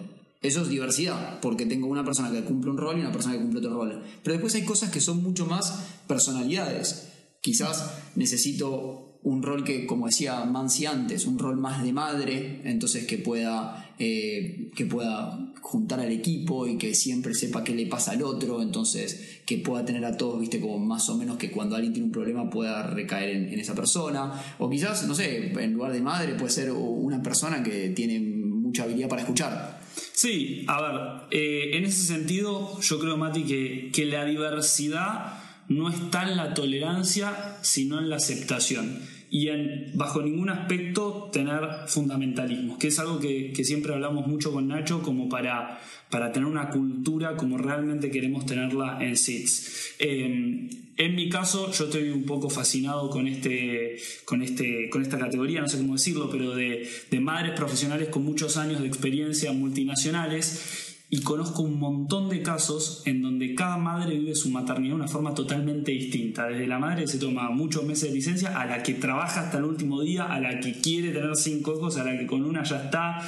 Eso 0.43 0.63
es 0.63 0.69
diversidad, 0.69 1.39
porque 1.41 1.67
tengo 1.67 1.87
una 1.87 2.05
persona 2.05 2.33
que 2.33 2.43
cumple 2.43 2.71
un 2.71 2.77
rol 2.77 2.99
y 2.99 3.01
una 3.01 3.13
persona 3.13 3.37
que 3.37 3.43
cumple 3.43 3.61
otro 3.61 3.75
rol. 3.75 4.03
Pero 4.25 4.35
después 4.35 4.55
hay 4.57 4.65
cosas 4.65 4.91
que 4.91 5.01
son 5.01 5.23
mucho 5.23 5.47
más 5.47 5.87
personalidades. 6.09 7.09
Quizás 7.41 7.95
necesito 8.17 9.12
un 9.25 9.43
rol 9.43 9.63
que, 9.63 9.87
como 9.87 10.07
decía 10.07 10.45
Mansi 10.45 10.87
antes, 10.87 11.27
un 11.27 11.39
rol 11.39 11.57
más 11.57 11.83
de 11.83 11.93
madre, 11.93 12.61
entonces 12.65 13.07
que 13.07 13.19
pueda, 13.19 13.95
eh, 13.99 14.71
que 14.75 14.85
pueda 14.87 15.53
juntar 15.61 16.01
al 16.01 16.11
equipo 16.11 16.67
y 16.67 16.77
que 16.77 16.95
siempre 16.95 17.33
sepa 17.35 17.63
qué 17.63 17.73
le 17.75 17.87
pasa 17.87 18.13
al 18.13 18.23
otro, 18.23 18.61
entonces 18.61 19.41
que 19.47 19.59
pueda 19.59 19.85
tener 19.85 20.05
a 20.05 20.17
todos, 20.17 20.41
viste, 20.41 20.61
como 20.61 20.79
más 20.81 21.09
o 21.09 21.17
menos 21.17 21.37
que 21.37 21.53
cuando 21.53 21.77
alguien 21.77 21.93
tiene 21.93 22.07
un 22.07 22.13
problema 22.13 22.51
pueda 22.51 22.83
recaer 22.83 23.31
en, 23.31 23.61
esa 23.61 23.75
persona, 23.75 24.33
o 24.59 24.69
quizás, 24.69 25.07
no 25.07 25.15
sé, 25.15 25.53
en 25.53 25.73
lugar 25.73 25.93
de 25.93 26.01
madre 26.01 26.35
puede 26.35 26.51
ser 26.51 26.73
una 26.73 27.23
persona 27.23 27.63
que 27.63 27.91
tiene 27.91 28.19
mucha 28.19 28.83
habilidad 28.83 29.09
para 29.09 29.23
escuchar. 29.23 29.81
Sí, 30.13 30.65
a 30.67 30.81
ver, 30.81 31.01
eh, 31.31 31.77
en 31.77 31.85
ese 31.85 32.03
sentido 32.03 32.81
yo 32.81 32.99
creo, 32.99 33.17
Mati, 33.17 33.45
que, 33.45 33.91
que 33.93 34.05
la 34.07 34.25
diversidad 34.25 35.42
no 35.69 35.89
está 35.89 36.29
en 36.29 36.37
la 36.37 36.55
tolerancia, 36.55 37.59
sino 37.63 37.99
en 37.99 38.11
la 38.11 38.17
aceptación. 38.17 39.01
Y 39.31 39.49
en, 39.49 39.93
bajo 39.95 40.21
ningún 40.21 40.51
aspecto 40.51 41.31
tener 41.33 41.61
fundamentalismos, 41.87 42.79
que 42.79 42.89
es 42.89 42.99
algo 42.99 43.19
que, 43.19 43.53
siempre 43.65 43.95
hablamos 43.95 44.27
mucho 44.27 44.53
con 44.53 44.69
Nacho 44.69 45.01
como 45.01 45.29
para, 45.31 45.81
para 46.11 46.33
tener 46.33 46.47
una 46.47 46.69
cultura 46.69 47.37
como 47.37 47.57
realmente 47.57 48.11
queremos 48.11 48.45
tenerla 48.45 48.99
en 49.01 49.17
SITS. 49.17 49.95
Em, 49.99 50.69
en 50.99 51.15
mi 51.15 51.31
caso, 51.31 51.73
yo 51.73 51.85
estoy 51.85 52.11
un 52.11 52.25
poco 52.25 52.51
fascinado 52.51 53.09
con, 53.09 53.27
este, 53.27 53.97
con, 54.27 54.43
este, 54.43 54.91
con 54.91 55.01
esta 55.01 55.19
categoría, 55.19 55.63
no 55.63 55.69
sé 55.69 55.79
cómo 55.79 55.95
decirlo, 55.95 56.29
pero 56.31 56.55
de, 56.55 56.87
de 57.11 57.21
madres 57.21 57.53
profesionales 57.53 58.09
con 58.09 58.25
muchos 58.25 58.59
años 58.59 58.83
de 58.83 58.89
experiencia 58.89 59.53
multinacionales 59.53 60.82
y 61.15 61.21
conozco 61.21 61.61
un 61.61 61.79
montón 61.79 62.31
de 62.31 62.41
casos 62.41 63.03
en 63.05 63.21
donde 63.21 63.55
cada 63.55 63.77
madre 63.77 64.17
vive 64.17 64.35
su 64.35 64.49
maternidad 64.49 64.95
de 64.95 65.01
una 65.03 65.09
forma 65.09 65.35
totalmente 65.35 65.93
distinta. 65.93 66.47
Desde 66.47 66.67
la 66.67 66.79
madre 66.79 67.07
se 67.07 67.19
toma 67.19 67.51
muchos 67.51 67.85
meses 67.85 68.09
de 68.09 68.15
licencia, 68.15 68.59
a 68.59 68.65
la 68.65 68.83
que 68.83 68.95
trabaja 68.95 69.43
hasta 69.43 69.59
el 69.59 69.65
último 69.65 70.01
día, 70.01 70.25
a 70.25 70.41
la 70.41 70.59
que 70.59 70.81
quiere 70.81 71.11
tener 71.11 71.37
cinco 71.37 71.77
hijos, 71.77 71.99
a 71.99 72.05
la 72.05 72.19
que 72.19 72.27
con 72.27 72.47
una 72.47 72.63
ya 72.63 72.85
está 72.85 73.19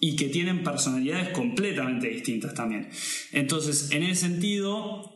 y 0.00 0.16
que 0.16 0.30
tienen 0.30 0.64
personalidades 0.64 1.28
completamente 1.28 2.08
distintas 2.08 2.54
también. 2.54 2.88
Entonces, 3.32 3.90
en 3.90 4.04
ese 4.04 4.26
sentido, 4.26 5.12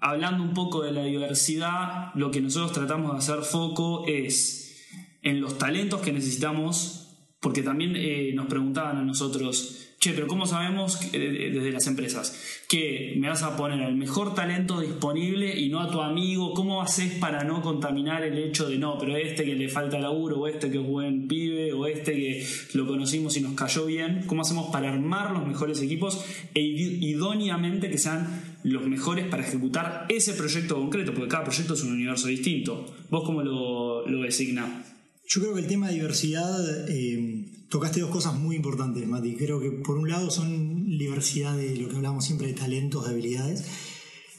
hablando 0.00 0.44
un 0.44 0.54
poco 0.54 0.84
de 0.84 0.92
la 0.92 1.02
diversidad, 1.02 2.14
lo 2.14 2.30
que 2.30 2.40
nosotros 2.40 2.74
tratamos 2.74 3.10
de 3.10 3.18
hacer 3.18 3.44
foco 3.44 4.06
es 4.06 4.84
en 5.22 5.40
los 5.40 5.58
talentos 5.58 6.00
que 6.00 6.12
necesitamos, 6.12 7.08
porque 7.40 7.62
también 7.62 7.96
eh, 7.96 8.30
nos 8.36 8.46
preguntaban 8.46 8.98
a 8.98 9.02
nosotros, 9.02 9.85
che, 9.98 10.12
pero 10.12 10.26
¿cómo 10.26 10.46
sabemos 10.46 11.00
desde 11.10 11.70
las 11.72 11.86
empresas 11.86 12.38
que 12.68 13.14
me 13.18 13.28
vas 13.28 13.42
a 13.42 13.56
poner 13.56 13.80
el 13.80 13.96
mejor 13.96 14.34
talento 14.34 14.80
disponible 14.80 15.58
y 15.58 15.68
no 15.68 15.80
a 15.80 15.90
tu 15.90 16.00
amigo? 16.00 16.54
¿Cómo 16.54 16.82
haces 16.82 17.14
para 17.14 17.44
no 17.44 17.62
contaminar 17.62 18.22
el 18.22 18.38
hecho 18.38 18.68
de 18.68 18.78
no, 18.78 18.98
pero 18.98 19.16
este 19.16 19.44
que 19.44 19.54
le 19.54 19.68
falta 19.68 19.98
laburo, 19.98 20.40
o 20.40 20.48
este 20.48 20.70
que 20.70 20.78
es 20.78 20.84
buen 20.84 21.26
pibe, 21.28 21.72
o 21.72 21.86
este 21.86 22.12
que 22.12 22.46
lo 22.74 22.86
conocimos 22.86 23.36
y 23.36 23.40
nos 23.40 23.54
cayó 23.54 23.86
bien? 23.86 24.24
¿Cómo 24.26 24.42
hacemos 24.42 24.70
para 24.70 24.92
armar 24.92 25.32
los 25.32 25.46
mejores 25.46 25.80
equipos 25.80 26.24
e 26.54 26.60
idóneamente 26.60 27.90
que 27.90 27.98
sean 27.98 28.58
los 28.62 28.86
mejores 28.86 29.26
para 29.26 29.46
ejecutar 29.46 30.06
ese 30.08 30.34
proyecto 30.34 30.76
concreto? 30.76 31.14
Porque 31.14 31.28
cada 31.28 31.44
proyecto 31.44 31.74
es 31.74 31.82
un 31.82 31.92
universo 31.92 32.28
distinto. 32.28 32.86
¿Vos 33.10 33.24
cómo 33.24 33.42
lo, 33.42 34.06
lo 34.06 34.22
designa? 34.22 34.84
Yo 35.28 35.40
creo 35.40 35.54
que 35.54 35.60
el 35.62 35.66
tema 35.66 35.88
de 35.88 35.94
diversidad 35.94 36.88
eh, 36.88 37.46
tocaste 37.68 38.00
dos 38.00 38.10
cosas 38.10 38.34
muy 38.34 38.56
importantes, 38.56 39.06
Mati. 39.06 39.36
Creo 39.36 39.60
que 39.60 39.70
por 39.70 39.98
un 39.98 40.08
lado 40.08 40.30
son 40.30 40.98
diversidad 40.98 41.56
de 41.56 41.76
lo 41.76 41.88
que 41.88 41.96
hablamos 41.96 42.24
siempre 42.24 42.48
de 42.48 42.54
talentos, 42.54 43.04
de 43.04 43.12
habilidades, 43.12 43.64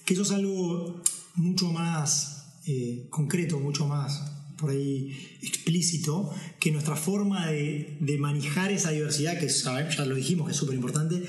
que 0.06 0.14
eso 0.14 0.24
es 0.24 0.32
algo 0.32 1.02
mucho 1.36 1.72
más 1.72 2.60
eh, 2.66 3.08
concreto, 3.10 3.60
mucho 3.60 3.88
más 3.88 4.34
por 4.58 4.72
ahí 4.72 5.16
explícito, 5.42 6.32
que 6.60 6.72
nuestra 6.72 6.96
forma 6.96 7.48
de, 7.48 8.18
manejar 8.20 8.72
esa 8.72 8.92
diversidad, 8.92 9.40
que 9.40 9.48
ya 9.48 10.06
lo 10.06 10.16
dijimos 10.16 10.48
que 10.48 10.52
es 10.52 10.58
súper 10.58 10.76
importante, 10.76 11.24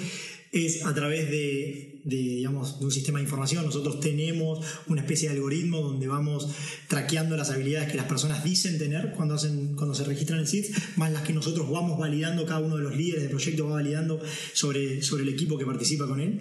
es 0.53 0.85
a 0.85 0.95
través 0.95 1.31
de, 1.31 2.01
digamos, 2.05 2.79
de 2.79 2.87
un 2.87 2.93
sistema 2.93 3.19
de 3.19 3.25
información. 3.25 3.65
Nosotros 3.65 4.01
tenemos 4.01 4.65
una 4.87 5.03
especie 5.03 5.29
de 5.29 5.37
algoritmo 5.37 5.81
donde 5.81 6.09
vamos 6.09 6.49
traqueando 6.89 7.37
las 7.37 7.51
habilidades 7.51 7.91
que 7.91 7.97
las 7.97 8.07
personas 8.07 8.45
dicen 8.45 8.79
tener 8.79 9.13
cuando, 9.13 9.35
hacen, 9.35 9.75
cuando 9.75 9.95
se 9.95 10.05
registran 10.05 10.41
en 10.41 10.47
SIDS, 10.47 10.97
más 10.97 11.13
las 11.13 11.23
que 11.23 11.33
nosotros 11.33 11.71
vamos 11.71 11.99
validando, 11.99 12.47
cada 12.47 12.61
uno 12.61 12.77
de 12.77 12.83
los 12.83 12.97
líderes 12.97 13.23
del 13.23 13.31
proyecto 13.31 13.67
va 13.67 13.75
validando 13.75 14.21
sobre, 14.53 15.03
sobre 15.03 15.23
el 15.25 15.29
equipo 15.29 15.59
que 15.59 15.67
participa 15.67 16.07
con 16.07 16.21
él. 16.21 16.41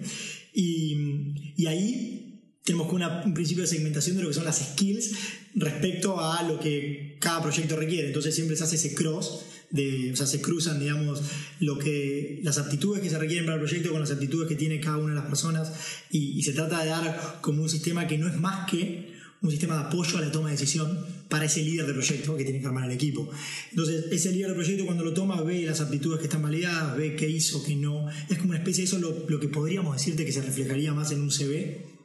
Y, 0.54 1.34
y 1.56 1.66
ahí 1.66 2.28
tenemos 2.68 2.92
un 3.24 3.32
principio 3.32 3.62
de 3.62 3.68
segmentación 3.68 4.16
de 4.16 4.22
lo 4.22 4.28
que 4.28 4.34
son 4.34 4.44
las 4.44 4.58
skills 4.58 5.12
respecto 5.54 6.20
a 6.20 6.42
lo 6.42 6.60
que 6.60 7.16
cada 7.18 7.42
proyecto 7.42 7.76
requiere. 7.76 8.08
Entonces 8.08 8.34
siempre 8.34 8.56
se 8.56 8.64
hace 8.64 8.76
ese 8.76 8.94
cross, 8.94 9.44
de, 9.70 10.12
o 10.12 10.16
sea, 10.16 10.26
se 10.26 10.40
cruzan, 10.40 10.80
digamos, 10.80 11.20
lo 11.60 11.78
que, 11.78 12.40
las 12.42 12.58
aptitudes 12.58 13.02
que 13.02 13.10
se 13.10 13.18
requieren 13.18 13.44
para 13.44 13.56
el 13.56 13.62
proyecto 13.62 13.90
con 13.90 14.00
las 14.00 14.10
aptitudes 14.10 14.48
que 14.48 14.54
tiene 14.54 14.80
cada 14.80 14.96
una 14.98 15.14
de 15.14 15.20
las 15.20 15.28
personas 15.28 15.72
y, 16.10 16.42
se 16.42 16.52
trata 16.52 16.82
de 16.82 16.88
dar 16.88 17.38
como 17.40 17.62
un 17.62 17.68
sistema 17.68 18.06
que 18.06 18.16
no 18.16 18.28
es 18.28 18.38
más 18.38 18.70
que 18.70 19.18
un 19.40 19.50
sistema 19.50 19.76
de 19.76 19.82
apoyo 19.84 20.18
a 20.18 20.20
la 20.20 20.32
toma 20.32 20.48
de 20.48 20.56
decisión 20.56 20.98
para 21.28 21.44
ese 21.44 21.62
líder 21.62 21.86
de 21.86 21.92
proyecto 21.92 22.36
que 22.36 22.44
tiene 22.44 22.60
que 22.60 22.66
armar 22.66 22.86
el 22.86 22.92
equipo. 22.92 23.30
Entonces, 23.70 24.06
ese 24.10 24.32
líder 24.32 24.48
de 24.48 24.54
proyecto 24.54 24.84
cuando 24.84 25.04
lo 25.04 25.12
toma 25.12 25.40
ve 25.42 25.62
las 25.62 25.80
aptitudes 25.80 26.18
que 26.18 26.24
están 26.24 26.42
validadas, 26.42 26.96
ve 26.96 27.14
qué 27.14 27.28
hizo, 27.28 27.62
qué 27.62 27.76
no. 27.76 28.08
Es 28.28 28.38
como 28.38 28.50
una 28.50 28.58
especie 28.58 28.82
de 28.82 28.88
eso 28.88 28.98
lo, 28.98 29.26
lo 29.28 29.38
que 29.38 29.48
podríamos 29.48 29.96
decirte 29.96 30.24
que 30.24 30.32
se 30.32 30.42
reflejaría 30.42 30.92
más 30.92 31.12
en 31.12 31.20
un 31.20 31.30
CV 31.30 31.97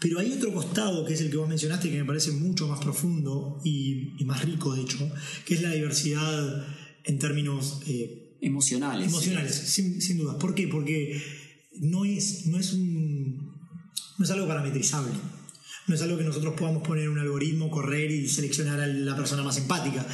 pero 0.00 0.20
hay 0.20 0.32
otro 0.32 0.52
costado, 0.52 1.04
que 1.04 1.14
es 1.14 1.20
el 1.20 1.30
que 1.30 1.36
vos 1.36 1.48
mencionaste, 1.48 1.90
que 1.90 1.98
me 1.98 2.04
parece 2.04 2.30
mucho 2.30 2.68
más 2.68 2.80
profundo 2.80 3.60
y, 3.64 4.14
más 4.24 4.44
rico, 4.44 4.74
de 4.74 4.82
hecho, 4.82 5.10
que 5.44 5.54
es 5.54 5.62
la 5.62 5.72
diversidad 5.72 6.66
en 7.04 7.18
términos... 7.18 7.80
Eh, 7.86 8.24
emocionales. 8.40 9.08
Emocionales, 9.08 9.54
sin, 9.54 10.00
sin, 10.00 10.18
duda. 10.18 10.38
¿Por 10.38 10.54
qué? 10.54 10.68
Porque 10.68 11.20
no 11.80 12.04
es, 12.04 12.46
no, 12.46 12.58
es 12.58 12.72
un, 12.72 13.52
no 14.16 14.24
es 14.24 14.30
algo 14.30 14.46
parametrizable. 14.46 15.12
No 15.86 15.94
es 15.94 16.02
algo 16.02 16.18
que 16.18 16.24
nosotros 16.24 16.54
podamos 16.54 16.86
poner 16.86 17.04
en 17.04 17.10
un 17.10 17.18
algoritmo, 17.18 17.70
correr 17.70 18.10
y 18.10 18.28
seleccionar 18.28 18.78
a 18.80 18.86
la 18.86 19.16
persona 19.16 19.42
más 19.42 19.56
empática. 19.56 20.06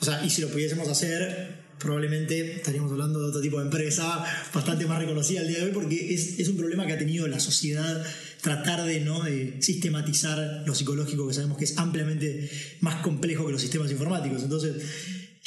O 0.00 0.04
sea, 0.04 0.24
y 0.24 0.30
si 0.30 0.42
lo 0.42 0.48
pudiésemos 0.48 0.88
hacer, 0.88 1.59
probablemente 1.80 2.56
estaríamos 2.56 2.92
hablando 2.92 3.20
de 3.20 3.28
otro 3.28 3.40
tipo 3.40 3.58
de 3.58 3.64
empresa 3.64 4.24
bastante 4.54 4.86
más 4.86 4.98
reconocida 4.98 5.40
al 5.40 5.48
día 5.48 5.58
de 5.58 5.64
hoy, 5.64 5.70
porque 5.72 6.14
es, 6.14 6.38
es 6.38 6.48
un 6.48 6.56
problema 6.56 6.86
que 6.86 6.92
ha 6.92 6.98
tenido 6.98 7.26
la 7.26 7.40
sociedad 7.40 8.04
tratar 8.40 8.84
de, 8.84 9.00
¿no? 9.00 9.22
sistematizar 9.60 10.62
lo 10.66 10.74
psicológico, 10.74 11.26
que 11.26 11.34
sabemos 11.34 11.58
que 11.58 11.64
es 11.64 11.78
ampliamente 11.78 12.50
más 12.80 13.02
complejo 13.02 13.46
que 13.46 13.52
los 13.52 13.60
sistemas 13.60 13.90
informáticos. 13.90 14.42
Entonces, 14.42 14.76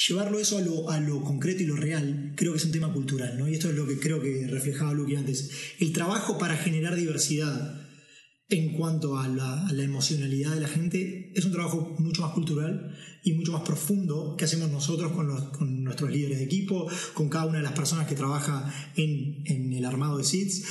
llevarlo 0.06 0.38
eso 0.38 0.58
a 0.58 0.60
lo, 0.60 0.90
a 0.90 1.00
lo 1.00 1.22
concreto 1.22 1.62
y 1.62 1.66
lo 1.66 1.76
real, 1.76 2.32
creo 2.36 2.52
que 2.52 2.58
es 2.58 2.64
un 2.64 2.72
tema 2.72 2.92
cultural, 2.92 3.38
¿no? 3.38 3.48
Y 3.48 3.54
esto 3.54 3.70
es 3.70 3.76
lo 3.76 3.86
que 3.86 3.98
creo 3.98 4.20
que 4.20 4.46
reflejaba 4.48 4.92
Luque 4.92 5.16
antes. 5.16 5.50
El 5.78 5.92
trabajo 5.92 6.38
para 6.38 6.56
generar 6.56 6.96
diversidad 6.96 7.80
en 8.48 8.72
cuanto 8.74 9.18
a 9.18 9.28
la, 9.28 9.66
emocionalidad 9.82 10.54
de 10.54 10.60
la 10.60 10.68
gente 10.68 11.32
es 11.34 11.44
un 11.44 11.52
trabajo 11.52 11.96
mucho 11.98 12.22
más 12.22 12.32
cultural 12.32 12.94
y 13.24 13.32
mucho 13.32 13.52
más 13.52 13.62
profundo 13.62 14.36
que 14.36 14.44
hacemos 14.44 14.70
nosotros 14.70 15.12
con, 15.12 15.82
nuestros 15.82 16.10
líderes 16.10 16.38
de 16.38 16.44
equipo, 16.44 16.86
con 17.14 17.30
cada 17.30 17.46
una 17.46 17.58
de 17.58 17.64
las 17.64 17.72
personas 17.72 18.06
que 18.06 18.14
trabaja 18.14 18.72
en, 18.96 19.72
el 19.72 19.84
armado 19.84 20.18
de 20.18 20.24
SIDS. 20.24 20.64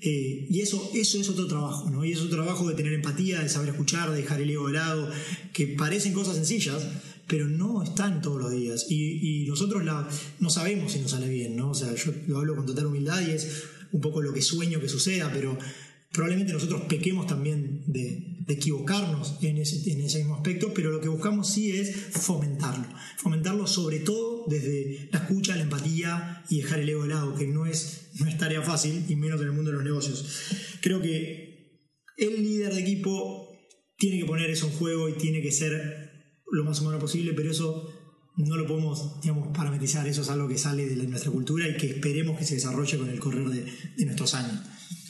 Eh, 0.00 0.48
y 0.50 0.60
eso, 0.60 0.90
eso 0.94 1.20
es 1.20 1.28
otro 1.28 1.46
trabajo, 1.46 1.88
¿no? 1.88 2.04
Y 2.04 2.10
es 2.10 2.18
otro 2.18 2.42
trabajo 2.42 2.68
de 2.68 2.74
tener 2.74 2.92
empatía, 2.92 3.40
de 3.40 3.48
saber 3.48 3.68
escuchar, 3.68 4.10
de 4.10 4.16
dejar 4.16 4.40
el 4.40 4.50
ego 4.50 4.66
de 4.66 4.72
lado, 4.72 5.08
que 5.52 5.68
parecen 5.68 6.12
cosas 6.12 6.34
sencillas, 6.34 6.84
pero 7.28 7.46
no 7.46 7.84
están 7.84 8.20
todos 8.20 8.42
los 8.42 8.50
días. 8.50 8.86
Y, 8.90 9.46
nosotros 9.46 9.84
no 10.40 10.50
sabemos 10.50 10.92
si 10.92 10.98
nos 10.98 11.12
sale 11.12 11.28
bien, 11.28 11.56
¿no? 11.56 11.70
O 11.70 11.74
sea, 11.74 11.94
yo 11.94 12.12
lo 12.26 12.38
hablo 12.38 12.56
con 12.56 12.66
total 12.66 12.86
humildad 12.86 13.20
y 13.20 13.30
es 13.30 13.64
un 13.92 14.00
poco 14.00 14.22
lo 14.22 14.32
que 14.32 14.42
sueño 14.42 14.80
que 14.80 14.88
suceda, 14.88 15.30
pero 15.32 15.56
probablemente 16.12 16.52
nosotros 16.52 16.82
pequemos 16.82 17.26
también 17.26 17.84
de, 17.86 18.28
equivocarnos 18.48 19.38
en 19.40 19.56
ese, 19.56 19.90
en 19.90 20.02
ese 20.02 20.18
mismo 20.18 20.34
aspecto, 20.34 20.74
pero 20.74 20.90
lo 20.90 21.00
que 21.00 21.08
buscamos 21.08 21.48
sí 21.48 21.70
es 21.70 21.96
fomentarlo. 22.10 22.86
Fomentarlo 23.16 23.66
sobre 23.66 24.00
todo 24.00 24.44
desde 24.46 25.08
la 25.10 25.20
escucha, 25.20 25.56
la 25.56 25.62
empatía 25.62 26.44
y 26.50 26.60
dejar 26.60 26.80
el 26.80 26.88
ego 26.90 27.04
de 27.04 27.08
lado, 27.08 27.34
que 27.34 27.46
no 27.46 27.64
es, 27.64 28.10
no 28.20 28.28
es 28.28 28.36
tarea 28.36 28.60
fácil, 28.60 29.06
y 29.08 29.16
menos 29.16 29.40
en 29.40 29.46
el 29.46 29.52
mundo 29.54 29.70
de 29.70 29.76
los 29.76 29.84
negocios. 29.84 30.26
Creo 30.82 31.00
que 31.00 31.88
el 32.18 32.42
líder 32.42 32.74
de 32.74 32.80
equipo 32.80 33.48
tiene 33.96 34.18
que 34.18 34.26
poner 34.26 34.50
eso 34.50 34.66
en 34.66 34.72
juego 34.74 35.08
y 35.08 35.14
tiene 35.14 35.40
que 35.40 35.52
ser 35.52 36.10
lo 36.50 36.64
más 36.64 36.80
humano 36.80 36.98
posible, 36.98 37.32
pero 37.32 37.50
eso 37.50 37.88
no 38.36 38.56
lo 38.56 38.66
podemos, 38.66 39.20
digamos, 39.22 39.56
parametrizar. 39.56 40.06
Eso 40.06 40.22
es 40.22 40.28
algo 40.28 40.48
que 40.48 40.58
sale 40.58 40.86
de 40.86 41.06
nuestra 41.06 41.30
cultura 41.30 41.66
y 41.68 41.76
que 41.76 41.86
esperemos 41.86 42.38
que 42.38 42.44
se 42.44 42.56
desarrolle 42.56 42.98
con 42.98 43.08
el 43.08 43.18
correr 43.18 43.48
de, 43.48 43.64
de 43.96 44.04
nuestros 44.04 44.34
años. 44.34 44.60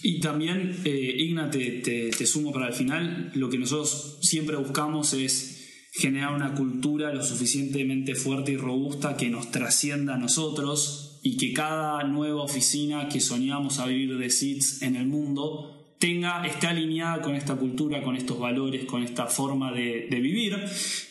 Y 0.03 0.20
también, 0.20 0.80
eh, 0.85 1.14
Igna, 1.18 1.51
te, 1.51 2.26
sumo 2.26 2.53
para 2.53 2.68
el 2.68 2.74
final, 2.74 3.30
lo 3.35 3.49
que 3.49 3.59
nosotros 3.59 4.18
siempre 4.20 4.57
buscamos 4.57 5.12
es 5.12 5.89
generar 5.93 6.35
una 6.35 6.55
cultura 6.55 7.12
lo 7.12 7.22
suficientemente 7.22 8.14
fuerte 8.14 8.53
y 8.53 8.57
robusta 8.57 9.16
que 9.16 9.28
nos 9.28 9.51
trascienda 9.51 10.14
a 10.14 10.18
nosotros 10.18 11.20
y 11.22 11.37
que 11.37 11.53
cada 11.53 12.03
nueva 12.05 12.43
oficina 12.43 13.09
que 13.09 13.20
soñamos 13.20 13.78
a 13.78 13.87
vivir 13.87 14.18
de 14.18 14.30
SITS 14.30 14.83
en 14.83 14.97
el 14.97 15.07
mundo 15.07 15.82
tenga, 16.03 16.45
esté 16.45 16.67
alineada 16.67 17.23
con 17.23 17.37
esta 17.37 17.55
cultura, 17.55 18.03
con 18.03 18.17
estos 18.17 18.37
valores, 18.37 18.87
con 18.87 19.05
esta 19.05 19.29
forma 19.29 19.71
de, 19.71 20.09
vivir 20.11 20.59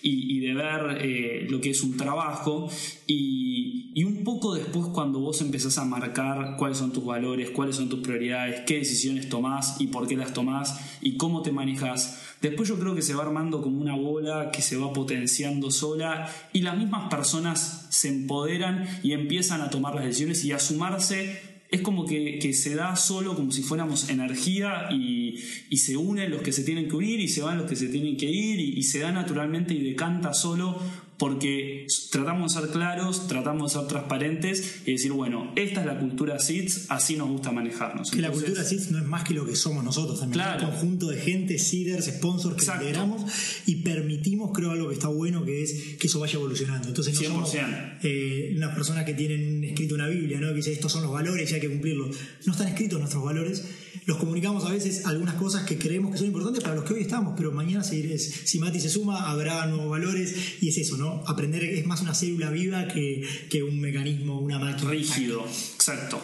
y, 0.01 0.41
de 0.41 0.53
ver 0.53 0.97
eh, 0.99 1.47
lo 1.49 1.61
que 1.61 1.69
es 1.69 1.81
un 1.81 1.95
trabajo. 1.95 2.69
Y, 3.07 4.03
un 4.03 4.25
poco 4.25 4.53
después 4.53 4.87
cuando 4.87 5.19
vos 5.19 5.39
empezás 5.41 5.77
a 5.77 5.85
marcar 5.85 6.57
cuáles 6.57 6.77
son 6.77 6.91
tus 6.91 7.05
valores, 7.05 7.51
cuáles 7.51 7.77
son 7.77 7.87
tus 7.87 8.01
prioridades, 8.01 8.61
qué 8.67 8.79
decisiones 8.79 9.29
tomás 9.29 9.79
y 9.79 9.87
por 9.87 10.07
qué 10.07 10.17
las 10.17 10.33
tomás 10.33 10.77
y 11.01 11.15
cómo 11.15 11.41
te 11.41 11.53
manejas. 11.53 12.35
Después 12.41 12.67
yo 12.67 12.77
creo 12.77 12.93
que 12.93 13.01
se 13.01 13.13
va 13.13 13.23
armando 13.23 13.61
como 13.61 13.79
una 13.79 13.95
bola 13.95 14.51
que 14.51 14.61
se 14.61 14.75
va 14.75 14.91
potenciando 14.91 15.71
sola 15.71 16.29
y 16.51 16.61
las 16.61 16.77
mismas 16.77 17.09
personas 17.09 17.87
se 17.89 18.09
empoderan 18.09 18.87
y 19.03 19.13
empiezan 19.13 19.61
a 19.61 19.69
tomar 19.69 19.95
las 19.95 20.03
decisiones 20.03 20.43
y 20.43 20.51
a 20.51 20.59
sumarse 20.59 21.50
es 21.71 21.81
como 21.81 22.05
que, 22.05 22.53
se 22.53 22.75
da 22.75 22.97
solo 22.97 23.33
como 23.33 23.51
si 23.51 23.63
fuéramos 23.63 24.09
energía 24.09 24.89
y, 24.91 25.37
se 25.77 25.97
unen 25.97 26.29
los 26.29 26.41
que 26.41 26.51
se 26.51 26.63
tienen 26.63 26.87
que 26.87 26.95
unir 26.95 27.19
y 27.19 27.27
se 27.27 27.41
van 27.41 27.57
los 27.57 27.67
que 27.67 27.75
se 27.75 27.87
tienen 27.87 28.17
que 28.17 28.29
ir 28.29 28.59
y, 28.59 28.77
y 28.77 28.83
se 28.83 28.99
da 28.99 29.11
naturalmente 29.11 29.73
y 29.73 29.81
decanta 29.81 30.33
solo 30.33 30.79
porque 31.21 31.85
tratamos 32.09 32.51
de 32.51 32.61
ser 32.61 32.71
claros, 32.71 33.27
tratamos 33.27 33.71
de 33.71 33.79
ser 33.79 33.87
transparentes 33.87 34.81
y 34.87 34.93
decir, 34.93 35.11
bueno, 35.11 35.53
esta 35.55 35.81
es 35.81 35.85
la 35.85 35.99
cultura 35.99 36.39
SIDS, 36.39 36.87
así 36.89 37.15
nos 37.15 37.29
gusta 37.29 37.51
manejarnos. 37.51 38.09
Que 38.09 38.23
la 38.23 38.31
cultura 38.31 38.63
SIDS 38.63 38.89
no 38.89 38.97
es 38.97 39.05
más 39.05 39.23
que 39.23 39.35
lo 39.35 39.45
que 39.45 39.55
somos 39.55 39.83
nosotros 39.83 40.19
también. 40.19 40.43
Es 40.43 40.63
un 40.63 40.69
conjunto 40.71 41.09
de 41.09 41.21
gente, 41.21 41.59
seeders, 41.59 42.07
sponsors 42.07 42.55
que 42.55 42.65
integramos 42.65 43.31
y 43.67 43.75
permitimos, 43.83 44.49
creo, 44.51 44.71
algo 44.71 44.87
que 44.87 44.95
está 44.95 45.09
bueno, 45.09 45.45
que 45.45 45.61
es 45.61 45.95
que 45.99 46.07
eso 46.07 46.19
vaya 46.19 46.33
evolucionando. 46.39 46.87
Entonces 46.87 47.13
no 47.13 47.21
somos 47.21 47.55
eh, 48.01 48.53
unas 48.57 48.73
personas 48.73 49.05
que 49.05 49.13
tienen 49.13 49.63
escrito 49.63 49.93
una 49.93 50.07
Biblia, 50.07 50.39
¿no? 50.39 50.47
que 50.47 50.55
dice 50.55 50.71
estos 50.71 50.91
son 50.91 51.03
los 51.03 51.11
valores 51.11 51.51
y 51.51 51.53
hay 51.53 51.61
que 51.61 51.69
cumplirlos. 51.69 52.17
No 52.47 52.53
están 52.53 52.67
escritos 52.67 52.97
nuestros 52.97 53.23
valores 53.23 53.63
los 54.05 54.17
comunicamos 54.17 54.65
a 54.65 54.69
veces 54.69 55.05
algunas 55.05 55.35
cosas 55.35 55.63
que 55.63 55.77
creemos 55.77 56.11
que 56.11 56.17
son 56.17 56.27
importantes 56.27 56.63
para 56.63 56.75
los 56.75 56.85
que 56.85 56.93
hoy 56.93 57.01
estamos, 57.01 57.33
pero 57.37 57.51
mañana 57.51 57.83
si, 57.83 58.17
si 58.17 58.59
Mati 58.59 58.79
se 58.79 58.89
suma 58.89 59.29
habrá 59.29 59.65
nuevos 59.67 59.89
valores 59.89 60.61
y 60.61 60.69
es 60.69 60.77
eso, 60.77 60.97
¿no? 60.97 61.23
Aprender 61.27 61.63
es 61.63 61.85
más 61.85 62.01
una 62.01 62.13
célula 62.13 62.49
viva 62.49 62.87
que, 62.87 63.23
que 63.49 63.63
un 63.63 63.79
mecanismo, 63.79 64.39
una 64.39 64.59
máquina. 64.59 64.91
Rígido, 64.91 65.45
exacto. 65.45 66.21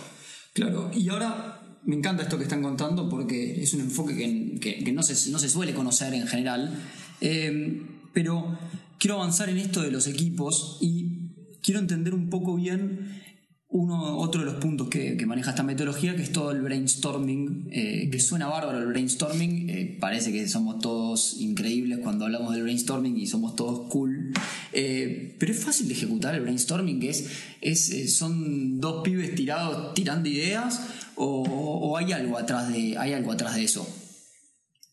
Claro, 0.53 0.91
y 0.93 1.07
ahora 1.09 1.61
me 1.85 1.95
encanta 1.95 2.23
esto 2.23 2.37
que 2.37 2.43
están 2.43 2.61
contando 2.61 3.09
porque 3.09 3.61
es 3.61 3.73
un 3.73 3.81
enfoque 3.81 4.15
que, 4.15 4.83
que, 4.83 4.91
no, 4.91 5.03
se, 5.03 5.31
no, 5.31 5.39
se, 5.39 5.49
suele 5.49 5.73
conocer 5.73 6.13
en 6.13 6.27
general, 6.27 6.83
eh, 7.21 7.81
pero 8.13 8.57
quiero 8.99 9.15
avanzar 9.15 9.49
en 9.49 9.57
esto 9.57 9.81
de 9.81 9.91
los 9.91 10.07
equipos 10.07 10.77
y 10.81 11.27
quiero 11.61 11.79
entender 11.79 12.13
un 12.13 12.29
poco 12.29 12.55
bien 12.55 13.21
uno, 13.69 14.17
otro 14.17 14.41
de 14.41 14.45
los 14.45 14.55
puntos 14.55 14.87
que, 14.87 15.25
maneja 15.25 15.49
esta 15.49 15.63
metodología, 15.63 16.15
que 16.15 16.23
es 16.23 16.31
todo 16.31 16.51
el 16.51 16.61
brainstorming, 16.61 17.67
eh, 17.71 18.09
que 18.09 18.19
suena 18.19 18.47
bárbaro 18.47 18.79
el 18.79 18.87
brainstorming, 18.87 19.69
eh, 19.69 19.97
parece 19.99 20.31
que 20.31 20.47
somos 20.47 20.79
todos 20.79 21.35
increíbles 21.39 21.99
cuando 22.01 22.25
hablamos 22.25 22.53
del 22.53 22.63
brainstorming 22.63 23.17
y 23.17 23.27
somos 23.27 23.55
todos 23.55 23.89
cool, 23.89 24.31
eh, 24.71 25.35
pero 25.37 25.51
es 25.51 25.63
fácil 25.63 25.89
de 25.89 25.95
ejecutar 25.95 26.33
el 26.35 26.41
brainstorming, 26.41 26.99
que 27.01 27.09
es, 27.09 27.29
es 27.59 28.15
son 28.15 28.79
dos 28.79 29.03
pibes 29.03 29.35
tirados 29.35 29.93
tirando 29.93 30.29
ideas 30.29 30.87
o, 31.15 31.97
hay 31.97 32.13
algo 32.13 32.37
atrás 32.37 32.71
de 32.71 32.97
hay 32.97 33.13
algo 33.13 33.33
atrás 33.33 33.55
de 33.55 33.63
eso. 33.63 33.87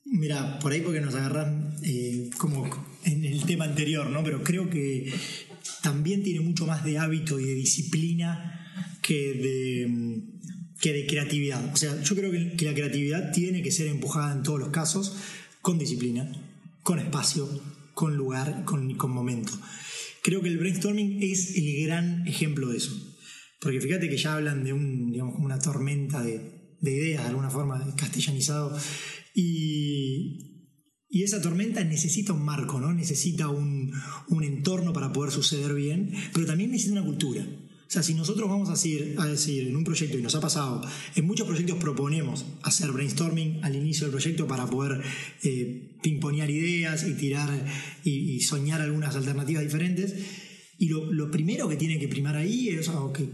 Mira, 0.06 0.58
por 0.58 0.72
ahí 0.72 0.80
porque 0.80 1.00
nos 1.00 1.14
agarran 1.14 1.76
como 2.38 2.68
en 3.04 3.24
el 3.24 3.44
tema 3.44 3.64
anterior, 3.66 4.10
¿no? 4.10 4.22
Pero 4.22 4.42
creo 4.42 4.68
que 4.68 5.12
también 5.82 6.22
tiene 6.22 6.40
mucho 6.40 6.66
más 6.66 6.84
de 6.84 6.98
hábito 6.98 7.38
y 7.38 7.44
de 7.44 7.54
disciplina 7.54 8.53
que 9.04 9.34
de, 9.34 10.22
que 10.80 10.92
de 10.92 11.06
creatividad. 11.06 11.72
O 11.72 11.76
sea, 11.76 12.02
yo 12.02 12.16
creo 12.16 12.32
que, 12.32 12.64
la 12.64 12.74
creatividad 12.74 13.32
tiene 13.32 13.62
que 13.62 13.70
ser 13.70 13.86
empujada 13.88 14.32
en 14.32 14.42
todos 14.42 14.58
los 14.58 14.70
casos 14.70 15.16
con 15.60 15.78
disciplina, 15.78 16.32
con 16.82 16.98
espacio, 16.98 17.48
con 17.92 18.16
lugar, 18.16 18.64
con, 18.64 18.94
con 18.94 19.10
momento. 19.10 19.52
Creo 20.22 20.40
que 20.40 20.48
el 20.48 20.58
brainstorming 20.58 21.22
es 21.22 21.54
el 21.54 21.84
gran 21.84 22.26
ejemplo 22.26 22.68
de 22.70 22.78
eso. 22.78 22.98
Porque 23.60 23.80
fíjate 23.80 24.08
que 24.08 24.16
ya 24.16 24.34
hablan 24.34 24.64
de 24.64 24.72
un, 24.72 25.12
digamos, 25.12 25.34
como 25.34 25.46
una 25.46 25.58
tormenta 25.58 26.22
de, 26.22 26.76
de 26.80 26.92
ideas, 26.92 27.24
de 27.24 27.28
alguna 27.28 27.50
forma, 27.50 27.94
castellanizado. 27.96 28.74
Y, 29.34 30.70
y 31.10 31.24
esa 31.24 31.42
tormenta 31.42 31.84
necesita 31.84 32.32
un 32.32 32.42
marco, 32.42 32.80
¿no? 32.80 32.92
Necesita 32.94 33.48
un, 33.48 33.92
un, 34.28 34.44
entorno 34.44 34.94
para 34.94 35.12
poder 35.12 35.30
suceder 35.30 35.74
bien, 35.74 36.12
pero 36.32 36.46
también 36.46 36.70
necesita 36.70 36.98
una 36.98 37.06
cultura. 37.06 37.46
O 37.94 37.96
sea, 37.96 38.02
si 38.02 38.14
nosotros 38.14 38.50
vamos 38.50 38.68
a 38.70 38.72
decir, 38.72 39.14
a 39.18 39.26
decir 39.26 39.68
en 39.68 39.76
un 39.76 39.84
proyecto, 39.84 40.18
y 40.18 40.22
nos 40.22 40.34
ha 40.34 40.40
pasado, 40.40 40.84
en 41.14 41.24
muchos 41.24 41.46
proyectos 41.46 41.76
proponemos 41.76 42.44
hacer 42.64 42.90
brainstorming 42.90 43.60
al 43.62 43.76
inicio 43.76 44.06
del 44.06 44.10
proyecto 44.10 44.48
para 44.48 44.66
poder 44.66 45.00
eh, 45.44 45.96
pimponear 46.02 46.50
ideas 46.50 47.06
y 47.06 47.14
tirar 47.14 47.64
y, 48.02 48.40
soñar 48.40 48.80
algunas 48.80 49.14
alternativas 49.14 49.62
diferentes. 49.62 50.12
Y 50.76 50.88
lo, 50.88 51.12
lo 51.12 51.30
primero 51.30 51.68
que 51.68 51.76
tiene 51.76 52.00
que 52.00 52.08
primar 52.08 52.34
ahí 52.34 52.68
es 52.70 52.88
algo 52.88 53.12
que 53.12 53.28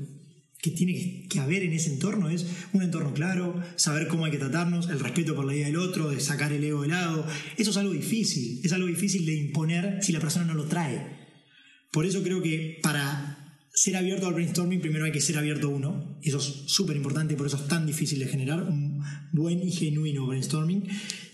que 0.60 0.70
tiene 0.70 1.26
que 1.30 1.40
haber 1.40 1.62
en 1.62 1.72
ese 1.72 1.90
entorno 1.90 2.28
es 2.28 2.44
un 2.74 2.82
entorno 2.82 3.14
claro, 3.14 3.62
saber 3.76 4.08
cómo 4.08 4.26
hay 4.26 4.30
que 4.30 4.36
tratarnos, 4.36 4.90
el 4.90 5.00
respeto 5.00 5.34
por 5.34 5.46
la 5.46 5.54
vida 5.54 5.64
del 5.64 5.78
otro, 5.78 6.10
de 6.10 6.20
sacar 6.20 6.52
el 6.52 6.62
ego 6.62 6.82
de 6.82 6.88
lado. 6.88 7.26
Eso 7.56 7.70
es 7.70 7.78
algo 7.78 7.94
difícil, 7.94 8.60
es 8.62 8.70
algo 8.74 8.86
difícil 8.86 9.24
de 9.24 9.36
imponer 9.36 10.00
si 10.02 10.12
la 10.12 10.20
persona 10.20 10.44
no 10.44 10.52
lo 10.52 10.66
trae. 10.66 11.18
Por 11.90 12.04
eso 12.04 12.22
creo 12.22 12.42
que 12.42 12.78
para 12.82 13.39
ser 13.72 13.96
abierto 13.96 14.26
al 14.26 14.34
brainstorming 14.34 14.80
primero 14.80 15.04
hay 15.04 15.12
que 15.12 15.20
ser 15.20 15.38
abierto 15.38 15.68
uno, 15.68 16.18
eso 16.22 16.38
es 16.38 16.44
súper 16.66 16.96
importante 16.96 17.34
y 17.34 17.36
por 17.36 17.46
eso 17.46 17.56
es 17.56 17.68
tan 17.68 17.86
difícil 17.86 18.18
de 18.18 18.26
generar 18.26 18.62
un 18.64 19.02
buen 19.32 19.62
y 19.62 19.70
genuino 19.70 20.26
brainstorming. 20.26 20.86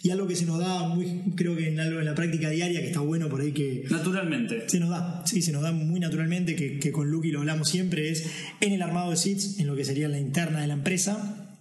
Y 0.03 0.11
algo 0.11 0.29
que 0.29 0.37
se 0.37 0.47
nos 0.47 0.61
da 0.61 0.87
muy, 0.87 1.33
creo 1.35 1.57
que 1.57 1.69
en 1.69 1.81
algo 1.81 1.99
en 1.99 2.05
la 2.05 2.15
práctica 2.15 2.51
diaria, 2.51 2.81
que 2.81 2.89
está 2.89 3.01
bueno 3.01 3.29
por 3.29 3.41
ahí 3.41 3.53
que... 3.53 3.85
Naturalmente. 3.91 4.69
Se 4.69 4.79
nos 4.79 4.91
da, 4.91 5.25
sí, 5.27 5.43
se 5.43 5.51
nos 5.51 5.63
da 5.63 5.73
muy 5.73 5.99
naturalmente, 5.99 6.55
que, 6.55 6.79
que 6.79 6.93
con 6.93 7.11
Lucky 7.11 7.33
lo 7.33 7.41
hablamos 7.41 7.69
siempre, 7.69 8.11
es 8.11 8.25
en 8.61 8.73
el 8.73 8.83
armado 8.83 9.11
de 9.11 9.17
seeds, 9.17 9.59
en 9.59 9.67
lo 9.67 9.75
que 9.75 9.85
sería 9.85 10.09
la 10.09 10.21
interna 10.21 10.61
de 10.61 10.69
la 10.69 10.75
empresa, 10.75 11.59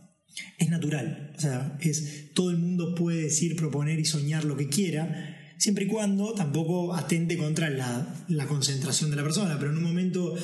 es 0.60 0.70
natural. 0.70 1.34
O 1.36 1.40
sea, 1.40 1.78
es 1.82 2.34
todo 2.34 2.52
el 2.52 2.58
mundo 2.58 2.94
puede 2.94 3.24
decir, 3.24 3.56
proponer 3.56 4.00
y 4.00 4.06
soñar 4.06 4.46
lo 4.46 4.58
que 4.58 4.68
quiera, 4.68 5.36
siempre 5.58 5.86
y 5.86 5.88
cuando 5.88 6.34
tampoco 6.34 6.94
atente 6.94 7.38
contra 7.38 7.70
la, 7.70 8.26
la 8.28 8.46
concentración 8.46 9.10
de 9.10 9.16
la 9.16 9.24
persona, 9.24 9.58
pero 9.58 9.72
en 9.72 9.78
un 9.78 9.84
momento 9.84 10.36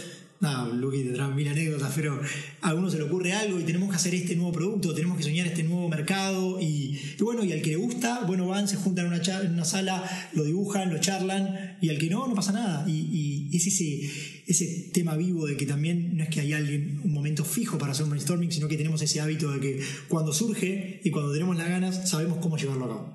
no, 0.41 0.73
Luqui 0.73 1.03
tendrá 1.03 1.27
mil 1.27 1.47
anécdotas, 1.47 1.93
pero 1.95 2.19
a 2.61 2.69
alguno 2.69 2.89
se 2.89 2.97
le 2.97 3.03
ocurre 3.03 3.31
algo 3.31 3.59
y 3.59 3.63
tenemos 3.63 3.91
que 3.91 3.95
hacer 3.95 4.15
este 4.15 4.35
nuevo 4.35 4.51
producto, 4.51 4.91
tenemos 4.95 5.15
que 5.15 5.23
soñar 5.23 5.45
este 5.45 5.61
nuevo 5.61 5.87
mercado 5.87 6.59
y, 6.59 6.99
y 7.19 7.23
bueno, 7.23 7.43
y 7.43 7.51
al 7.51 7.61
que 7.61 7.69
le 7.69 7.75
gusta, 7.75 8.23
bueno, 8.25 8.47
van, 8.47 8.67
se 8.67 8.75
juntan 8.75 9.05
en 9.05 9.13
una, 9.13 9.41
en 9.41 9.53
una, 9.53 9.65
sala, 9.65 10.03
lo 10.33 10.43
dibujan, 10.43 10.91
lo 10.91 10.99
charlan 10.99 11.77
y 11.79 11.89
al 11.89 11.99
que 11.99 12.09
no, 12.09 12.27
no 12.27 12.33
pasa 12.33 12.53
nada. 12.53 12.89
Y, 12.89 13.49
y 13.51 13.55
es 13.55 13.67
ese, 13.67 14.09
ese 14.47 14.89
tema 14.91 15.15
vivo 15.15 15.45
de 15.45 15.55
que 15.55 15.67
también 15.67 16.17
no 16.17 16.23
es 16.23 16.29
que 16.29 16.39
hay 16.39 16.53
alguien, 16.53 17.01
un 17.03 17.13
momento 17.13 17.45
fijo 17.45 17.77
para 17.77 17.91
hacer 17.91 18.05
un 18.05 18.09
brainstorming, 18.09 18.51
sino 18.51 18.67
que 18.67 18.77
tenemos 18.77 18.99
ese 19.03 19.21
hábito 19.21 19.51
de 19.51 19.59
que 19.59 19.79
cuando 20.07 20.33
surge 20.33 21.01
y 21.03 21.11
cuando 21.11 21.31
tenemos 21.31 21.55
las 21.55 21.69
ganas, 21.69 22.09
sabemos 22.09 22.39
cómo 22.39 22.57
llevarlo 22.57 22.85
a 22.85 22.87
cabo. 22.87 23.13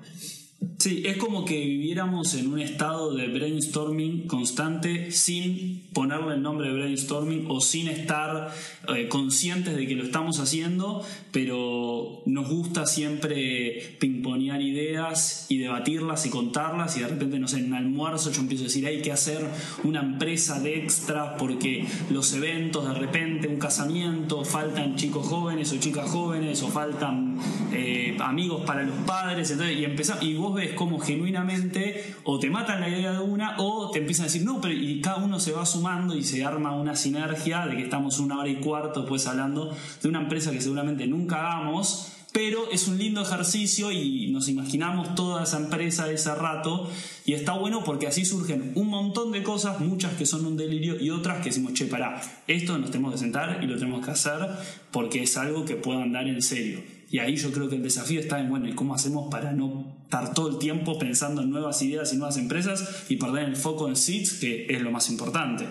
Sí, 0.79 1.03
es 1.05 1.17
como 1.17 1.45
que 1.45 1.59
viviéramos 1.65 2.33
en 2.33 2.51
un 2.51 2.59
estado 2.59 3.13
de 3.13 3.27
brainstorming 3.27 4.27
constante 4.27 5.11
sin 5.11 5.87
ponerle 5.93 6.35
el 6.35 6.41
nombre 6.41 6.67
de 6.67 6.73
brainstorming 6.73 7.45
o 7.49 7.61
sin 7.61 7.87
estar 7.87 8.51
eh, 8.95 9.07
conscientes 9.07 9.75
de 9.75 9.87
que 9.87 9.95
lo 9.95 10.03
estamos 10.03 10.39
haciendo, 10.39 11.03
pero 11.31 12.23
nos 12.25 12.49
gusta 12.49 12.87
siempre 12.87 13.97
pimponear 13.99 14.61
ideas 14.61 15.45
y 15.49 15.59
debatirlas 15.59 16.25
y 16.25 16.29
contarlas 16.29 16.97
y 16.97 17.01
de 17.01 17.07
repente, 17.07 17.37
no 17.37 17.47
sé, 17.47 17.57
en 17.59 17.67
un 17.67 17.73
almuerzo 17.75 18.31
yo 18.31 18.41
empiezo 18.41 18.63
a 18.63 18.67
decir 18.67 18.85
hay 18.87 19.01
que 19.01 19.11
hacer 19.11 19.45
una 19.83 20.01
empresa 20.01 20.59
de 20.59 20.77
extras 20.77 21.35
porque 21.37 21.85
los 22.09 22.33
eventos 22.33 22.87
de 22.87 22.93
repente, 22.93 23.47
un 23.47 23.57
casamiento, 23.57 24.43
faltan 24.43 24.95
chicos 24.95 25.27
jóvenes 25.27 25.71
o 25.71 25.77
chicas 25.77 26.09
jóvenes 26.09 26.63
o 26.63 26.69
faltan 26.69 27.26
eh, 27.73 28.17
amigos 28.19 28.63
para 28.65 28.83
los 28.83 28.95
padres, 29.05 29.51
entonces, 29.51 29.77
y 29.77 29.85
empezamos, 29.85 30.23
y 30.23 30.35
vos 30.35 30.53
ves 30.55 30.73
cómo 30.73 30.99
genuinamente 30.99 32.15
o 32.23 32.39
te 32.39 32.49
matan 32.49 32.81
la 32.81 32.89
idea 32.89 33.13
de 33.13 33.19
una 33.19 33.55
o 33.57 33.91
te 33.91 33.99
empiezan 33.99 34.23
a 34.23 34.27
decir 34.27 34.43
no, 34.43 34.61
pero 34.61 34.73
y 34.73 35.01
cada 35.01 35.17
uno 35.17 35.39
se 35.39 35.51
va 35.51 35.65
sumando 35.65 36.15
y 36.15 36.23
se 36.23 36.43
arma 36.43 36.75
una 36.75 36.95
sinergia 36.95 37.65
de 37.65 37.77
que 37.77 37.83
estamos 37.83 38.19
una 38.19 38.39
hora 38.39 38.49
y 38.49 38.55
cuarto 38.55 39.01
después 39.01 39.27
hablando 39.27 39.75
de 40.01 40.09
una 40.09 40.21
empresa 40.21 40.51
que 40.51 40.61
seguramente 40.61 41.07
nunca 41.07 41.39
hagamos, 41.39 42.13
pero 42.33 42.69
es 42.71 42.87
un 42.87 42.97
lindo 42.97 43.21
ejercicio 43.21 43.91
y 43.91 44.27
nos 44.27 44.47
imaginamos 44.47 45.15
toda 45.15 45.43
esa 45.43 45.57
empresa 45.57 46.05
de 46.05 46.15
ese 46.15 46.33
rato 46.35 46.89
y 47.25 47.33
está 47.33 47.53
bueno 47.53 47.83
porque 47.83 48.07
así 48.07 48.25
surgen 48.25 48.73
un 48.75 48.89
montón 48.89 49.31
de 49.31 49.43
cosas, 49.43 49.79
muchas 49.79 50.13
que 50.13 50.25
son 50.25 50.45
un 50.45 50.55
delirio 50.55 50.99
y 50.99 51.09
otras 51.09 51.39
que 51.39 51.45
decimos, 51.45 51.73
che, 51.73 51.85
pará, 51.85 52.21
esto 52.47 52.77
nos 52.77 52.91
tenemos 52.91 53.13
que 53.13 53.17
sentar 53.17 53.59
y 53.63 53.67
lo 53.67 53.77
tenemos 53.77 54.05
que 54.05 54.11
hacer 54.11 54.47
porque 54.91 55.23
es 55.23 55.35
algo 55.37 55.65
que 55.65 55.75
pueda 55.75 56.03
andar 56.03 56.27
en 56.27 56.41
serio. 56.41 56.96
Y 57.09 57.19
ahí 57.19 57.37
yo 57.37 57.51
creo 57.51 57.69
que 57.69 57.75
el 57.75 57.83
desafío 57.83 58.19
está 58.19 58.39
en, 58.39 58.49
bueno, 58.49 58.67
¿y 58.67 58.73
cómo 58.73 58.93
hacemos 58.93 59.29
para 59.31 59.53
no 59.53 59.97
estar 60.03 60.33
todo 60.33 60.49
el 60.49 60.57
tiempo 60.57 60.99
pensando 60.99 61.41
en 61.41 61.49
nuevas 61.49 61.81
ideas 61.81 62.11
y 62.13 62.17
nuevas 62.17 62.37
empresas 62.37 63.05
y 63.09 63.15
perder 63.15 63.47
el 63.47 63.55
foco 63.55 63.87
en 63.87 63.95
seeds, 63.95 64.33
que 64.33 64.67
es 64.69 64.81
lo 64.81 64.91
más 64.91 65.09
importante? 65.09 65.65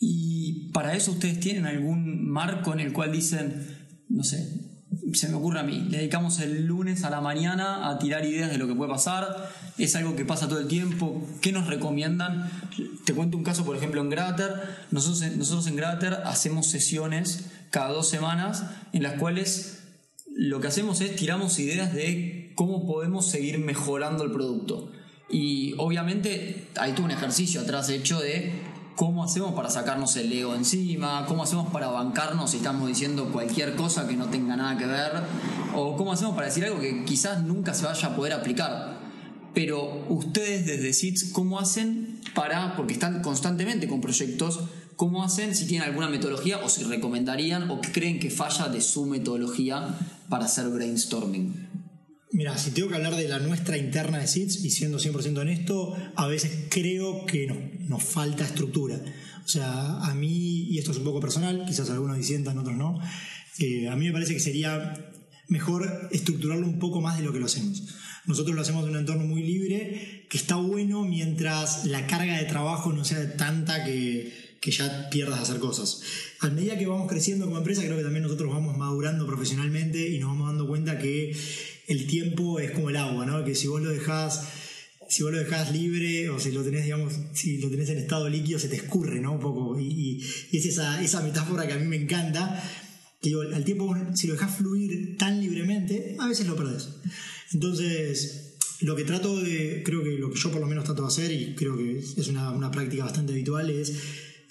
Y 0.00 0.70
para 0.72 0.94
eso 0.94 1.12
ustedes 1.12 1.40
tienen 1.40 1.66
algún 1.66 2.28
marco 2.28 2.72
en 2.72 2.80
el 2.80 2.92
cual 2.92 3.10
dicen, 3.10 3.66
no 4.08 4.22
sé, 4.22 4.68
se 5.12 5.28
me 5.28 5.34
ocurre 5.34 5.60
a 5.60 5.62
mí, 5.62 5.86
le 5.90 5.98
dedicamos 5.98 6.38
el 6.40 6.66
lunes 6.66 7.04
a 7.04 7.10
la 7.10 7.20
mañana 7.20 7.88
a 7.88 7.98
tirar 7.98 8.24
ideas 8.24 8.50
de 8.50 8.58
lo 8.58 8.66
que 8.66 8.74
puede 8.74 8.90
pasar, 8.90 9.50
es 9.76 9.96
algo 9.96 10.14
que 10.14 10.24
pasa 10.24 10.48
todo 10.48 10.60
el 10.60 10.68
tiempo, 10.68 11.26
¿qué 11.40 11.50
nos 11.52 11.66
recomiendan? 11.66 12.50
Te 13.04 13.14
cuento 13.14 13.36
un 13.36 13.42
caso, 13.42 13.64
por 13.64 13.76
ejemplo, 13.76 14.00
en 14.00 14.10
Grater, 14.10 14.52
nosotros, 14.90 15.36
nosotros 15.36 15.66
en 15.66 15.76
Grater 15.76 16.14
hacemos 16.24 16.66
sesiones 16.66 17.46
cada 17.70 17.90
dos 17.90 18.08
semanas 18.08 18.64
en 18.92 19.02
las 19.02 19.14
cuales 19.14 19.77
lo 20.38 20.60
que 20.60 20.68
hacemos 20.68 21.00
es 21.00 21.16
tiramos 21.16 21.58
ideas 21.58 21.92
de 21.92 22.52
cómo 22.54 22.86
podemos 22.86 23.26
seguir 23.26 23.58
mejorando 23.58 24.22
el 24.22 24.30
producto. 24.30 24.92
Y 25.28 25.74
obviamente 25.78 26.68
hay 26.76 26.92
todo 26.92 27.06
un 27.06 27.10
ejercicio 27.10 27.60
atrás 27.60 27.88
hecho 27.88 28.20
de 28.20 28.52
cómo 28.94 29.24
hacemos 29.24 29.52
para 29.54 29.68
sacarnos 29.68 30.14
el 30.14 30.32
ego 30.32 30.54
encima, 30.54 31.26
cómo 31.26 31.42
hacemos 31.42 31.72
para 31.72 31.88
bancarnos 31.88 32.52
si 32.52 32.58
estamos 32.58 32.86
diciendo 32.86 33.32
cualquier 33.32 33.74
cosa 33.74 34.06
que 34.06 34.14
no 34.14 34.26
tenga 34.28 34.54
nada 34.54 34.78
que 34.78 34.86
ver, 34.86 35.10
o 35.74 35.96
cómo 35.96 36.12
hacemos 36.12 36.36
para 36.36 36.46
decir 36.46 36.64
algo 36.64 36.78
que 36.78 37.04
quizás 37.04 37.42
nunca 37.42 37.74
se 37.74 37.84
vaya 37.84 38.06
a 38.06 38.14
poder 38.14 38.32
aplicar. 38.34 39.00
Pero 39.54 40.06
ustedes 40.08 40.66
desde 40.66 40.92
SITS, 40.92 41.32
¿cómo 41.32 41.58
hacen 41.58 42.20
para, 42.36 42.76
porque 42.76 42.92
están 42.92 43.22
constantemente 43.22 43.88
con 43.88 44.00
proyectos, 44.00 44.60
cómo 44.98 45.22
hacen, 45.22 45.54
si 45.54 45.64
tienen 45.66 45.88
alguna 45.88 46.10
metodología 46.10 46.58
o 46.58 46.68
si 46.68 46.82
recomendarían 46.82 47.70
o 47.70 47.80
creen 47.80 48.18
que 48.18 48.30
falla 48.30 48.68
de 48.68 48.80
su 48.80 49.06
metodología 49.06 49.96
para 50.28 50.46
hacer 50.46 50.68
brainstorming? 50.68 51.68
Mira, 52.32 52.58
si 52.58 52.72
tengo 52.72 52.88
que 52.88 52.96
hablar 52.96 53.14
de 53.14 53.28
la 53.28 53.38
nuestra 53.38 53.78
interna 53.78 54.18
de 54.18 54.26
SITS, 54.26 54.64
y 54.64 54.70
siendo 54.70 54.98
100% 54.98 55.38
honesto, 55.38 55.96
a 56.16 56.26
veces 56.26 56.66
creo 56.68 57.24
que 57.26 57.46
nos, 57.46 57.56
nos 57.88 58.02
falta 58.02 58.44
estructura. 58.44 59.00
O 59.44 59.48
sea, 59.48 59.98
a 60.00 60.14
mí, 60.14 60.64
y 60.64 60.78
esto 60.78 60.90
es 60.90 60.98
un 60.98 61.04
poco 61.04 61.20
personal, 61.20 61.64
quizás 61.66 61.88
algunos 61.90 62.16
disientan, 62.18 62.58
otros 62.58 62.76
no, 62.76 62.98
eh, 63.60 63.88
a 63.88 63.94
mí 63.94 64.06
me 64.06 64.12
parece 64.12 64.34
que 64.34 64.40
sería 64.40 64.94
mejor 65.48 66.08
estructurarlo 66.10 66.66
un 66.66 66.80
poco 66.80 67.00
más 67.00 67.16
de 67.16 67.24
lo 67.24 67.32
que 67.32 67.38
lo 67.38 67.46
hacemos. 67.46 67.84
Nosotros 68.26 68.54
lo 68.54 68.62
hacemos 68.62 68.82
en 68.84 68.90
un 68.90 68.98
entorno 68.98 69.24
muy 69.24 69.42
libre, 69.44 70.26
que 70.28 70.36
está 70.36 70.56
bueno 70.56 71.04
mientras 71.04 71.86
la 71.86 72.06
carga 72.08 72.36
de 72.36 72.44
trabajo 72.44 72.92
no 72.92 73.04
sea 73.04 73.36
tanta 73.36 73.84
que, 73.84 74.47
que 74.60 74.70
ya 74.70 75.08
pierdas 75.10 75.40
hacer 75.40 75.58
cosas. 75.58 76.00
A 76.40 76.48
medida 76.48 76.78
que 76.78 76.86
vamos 76.86 77.08
creciendo 77.08 77.46
como 77.46 77.58
empresa, 77.58 77.82
creo 77.82 77.96
que 77.96 78.02
también 78.02 78.22
nosotros 78.22 78.52
vamos 78.52 78.76
madurando 78.76 79.26
profesionalmente 79.26 80.08
y 80.08 80.18
nos 80.18 80.30
vamos 80.30 80.48
dando 80.48 80.66
cuenta 80.66 80.98
que 80.98 81.36
el 81.86 82.06
tiempo 82.06 82.60
es 82.60 82.72
como 82.72 82.90
el 82.90 82.96
agua, 82.96 83.26
¿no? 83.26 83.44
Que 83.44 83.54
si 83.54 83.66
vos 83.66 83.80
lo 83.80 83.90
dejás 83.90 84.48
si 85.08 85.22
vos 85.22 85.32
lo 85.32 85.38
dejás 85.38 85.72
libre 85.72 86.28
o 86.28 86.38
si 86.38 86.52
lo 86.52 86.62
tenés, 86.62 86.84
digamos, 86.84 87.14
si 87.32 87.58
lo 87.58 87.70
tenés 87.70 87.88
en 87.88 87.98
estado 87.98 88.28
líquido, 88.28 88.58
se 88.58 88.68
te 88.68 88.76
escurre, 88.76 89.20
¿no? 89.20 89.32
Un 89.32 89.40
poco. 89.40 89.78
Y, 89.80 90.22
es 90.52 90.66
esa, 90.66 91.02
esa 91.02 91.22
metáfora 91.22 91.66
que 91.66 91.72
a 91.72 91.78
mí 91.78 91.86
me 91.86 91.96
encanta. 91.96 92.62
Que 93.20 93.30
digo, 93.30 93.40
al 93.40 93.64
tiempo, 93.64 93.96
si 94.14 94.26
lo 94.26 94.34
dejas 94.34 94.54
fluir 94.54 95.16
tan 95.16 95.40
libremente, 95.40 96.14
a 96.18 96.28
veces 96.28 96.46
lo 96.46 96.56
perdés. 96.56 96.90
Entonces, 97.52 98.58
lo 98.80 98.94
que 98.94 99.04
trato 99.04 99.40
de, 99.40 99.82
creo 99.84 100.04
que 100.04 100.10
lo 100.18 100.30
que 100.30 100.38
yo 100.38 100.52
por 100.52 100.60
lo 100.60 100.66
menos 100.66 100.84
trato 100.84 101.02
de 101.02 101.08
hacer, 101.08 101.32
y 101.32 101.54
creo 101.54 101.76
que 101.76 101.98
es 101.98 102.28
una, 102.28 102.50
una 102.50 102.70
práctica 102.70 103.04
bastante 103.04 103.32
habitual, 103.32 103.70
es 103.70 103.94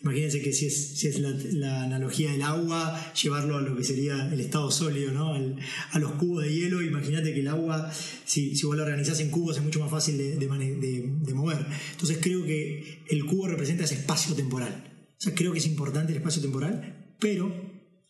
Imagínense 0.02 0.42
que 0.42 0.54
si 0.54 0.68
es, 0.68 1.00
si 1.00 1.08
es 1.08 1.20
la, 1.20 1.84
analogía 1.84 2.32
del 2.32 2.44
agua, 2.44 3.14
llevarlo 3.14 3.58
a 3.58 3.62
lo 3.62 3.76
que 3.76 3.84
sería 3.84 4.30
el 4.32 4.40
estado 4.40 4.70
sólido, 4.70 5.12
¿no? 5.12 5.34
a 5.34 6.00
los 6.00 6.12
cubos 6.14 6.44
de 6.44 6.54
hielo. 6.54 6.84
Imagínate 6.84 7.34
que 7.34 7.40
el 7.40 7.48
agua, 7.48 7.92
si, 8.26 8.56
si 8.56 8.66
vos 8.68 8.76
lo 8.76 8.84
organizás 8.84 9.20
en 9.22 9.32
cubos, 9.32 9.58
es 9.58 9.64
mucho 9.64 9.80
más 9.80 9.90
fácil 9.90 10.18
de, 10.18 10.36
de, 10.36 10.48
de, 10.48 11.34
mover. 11.34 11.66
Entonces 11.92 12.20
creo 12.22 12.44
que 12.46 13.04
el 13.10 13.26
cubo 13.26 13.48
representa 13.48 13.86
ese 13.86 13.96
espacio 13.96 14.36
temporal. 14.36 14.84
O 15.18 15.22
sea, 15.22 15.34
creo 15.34 15.52
que 15.52 15.60
es 15.60 15.66
importante 15.66 16.12
el 16.12 16.20
espacio 16.20 16.44
temporal, 16.44 17.16
pero 17.20 17.52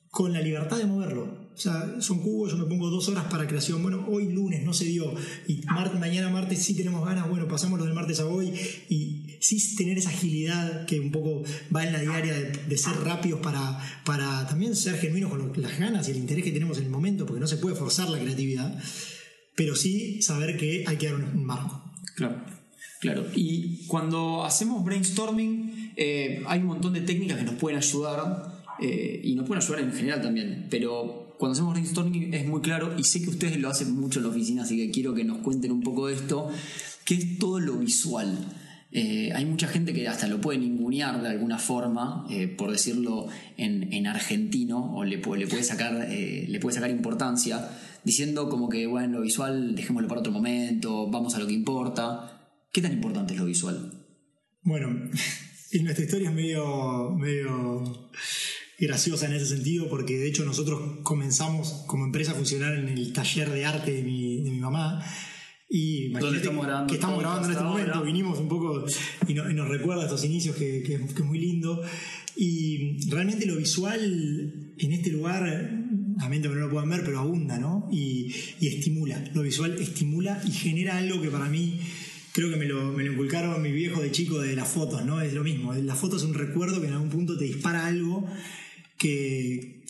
con 0.10 0.34
la 0.34 0.42
libertad 0.42 0.78
de 0.78 0.86
moverlo. 0.86 1.47
O 1.58 1.60
sea, 1.60 1.96
son 2.02 2.20
cubos, 2.20 2.52
yo 2.52 2.58
me 2.58 2.66
pongo 2.66 2.92
dos 2.92 3.10
horas 3.10 3.26
para 3.32 3.48
creación. 3.48 3.82
Bueno, 3.82 4.06
hoy 4.08 4.32
lunes 4.32 4.64
no 4.64 4.74
se 4.74 4.86
dio. 4.86 5.12
Y 5.48 5.64
mañana 6.00 6.30
martes 6.30 6.60
sí 6.60 6.76
tenemos 6.76 7.04
ganas. 7.04 7.28
Bueno, 7.28 7.48
pasamos 7.48 7.80
lo 7.80 7.86
del 7.86 7.96
martes 7.96 8.20
a 8.20 8.28
hoy. 8.28 8.54
Y 8.90 9.26
sí 9.40 9.76
tener 9.76 9.98
esa 9.98 10.12
agilidad 10.12 10.86
que 10.86 11.00
un 11.00 11.12
poco 11.12 11.42
va 11.76 11.84
en 11.84 11.94
la 11.94 12.00
diaria 12.00 12.32
de, 12.36 12.78
ser 12.78 12.94
rápidos 13.04 13.40
para, 13.40 13.80
para 14.06 14.46
también 14.46 14.76
ser 14.76 15.00
genuinos 15.00 15.32
con 15.32 15.52
las 15.60 15.80
ganas 15.80 16.08
y 16.08 16.12
el 16.12 16.18
interés 16.18 16.44
que 16.44 16.52
tenemos 16.52 16.78
en 16.78 16.84
el 16.84 16.90
momento, 16.92 17.26
porque 17.26 17.40
no 17.40 17.48
se 17.48 17.58
puede 17.58 17.76
forzar 17.76 18.08
la 18.10 18.20
creatividad. 18.20 18.78
Pero 19.56 19.76
sí 19.76 20.22
saber 20.22 20.58
que 20.58 20.84
hay 20.86 20.98
que 20.98 21.08
dar 21.08 21.16
un, 21.16 21.44
marco. 21.44 21.92
Claro. 22.16 22.36
Claro, 23.00 23.26
y 23.36 23.86
cuando 23.88 24.44
hacemos 24.44 24.84
brainstorming 24.84 25.94
eh, 25.96 26.44
hay 26.48 26.60
un 26.60 26.66
montón 26.66 26.94
de 26.94 27.02
técnicas 27.02 27.38
que 27.38 27.44
nos 27.44 27.54
pueden 27.56 27.78
ayudar 27.78 28.64
eh, 28.80 29.22
y 29.24 29.36
nos 29.36 29.48
pueden 29.48 29.64
ayudar 29.64 29.82
en 29.82 29.94
general 29.94 30.22
también, 30.22 30.68
pero 30.70 31.27
cuando 31.38 31.54
hacemos 31.54 31.74
brainstorming 31.74 32.34
es 32.34 32.48
muy 32.48 32.62
claro 32.62 32.96
y 32.98 33.04
sé 33.04 33.22
que 33.22 33.30
ustedes 33.30 33.58
lo 33.58 33.70
hacen 33.70 33.96
mucho 33.96 34.20
en 34.20 34.26
la 34.26 34.32
oficina, 34.32 34.64
así 34.64 34.78
que 34.78 34.92
quiero 34.92 35.14
que 35.14 35.24
nos 35.24 35.40
cuenten 35.40 35.72
un 35.72 35.82
poco 35.82 36.08
de 36.08 36.16
esto, 36.16 36.50
que 37.06 37.16
es 37.16 37.38
todo 37.38 37.60
lo 37.60 37.78
visual. 37.78 38.38
Eh, 38.92 39.32
hay 39.34 39.46
mucha 39.46 39.68
gente 39.68 39.94
que 39.94 40.08
hasta 40.08 40.28
lo 40.28 40.40
puede 40.40 40.60
ningunear 40.60 41.22
de 41.22 41.28
alguna 41.28 41.60
forma, 41.60 42.26
eh, 42.30 42.48
por 42.48 42.72
decirlo 42.72 43.28
en, 43.58 44.08
argentino, 44.08 44.96
o 44.96 45.04
le, 45.04 45.18
puede, 45.18 45.46
sacar, 45.64 46.08
le 46.10 46.60
puede 46.60 46.76
sacar 46.76 46.90
importancia, 46.90 47.70
diciendo 48.04 48.50
como 48.50 48.70
que, 48.70 48.88
bueno, 48.88 49.18
lo 49.18 49.22
visual 49.22 49.76
dejémoslo 49.76 50.08
para 50.08 50.22
otro 50.22 50.32
momento, 50.32 51.10
vamos 51.10 51.36
a 51.36 51.40
lo 51.40 51.48
que 51.48 51.54
importa. 51.54 52.34
¿Qué 52.72 52.82
tan 52.82 52.94
importante 52.94 53.34
es 53.34 53.40
lo 53.40 53.46
visual? 53.46 53.92
Bueno, 54.62 54.88
en 55.72 55.84
nuestra 55.84 56.06
historia 56.06 56.30
es 56.30 56.36
medio, 56.36 57.12
medio 57.12 58.10
graciosa 58.80 59.26
en 59.26 59.34
ese 59.34 59.48
sentido, 59.48 59.90
porque 59.90 60.18
de 60.18 60.28
hecho 60.28 60.46
nosotros 60.46 61.00
comenzamos 61.04 61.84
como 61.88 62.06
empresa 62.06 62.32
a 62.32 62.36
funcionar 62.36 62.78
en 62.78 62.88
el 62.88 63.12
taller 63.12 63.50
de 63.50 63.66
arte 63.66 63.92
de 63.92 64.04
mi, 64.04 64.44
de 64.44 64.52
mi 64.52 64.60
mamá. 64.60 65.04
Y 65.70 66.14
estamos 66.16 66.66
grabando 66.66 66.88
que 66.88 66.96
estamos 66.96 67.20
grabando 67.20 67.48
en 67.48 67.52
este 67.52 67.64
momento, 67.64 68.02
vinimos 68.04 68.40
un 68.40 68.48
poco 68.48 68.86
y, 69.28 69.34
nos 69.34 69.68
recuerda 69.68 70.04
estos 70.04 70.24
inicios 70.24 70.56
que, 70.56 70.82
que, 70.84 70.96
es 70.96 71.20
muy 71.20 71.40
lindo. 71.40 71.82
Y 72.38 73.10
realmente 73.10 73.46
lo 73.48 73.58
visual 73.58 74.74
en 74.78 74.92
este 74.92 75.10
lugar, 75.10 75.44
a 76.20 76.30
mente 76.30 76.48
que 76.48 76.54
no 76.54 76.62
lo 76.62 76.70
puedan 76.70 76.90
ver, 76.90 77.04
pero 77.04 77.20
abunda, 77.20 77.58
¿no? 77.58 77.90
Y, 77.92 78.34
y 78.62 78.68
estimula. 78.68 79.22
Lo 79.34 79.42
visual 79.42 79.76
estimula 79.80 80.40
y 80.46 80.52
genera 80.52 80.98
algo 80.98 81.20
que 81.20 81.30
para 81.30 81.50
mí 81.50 81.80
creo 82.32 82.52
que 82.52 82.56
me 82.56 82.66
lo, 82.66 82.94
me 82.94 83.04
lo 83.04 83.14
inculcaron 83.14 83.60
mis 83.62 83.74
viejos 83.74 84.04
de 84.04 84.12
chico 84.12 84.40
de 84.40 84.56
las 84.56 84.68
fotos, 84.68 85.04
¿no? 85.04 85.20
Es 85.20 85.34
lo 85.34 85.44
mismo. 85.44 85.74
La 85.74 85.96
foto 85.96 86.18
es 86.18 86.24
un 86.24 86.36
recuerdo 86.36 86.80
que 86.80 86.88
en 86.88 86.94
algún 86.94 87.10
punto 87.10 87.36
te 87.38 87.46
dispara 87.46 87.88
algo 87.88 88.30
que, 88.98 89.84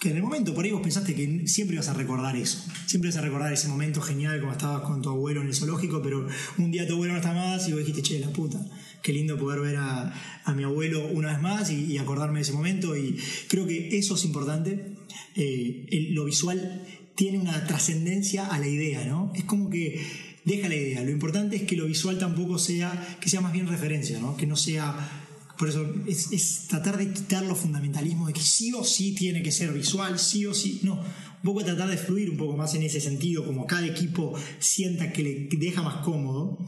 que 0.00 0.10
en 0.10 0.16
el 0.16 0.22
momento 0.22 0.54
por 0.54 0.64
ahí 0.64 0.70
vos 0.70 0.82
pensaste 0.82 1.14
que 1.14 1.46
siempre 1.46 1.74
ibas 1.74 1.88
a 1.88 1.94
recordar 1.94 2.36
eso. 2.36 2.64
Siempre 2.86 3.10
ibas 3.10 3.18
a 3.18 3.24
recordar 3.24 3.52
ese 3.52 3.68
momento 3.68 4.00
genial 4.00 4.40
como 4.40 4.52
estabas 4.52 4.82
con 4.82 5.02
tu 5.02 5.10
abuelo 5.10 5.40
en 5.40 5.48
el 5.48 5.54
zoológico, 5.54 6.02
pero 6.02 6.26
un 6.58 6.70
día 6.70 6.86
tu 6.86 6.94
abuelo 6.94 7.14
no 7.14 7.20
está 7.20 7.34
más 7.34 7.68
y 7.68 7.72
vos 7.72 7.80
dijiste, 7.80 8.02
che, 8.02 8.20
la 8.20 8.32
puta, 8.32 8.64
qué 9.02 9.12
lindo 9.12 9.38
poder 9.38 9.60
ver 9.60 9.76
a, 9.76 10.12
mi 10.54 10.64
abuelo 10.64 11.06
una 11.08 11.32
vez 11.32 11.40
más 11.40 11.70
y, 11.70 11.98
acordarme 11.98 12.38
de 12.38 12.42
ese 12.42 12.52
momento. 12.52 12.96
Y 12.96 13.18
creo 13.48 13.66
que 13.66 13.98
eso 13.98 14.14
es 14.14 14.24
importante. 14.24 14.96
Eh, 15.34 16.08
lo 16.10 16.24
visual 16.24 16.84
tiene 17.14 17.38
una 17.38 17.66
trascendencia 17.66 18.46
a 18.46 18.58
la 18.58 18.68
idea, 18.68 19.04
¿no? 19.04 19.32
Es 19.34 19.44
como 19.44 19.70
que 19.70 20.00
deja 20.44 20.68
la 20.68 20.76
idea. 20.76 21.02
Lo 21.02 21.10
importante 21.10 21.56
es 21.56 21.62
que 21.62 21.76
lo 21.76 21.86
visual 21.86 22.18
tampoco 22.18 22.58
sea, 22.58 23.18
que 23.20 23.28
sea 23.28 23.40
más 23.40 23.52
bien 23.52 23.66
referencia, 23.66 24.18
¿no? 24.20 24.36
Que 24.36 24.46
no 24.46 24.56
sea 24.56 25.17
por 25.58 25.68
eso 25.68 25.84
es, 26.06 26.66
tratar 26.68 26.96
de 26.98 27.12
quitar 27.12 27.44
los 27.44 27.58
fundamentalismos 27.58 28.28
de 28.28 28.34
que 28.34 28.40
sí 28.40 28.72
o 28.72 28.84
sí 28.84 29.14
tiene 29.14 29.42
que 29.42 29.50
ser 29.50 29.72
visual, 29.72 30.18
sí 30.18 30.46
o 30.46 30.54
sí. 30.54 30.80
No, 30.84 30.94
un 30.94 31.42
poco 31.42 31.64
tratar 31.64 31.88
de 31.88 31.96
fluir 31.96 32.30
un 32.30 32.36
poco 32.36 32.56
más 32.56 32.74
en 32.74 32.82
ese 32.82 33.00
sentido, 33.00 33.44
como 33.44 33.66
cada 33.66 33.86
equipo 33.86 34.34
sienta 34.60 35.12
que 35.12 35.22
le 35.22 35.48
deja 35.58 35.82
más 35.82 36.04
cómodo. 36.04 36.58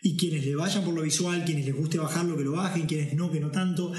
Y 0.00 0.16
quienes 0.16 0.46
le 0.46 0.54
vayan 0.54 0.84
por 0.84 0.94
lo 0.94 1.02
visual, 1.02 1.44
quienes 1.44 1.66
les 1.66 1.74
guste 1.74 1.98
bajarlo, 1.98 2.36
que 2.36 2.44
lo 2.44 2.52
bajen, 2.52 2.86
quienes 2.86 3.14
no, 3.14 3.32
que 3.32 3.40
no 3.40 3.50
tanto. 3.50 3.92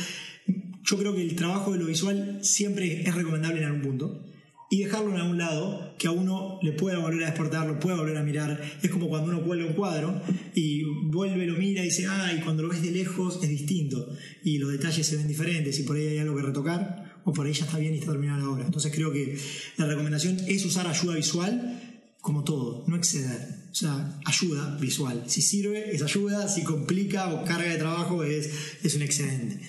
Yo 0.84 0.98
creo 0.98 1.14
que 1.14 1.22
el 1.22 1.36
trabajo 1.36 1.74
de 1.74 1.80
lo 1.80 1.86
visual 1.86 2.40
siempre 2.42 3.02
es 3.02 3.14
recomendable 3.14 3.60
en 3.60 3.66
algún 3.66 3.82
punto 3.82 4.24
y 4.70 4.84
dejarlo 4.84 5.10
en 5.10 5.18
algún 5.18 5.38
lado 5.40 5.96
que 5.98 6.08
a 6.08 6.12
uno 6.12 6.60
le 6.62 6.74
pueda 6.74 7.00
volver 7.00 7.24
a 7.24 7.28
despertar, 7.28 7.68
lo 7.68 7.80
pueda 7.80 7.98
volver 7.98 8.18
a 8.18 8.24
mirar. 8.24 8.62
Es 8.84 8.92
como 8.92 9.10
cuando 9.10 9.30
uno 9.32 9.44
cuelga 9.44 9.66
un 9.66 9.74
cuadro 9.74 10.22
y 10.54 10.84
vuelve, 10.84 11.48
lo 11.48 11.58
mira 11.58 11.82
y 11.82 11.86
dice, 11.86 12.06
ah, 12.08 12.32
y 12.38 12.42
cuando 12.42 12.64
lo 12.64 12.70
ves 12.70 12.84
de 12.84 12.92
lejos 12.92 13.40
es 13.42 13.50
distinto 13.50 14.16
y 14.44 14.60
los 14.60 14.72
detalles 14.72 15.08
se 15.08 15.18
ven 15.18 15.28
diferentes 15.28 15.80
y 15.80 15.84
por 15.84 15.96
ahí 15.96 16.08
hay 16.08 16.18
algo 16.20 16.36
que 16.36 16.44
retocar 16.44 17.22
o 17.26 17.34
por 17.34 17.48
ahí 17.48 17.54
ya 17.54 17.66
está 17.66 17.80
bien 17.80 17.96
y 17.96 17.98
está 17.98 18.12
terminada 18.12 18.40
la. 18.40 18.66
Entonces 18.66 18.92
creo 18.94 19.12
que 19.12 19.38
la 19.78 19.88
recomendación 19.88 20.38
es 20.48 20.64
usar 20.66 20.88
ayuda 20.88 21.16
visual 21.16 21.80
como 22.22 22.44
todo, 22.44 22.84
no 22.88 22.96
exceder. 22.96 23.60
O 23.72 23.76
sea, 23.76 24.20
ayuda 24.26 24.78
visual. 24.80 25.24
Si 25.28 25.42
sirve, 25.42 25.96
es 25.96 26.02
ayuda. 26.02 26.48
Si 26.48 26.64
complica 26.64 27.34
o 27.34 27.46
carga 27.46 27.72
de 27.72 27.78
trabajo, 27.78 28.24
es, 28.24 28.50
es 28.84 28.96
un 28.96 29.04
excedente. 29.04 29.60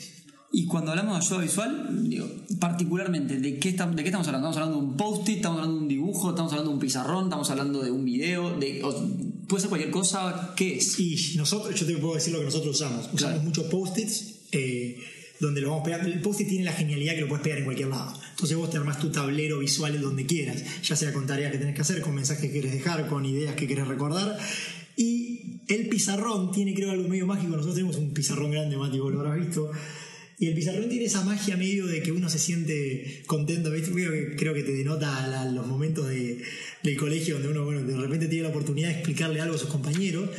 Y 0.53 0.67
cuando 0.67 0.91
hablamos 0.91 1.19
de 1.19 1.27
ayuda 1.27 1.43
visual, 1.43 2.11
digo, 2.11 2.27
particularmente, 2.59 3.39
¿de 3.39 3.59
qué, 3.59 3.69
estamos, 3.69 3.95
¿de 3.95 4.03
qué 4.03 4.09
estamos 4.09 4.27
hablando? 4.27 4.51
¿Estamos 4.51 4.69
hablando 4.69 4.85
de 4.85 4.93
un 4.93 4.97
post-it? 4.97 5.37
¿Estamos 5.37 5.59
hablando 5.59 5.77
de 5.77 5.83
un 5.83 5.89
dibujo? 5.89 6.31
¿Estamos 6.31 6.53
hablando 6.53 6.71
de 6.71 6.75
un 6.75 6.81
pizarrón? 6.81 7.25
¿Estamos 7.25 7.51
hablando 7.51 7.83
de 7.83 7.91
un 7.93 8.05
video? 8.05 8.59
De, 8.59 8.83
¿Puede 9.47 9.61
ser 9.61 9.69
cualquier 9.69 9.93
cosa? 9.93 10.53
¿Qué 10.57 10.79
es? 10.79 10.99
Y 10.99 11.37
nosotros, 11.37 11.79
yo 11.79 11.87
te 11.87 11.97
puedo 11.99 12.15
decir 12.15 12.33
lo 12.33 12.41
que 12.41 12.47
nosotros 12.47 12.75
usamos. 12.75 13.09
Usamos 13.13 13.45
muchos 13.45 13.67
post-its. 13.67 14.41
Eh, 14.51 14.99
donde 15.39 15.61
lo 15.61 15.71
vamos 15.71 15.85
pegar. 15.85 16.05
El 16.07 16.21
post-it 16.21 16.49
tiene 16.49 16.65
la 16.65 16.73
genialidad 16.73 17.15
que 17.15 17.23
lo 17.23 17.29
puedes 17.29 17.43
pegar 17.43 17.59
en 17.59 17.65
cualquier 17.65 17.89
lado. 17.89 18.13
Entonces 18.31 18.57
vos 18.57 18.71
te 18.71 18.77
armás 18.77 18.99
tu 18.99 19.11
tablero 19.11 19.59
visual 19.59 19.99
donde 20.01 20.27
quieras, 20.27 20.63
ya 20.83 20.97
sea 20.97 21.13
con 21.13 21.27
tareas 21.27 21.51
que 21.51 21.59
tenés 21.59 21.75
que 21.75 21.81
hacer, 21.81 22.03
con 22.03 22.15
mensajes 22.15 22.45
que 22.45 22.53
quieres 22.53 22.73
dejar, 22.73 23.07
con 23.07 23.25
ideas 23.25 23.55
que 23.55 23.67
quieres 23.67 23.89
recordar. 23.89 24.39
Y 24.97 25.63
el 25.69 25.89
pizarrón 25.89 26.53
tiene, 26.53 26.75
creo, 26.75 26.91
algo 26.91 27.09
medio 27.09 27.27
mágico. 27.27 27.53
Nosotros 27.53 27.75
tenemos 27.75 27.97
un 27.97 28.13
pizarrón 28.13 28.51
grande, 28.51 28.77
Mati, 28.77 28.99
vos 28.99 29.13
lo 29.13 29.21
habrás 29.21 29.39
visto 29.39 29.71
y 30.41 30.47
el 30.47 30.55
pizarrón 30.55 30.89
tiene 30.89 31.05
esa 31.05 31.23
magia 31.23 31.55
medio 31.59 31.87
de 31.87 32.03
que 32.03 32.13
uno 32.13 32.31
se 32.31 32.39
siente 32.39 33.23
contento. 33.27 33.71
¿viste? 33.71 33.93
Creo 34.39 34.55
que 34.55 34.63
te 34.63 34.73
denota 34.73 35.51
los 35.53 35.67
momentos 35.67 36.09
de, 36.09 36.43
del 36.83 36.97
colegio 36.97 37.35
donde 37.35 37.51
uno 37.51 37.67
bueno, 37.67 37.83
de 37.83 37.95
repente 37.95 38.27
tiene 38.27 38.45
la 38.45 38.49
oportunidad 38.49 38.89
de 38.89 38.95
explicarle 38.95 39.43
algo 39.43 39.57
a 39.57 39.59
sus 39.59 39.69
compañeros. 39.69 40.31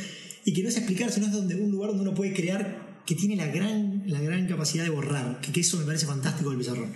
Y 0.44 0.54
que 0.54 0.64
no 0.64 0.70
es 0.70 0.76
explicar, 0.76 1.12
sino 1.12 1.26
es 1.26 1.32
donde, 1.32 1.54
un 1.54 1.70
lugar 1.70 1.90
donde 1.90 2.02
uno 2.02 2.14
puede 2.14 2.32
crear 2.32 3.00
que 3.06 3.14
tiene 3.14 3.36
la 3.36 3.46
gran, 3.46 4.02
la 4.06 4.20
gran 4.20 4.48
capacidad 4.48 4.82
de 4.82 4.90
borrar. 4.90 5.40
Que, 5.40 5.52
que 5.52 5.60
eso 5.60 5.78
me 5.78 5.84
parece 5.84 6.04
fantástico 6.06 6.50
del 6.50 6.58
pizarrón. 6.58 6.92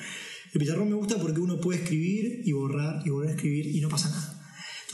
El 0.52 0.60
pizarrón 0.60 0.88
me 0.88 0.96
gusta 0.96 1.16
porque 1.16 1.38
uno 1.38 1.60
puede 1.60 1.82
escribir 1.82 2.42
y 2.44 2.50
borrar 2.50 3.06
y 3.06 3.10
volver 3.10 3.30
a 3.30 3.34
escribir 3.34 3.66
y 3.68 3.80
no 3.82 3.88
pasa 3.88 4.10
nada. 4.10 4.35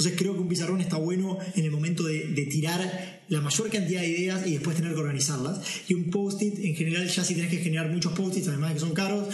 Entonces 0.03 0.21
creo 0.21 0.35
que 0.35 0.41
un 0.41 0.49
pizarrón 0.49 0.81
está 0.81 0.97
bueno 0.97 1.39
en 1.55 1.65
el 1.65 1.71
momento 1.71 2.03
de, 2.03 2.49
tirar 2.51 3.23
la 3.29 3.41
mayor 3.41 3.71
cantidad 3.71 4.01
de 4.01 4.09
ideas 4.09 4.45
y 4.45 4.55
después 4.55 4.75
tener 4.75 4.95
que 4.95 4.99
organizarlas. 4.99 5.61
Y 5.87 5.95
un 5.95 6.11
post-it, 6.11 6.59
en 6.59 6.75
general, 6.75 7.07
ya 7.07 7.23
si 7.23 7.37
tenés 7.37 7.51
que 7.51 7.59
generar 7.59 7.89
muchos 7.89 8.13
post-its, 8.13 8.49
además 8.49 8.71
de 8.71 8.75
que 8.75 8.81
son 8.81 8.95
caros, 8.95 9.29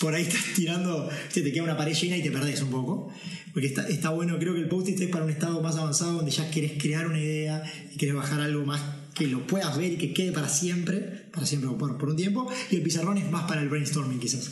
por 0.00 0.14
ahí 0.14 0.22
estás 0.22 0.40
tirando, 0.56 1.10
te 1.32 1.52
queda 1.52 1.62
una 1.62 1.76
pared 1.76 1.94
llena 1.94 2.16
y 2.16 2.22
te 2.22 2.30
perdés 2.30 2.62
un 2.62 2.70
poco. 2.70 3.12
Porque 3.52 3.66
está, 3.66 3.86
está 3.86 4.08
bueno, 4.08 4.38
creo 4.38 4.54
que 4.54 4.60
el 4.60 4.68
post-it 4.68 4.98
es 4.98 5.10
para 5.10 5.24
un 5.24 5.30
estado 5.30 5.60
más 5.60 5.76
avanzado 5.76 6.14
donde 6.14 6.30
ya 6.30 6.50
querés 6.50 6.72
crear 6.80 7.06
una 7.06 7.20
idea 7.20 7.62
y 7.92 7.98
querés 7.98 8.14
bajar 8.14 8.40
algo 8.40 8.64
más 8.64 8.80
que 9.14 9.26
lo 9.26 9.46
puedas 9.46 9.76
ver 9.76 9.92
y 9.92 9.96
que 9.98 10.14
quede 10.14 10.32
para 10.32 10.48
siempre, 10.48 11.28
para 11.32 11.44
siempre 11.44 11.68
o 11.68 11.76
por, 11.76 11.98
por 11.98 12.08
un 12.08 12.16
tiempo. 12.16 12.50
Y 12.70 12.76
el 12.76 12.82
pizarrón 12.82 13.18
es 13.18 13.30
más 13.30 13.44
para 13.44 13.60
el 13.60 13.68
brainstorming 13.68 14.20
quizás. 14.20 14.50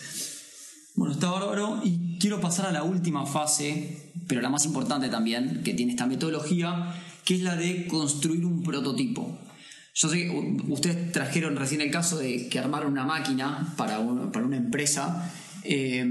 Bueno, 0.94 1.14
está 1.14 1.30
bárbaro 1.30 1.80
y 1.82 2.18
quiero 2.18 2.38
pasar 2.40 2.66
a 2.66 2.72
la 2.72 2.82
última 2.82 3.24
fase, 3.24 4.11
pero 4.32 4.40
la 4.40 4.48
más 4.48 4.64
importante 4.64 5.10
también, 5.10 5.60
que 5.62 5.74
tiene 5.74 5.92
esta 5.92 6.06
metodología, 6.06 6.94
que 7.22 7.34
es 7.34 7.42
la 7.42 7.54
de 7.54 7.86
construir 7.86 8.46
un 8.46 8.62
prototipo. 8.62 9.38
Yo 9.94 10.08
sé 10.08 10.22
que 10.22 10.56
ustedes 10.68 11.12
trajeron 11.12 11.54
recién 11.56 11.82
el 11.82 11.90
caso 11.90 12.16
de 12.16 12.48
que 12.48 12.58
armaron 12.58 12.92
una 12.92 13.04
máquina 13.04 13.74
para, 13.76 13.98
una 13.98 14.56
empresa, 14.56 15.30
eh, 15.64 16.10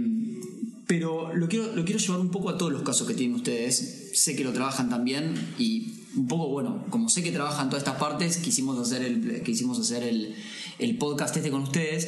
pero 0.86 1.34
lo 1.34 1.48
quiero, 1.48 1.76
lo 1.76 1.84
quiero 1.84 2.00
llevar 2.00 2.20
un 2.20 2.30
poco 2.30 2.52
a 2.52 2.60
todos 2.60 2.72
los 2.72 2.84
casos 2.84 3.08
que 3.08 3.16
tienen 3.16 3.38
ustedes. 3.38 4.12
Sé 4.14 4.36
que 4.36 4.44
lo 4.44 4.54
trabajan 4.54 4.88
también 4.88 5.34
y 5.58 6.06
un 6.16 6.28
poco, 6.28 6.50
bueno, 6.50 6.86
como 6.92 7.10
sé 7.10 7.24
que 7.24 7.32
trabajan 7.32 7.72
todas 7.72 7.82
estas 7.82 8.00
partes, 8.00 8.38
quisimos 8.38 8.78
hacer 8.78 9.02
el, 9.02 9.42
quisimos 9.42 9.80
hacer 9.80 10.04
el, 10.04 10.36
el 10.78 10.98
podcast 11.00 11.36
este 11.38 11.50
con 11.50 11.64
ustedes 11.64 12.08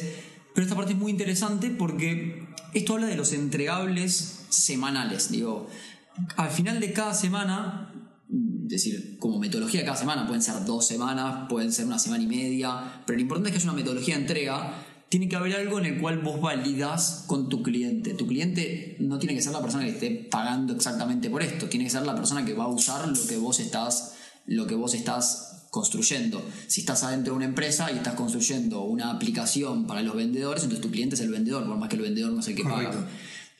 pero 0.54 0.64
esta 0.64 0.76
parte 0.76 0.92
es 0.92 0.98
muy 0.98 1.10
interesante 1.10 1.68
porque 1.70 2.46
esto 2.74 2.94
habla 2.94 3.08
de 3.08 3.16
los 3.16 3.32
entregables 3.32 4.46
semanales. 4.50 5.30
Digo, 5.32 5.68
al 6.36 6.50
final 6.50 6.80
de 6.80 6.92
cada 6.92 7.14
semana, 7.14 7.92
es 8.64 8.68
decir, 8.68 9.18
como 9.18 9.38
metodología 9.38 9.80
de 9.80 9.86
cada 9.86 9.96
semana, 9.96 10.26
pueden 10.26 10.42
ser 10.42 10.64
dos 10.64 10.86
semanas, 10.86 11.46
pueden 11.48 11.72
ser 11.72 11.86
una 11.86 11.98
semana 11.98 12.22
y 12.22 12.26
media, 12.26 13.02
pero 13.06 13.16
lo 13.16 13.22
importante 13.22 13.48
es 13.48 13.52
que 13.52 13.58
haya 13.58 13.70
una 13.70 13.78
metodología 13.78 14.14
de 14.14 14.20
entrega. 14.22 14.74
Tiene 15.08 15.28
que 15.28 15.36
haber 15.36 15.54
algo 15.54 15.78
en 15.78 15.86
el 15.86 16.00
cual 16.00 16.20
vos 16.20 16.40
validas 16.40 17.24
con 17.26 17.48
tu 17.48 17.62
cliente. 17.62 18.14
Tu 18.14 18.26
cliente 18.26 18.96
no 18.98 19.18
tiene 19.18 19.34
que 19.34 19.42
ser 19.42 19.52
la 19.52 19.60
persona 19.60 19.84
que 19.84 19.90
esté 19.90 20.10
pagando 20.10 20.74
exactamente 20.74 21.30
por 21.30 21.42
esto, 21.42 21.68
tiene 21.68 21.84
que 21.84 21.90
ser 21.90 22.02
la 22.02 22.14
persona 22.14 22.44
que 22.44 22.54
va 22.54 22.64
a 22.64 22.68
usar 22.68 23.06
lo 23.06 23.26
que 23.26 23.36
vos 23.36 23.60
estás, 23.60 24.14
lo 24.46 24.66
que 24.66 24.74
vos 24.74 24.94
estás 24.94 25.66
construyendo. 25.70 26.44
Si 26.68 26.80
estás 26.80 27.02
adentro 27.02 27.32
de 27.32 27.36
una 27.36 27.46
empresa 27.46 27.90
y 27.92 27.96
estás 27.96 28.14
construyendo 28.14 28.82
una 28.82 29.10
aplicación 29.10 29.86
para 29.86 30.02
los 30.02 30.16
vendedores, 30.16 30.62
entonces 30.62 30.82
tu 30.82 30.90
cliente 30.90 31.16
es 31.16 31.20
el 31.20 31.30
vendedor, 31.30 31.66
por 31.66 31.76
más 31.76 31.88
que 31.88 31.96
el 31.96 32.02
vendedor 32.02 32.32
no 32.32 32.42
sé 32.42 32.54
qué 32.54 32.62
paga. 32.62 33.06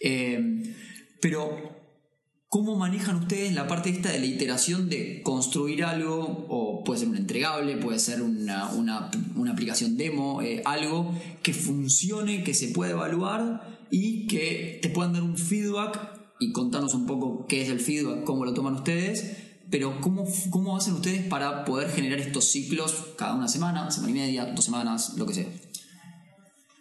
Eh, 0.00 0.74
pero 1.20 1.73
¿Cómo 2.54 2.76
manejan 2.76 3.16
ustedes 3.16 3.52
la 3.52 3.66
parte 3.66 3.90
esta 3.90 4.12
de 4.12 4.20
la 4.20 4.26
iteración 4.26 4.88
de 4.88 5.22
construir 5.24 5.82
algo, 5.82 6.46
o 6.48 6.84
puede 6.84 7.00
ser 7.00 7.08
un 7.08 7.16
entregable, 7.16 7.78
puede 7.78 7.98
ser 7.98 8.22
una, 8.22 8.68
una, 8.68 9.10
una 9.34 9.50
aplicación 9.50 9.96
demo, 9.96 10.40
eh, 10.40 10.62
algo 10.64 11.12
que 11.42 11.52
funcione, 11.52 12.44
que 12.44 12.54
se 12.54 12.68
pueda 12.68 12.92
evaluar 12.92 13.76
y 13.90 14.28
que 14.28 14.78
te 14.80 14.88
puedan 14.88 15.14
dar 15.14 15.24
un 15.24 15.36
feedback 15.36 15.98
y 16.38 16.52
contarnos 16.52 16.94
un 16.94 17.06
poco 17.06 17.44
qué 17.48 17.62
es 17.62 17.70
el 17.70 17.80
feedback, 17.80 18.22
cómo 18.22 18.44
lo 18.44 18.54
toman 18.54 18.74
ustedes, 18.74 19.36
pero 19.68 20.00
cómo, 20.00 20.24
cómo 20.50 20.76
hacen 20.76 20.94
ustedes 20.94 21.26
para 21.26 21.64
poder 21.64 21.90
generar 21.90 22.20
estos 22.20 22.44
ciclos 22.44 22.94
cada 23.18 23.34
una 23.34 23.48
semana, 23.48 23.90
semana 23.90 24.12
y 24.12 24.14
media, 24.14 24.46
dos 24.54 24.64
semanas, 24.64 25.14
lo 25.16 25.26
que 25.26 25.34
sea? 25.34 25.46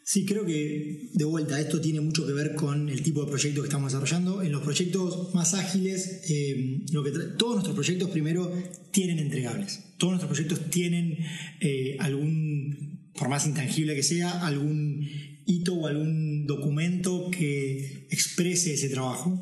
Sí, 0.06 0.26
creo 0.26 0.46
que 0.46 1.10
de 1.14 1.24
vuelta 1.24 1.60
esto 1.62 1.80
tiene 1.80 2.02
mucho 2.02 2.28
que 2.28 2.34
ver 2.34 2.56
con 2.56 2.90
el 2.90 3.02
tipo 3.02 3.24
de 3.24 3.32
proyecto 3.32 3.62
que 3.62 3.68
estamos 3.68 3.94
desarrollando. 3.94 4.42
En 4.42 4.52
los 4.52 4.62
proyectos 4.62 5.34
más 5.34 5.54
ágiles, 5.54 6.24
eh, 6.30 6.82
lo 6.92 7.04
que 7.04 7.12
todos 7.38 7.54
nuestros 7.54 7.74
proyectos 7.74 8.10
primero 8.10 8.52
tienen 8.92 9.20
entregables. 9.20 9.80
Todos 9.98 10.14
nuestros 10.14 10.30
proyectos 10.30 10.70
tienen 10.70 11.20
eh, 11.62 11.96
algún, 12.00 13.12
por 13.14 13.30
más 13.30 13.48
intangible 13.48 13.96
que 13.96 14.04
sea, 14.04 14.46
algún 14.46 15.08
hito 15.46 15.74
o 15.74 15.88
algún 15.88 16.48
documento 16.48 17.32
que 17.32 18.08
exprese 18.12 18.74
ese 18.74 18.90
trabajo. 18.90 19.42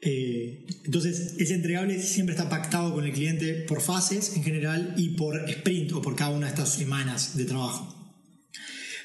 Eh, 0.00 0.64
entonces, 0.84 1.34
ese 1.38 1.54
entregable 1.54 2.00
siempre 2.00 2.36
está 2.36 2.48
pactado 2.48 2.94
con 2.94 3.04
el 3.04 3.12
cliente 3.12 3.54
por 3.66 3.80
fases 3.80 4.36
en 4.36 4.44
general 4.44 4.94
y 4.96 5.10
por 5.10 5.48
sprint 5.50 5.92
o 5.92 6.02
por 6.02 6.14
cada 6.14 6.30
una 6.30 6.46
de 6.46 6.52
estas 6.52 6.72
semanas 6.72 7.36
de 7.36 7.46
trabajo. 7.46 8.01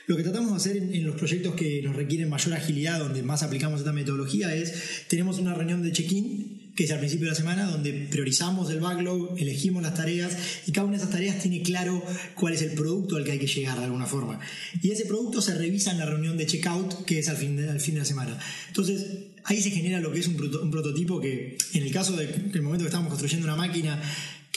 Lo 0.07 0.15
que 0.15 0.23
tratamos 0.23 0.51
de 0.51 0.57
hacer 0.57 0.77
en, 0.77 1.05
los 1.05 1.17
proyectos 1.17 1.53
que 1.55 1.81
nos 1.81 1.93
requieren 1.93 2.29
mayor 2.29 2.53
agilidad, 2.53 2.99
donde 2.99 3.23
más 3.23 3.43
aplicamos 3.43 3.81
esta 3.81 3.91
metodología, 3.91 4.55
es 4.55 4.73
tenemos 5.09 5.37
una 5.37 5.53
reunión 5.53 5.83
de 5.83 5.91
check-in 5.91 6.71
que 6.77 6.83
es 6.83 6.91
al 6.91 6.99
principio 6.99 7.25
de 7.25 7.31
la 7.31 7.35
semana, 7.35 7.65
donde 7.65 7.91
priorizamos 7.91 8.69
el 8.69 8.79
backlog, 8.79 9.35
elegimos 9.39 9.81
las 9.81 9.95
tareas 9.95 10.37
y 10.67 10.71
cada 10.71 10.85
una 10.85 10.95
de 10.95 11.01
esas 11.01 11.11
tareas 11.11 11.41
tiene 11.41 11.63
claro 11.63 12.03
cuál 12.35 12.53
es 12.53 12.61
el 12.61 12.73
producto 12.73 13.17
al 13.17 13.23
que 13.23 13.31
hay 13.31 13.39
que 13.39 13.47
llegar 13.47 13.79
de 13.79 13.85
alguna 13.85 14.05
forma. 14.05 14.39
Y 14.81 14.91
ese 14.91 15.05
producto 15.05 15.41
se 15.41 15.55
revisa 15.55 15.91
en 15.91 15.97
la 15.97 16.05
reunión 16.05 16.37
de 16.37 16.45
checkout, 16.45 17.03
que 17.03 17.17
es 17.17 17.27
al 17.29 17.35
fin 17.35 17.57
de, 17.57 17.79
fin 17.79 17.95
de 17.95 18.01
la 18.01 18.05
semana. 18.05 18.39
Entonces, 18.67 19.07
ahí 19.43 19.59
se 19.59 19.71
genera 19.71 19.99
lo 19.99 20.11
que 20.11 20.19
es 20.19 20.27
un, 20.27 20.37
prototipo 20.37 21.19
que, 21.19 21.57
en 21.73 21.83
el 21.83 21.91
caso 21.91 22.15
del 22.15 22.61
momento 22.61 22.83
que 22.83 22.89
estamos 22.89 23.09
construyendo 23.09 23.47
una 23.47 23.55
máquina, 23.55 23.99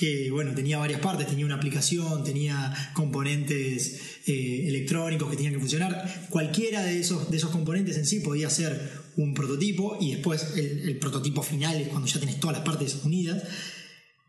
que 0.00 0.30
bueno, 0.30 0.54
tenía 0.54 0.78
varias 0.78 0.98
partes, 1.00 1.26
tenía 1.26 1.44
una 1.44 1.56
aplicación, 1.56 2.24
tenía 2.24 2.74
componentes 2.94 4.00
eh, 4.26 4.64
electrónicos 4.66 5.28
que 5.28 5.36
tenían 5.36 5.52
que 5.52 5.60
funcionar. 5.60 6.26
Cualquiera 6.30 6.82
de 6.82 6.98
esos, 6.98 7.30
de 7.30 7.36
esos 7.36 7.50
componentes 7.50 7.98
en 7.98 8.06
sí 8.06 8.20
podía 8.20 8.48
ser 8.48 8.80
un 9.18 9.34
prototipo 9.34 9.98
y 10.00 10.12
después 10.12 10.54
el, 10.56 10.98
prototipo 10.98 11.42
final 11.42 11.78
es 11.78 11.88
cuando 11.88 12.08
ya 12.08 12.18
tienes 12.18 12.40
todas 12.40 12.56
las 12.56 12.64
partes 12.64 12.98
unidas. 13.04 13.42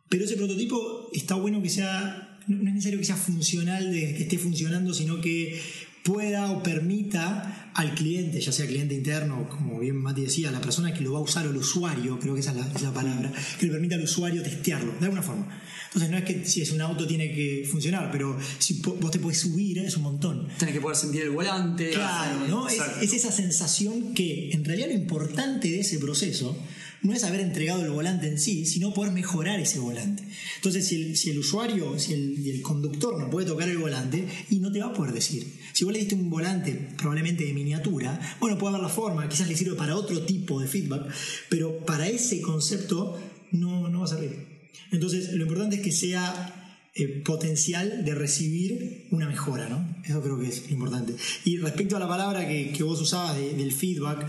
Pero 0.09 0.25
ese 0.25 0.35
prototipo 0.35 1.09
está 1.13 1.35
bueno 1.35 1.61
que 1.61 1.69
sea, 1.69 2.37
no 2.47 2.57
es 2.57 2.75
necesario 2.75 2.99
que 2.99 3.05
sea 3.05 3.15
funcional, 3.15 3.91
que 3.91 4.23
esté 4.23 4.37
funcionando, 4.37 4.93
sino 4.93 5.21
que 5.21 5.57
pueda 6.03 6.51
o 6.51 6.63
permita 6.63 7.71
al 7.73 7.95
cliente, 7.95 8.41
ya 8.41 8.51
sea 8.51 8.65
cliente 8.65 8.95
interno, 8.95 9.47
como 9.49 9.79
bien 9.79 9.95
Mati 9.95 10.23
decía, 10.23 10.51
la 10.51 10.61
persona 10.61 10.93
que 10.93 11.01
lo 11.01 11.13
va 11.13 11.19
a 11.19 11.21
usar 11.21 11.47
o 11.47 11.51
el 11.51 11.57
usuario, 11.57 12.19
creo 12.19 12.33
que 12.33 12.41
esa 12.41 12.51
es 12.51 12.81
la, 12.81 12.93
palabra, 12.93 13.31
que 13.59 13.65
le 13.65 13.71
permita 13.71 13.95
al 13.95 14.03
usuario 14.03 14.41
testearlo, 14.41 14.93
de 14.99 15.05
alguna 15.05 15.21
forma. 15.21 15.47
Entonces 15.87 16.09
no 16.09 16.17
es 16.17 16.23
que 16.23 16.45
si 16.45 16.61
es 16.61 16.71
un 16.71 16.81
auto 16.81 17.05
tiene 17.05 17.33
que 17.33 17.67
funcionar, 17.69 18.11
pero 18.11 18.37
si 18.59 18.81
vos 18.81 19.11
te 19.11 19.19
puedes 19.19 19.39
subir 19.39 19.79
es 19.79 19.97
un 19.97 20.03
montón. 20.03 20.47
Tienes 20.57 20.75
que 20.75 20.81
poder 20.81 20.95
sentir 20.95 21.23
el 21.23 21.31
volante. 21.31 21.89
Claro, 21.89 22.47
¿no? 22.47 22.69
Es, 22.69 22.81
es, 23.01 23.13
esa 23.13 23.31
sensación 23.31 24.13
que 24.13 24.51
en 24.51 24.63
realidad 24.63 24.87
lo 24.87 24.93
importante 24.93 25.69
de 25.69 25.81
ese 25.81 25.99
proceso 25.99 26.57
no 27.03 27.13
es 27.13 27.23
haber 27.23 27.41
entregado 27.41 27.83
el 27.83 27.89
volante 27.89 28.27
en 28.27 28.39
sí, 28.39 28.65
sino 28.65 28.93
poder 28.93 29.11
mejorar 29.11 29.59
ese 29.59 29.79
volante. 29.79 30.23
Entonces, 30.57 30.87
si 30.87 31.29
el, 31.29 31.39
usuario, 31.39 31.97
si 31.97 32.13
el, 32.13 32.61
conductor 32.61 33.19
no 33.19 33.29
puede 33.29 33.47
tocar 33.47 33.69
el 33.69 33.77
volante, 33.77 34.27
y 34.49 34.59
no 34.59 34.71
te 34.71 34.79
va 34.79 34.87
a 34.87 34.93
poder 34.93 35.13
decir. 35.13 35.45
Si 35.73 35.83
vos 35.83 35.93
le 35.93 35.99
diste 35.99 36.15
un 36.15 36.29
volante 36.29 36.89
probablemente 36.97 37.45
de 37.45 37.53
miniatura, 37.53 38.19
bueno, 38.39 38.57
puede 38.57 38.75
haber 38.75 38.83
la 38.87 38.93
forma, 38.93 39.27
quizás 39.27 39.47
le 39.47 39.55
sirve 39.55 39.75
para 39.75 39.95
otro 39.95 40.25
tipo 40.25 40.59
de 40.59 40.67
feedback, 40.67 41.11
pero 41.49 41.85
para 41.85 42.07
ese 42.07 42.39
concepto 42.41 43.19
no, 43.51 43.89
no 43.89 43.99
va 43.99 44.05
a 44.05 44.09
servir. 44.09 44.51
Entonces, 44.91 45.33
lo 45.33 45.43
importante 45.43 45.77
es 45.77 45.81
que 45.81 45.91
sea 45.91 46.79
eh, 46.93 47.07
potencial 47.23 48.05
de 48.05 48.13
recibir 48.13 49.07
una 49.11 49.27
mejora, 49.27 49.69
¿no? 49.69 49.95
Eso 50.05 50.21
creo 50.21 50.37
que 50.37 50.49
es 50.49 50.69
importante. 50.69 51.15
Y 51.45 51.57
respecto 51.57 51.95
a 51.95 51.99
la 51.99 52.07
palabra 52.07 52.47
que, 52.47 52.71
que 52.71 52.83
vos 52.83 52.99
usabas 53.01 53.37
del 53.37 53.71
feedback, 53.71 54.27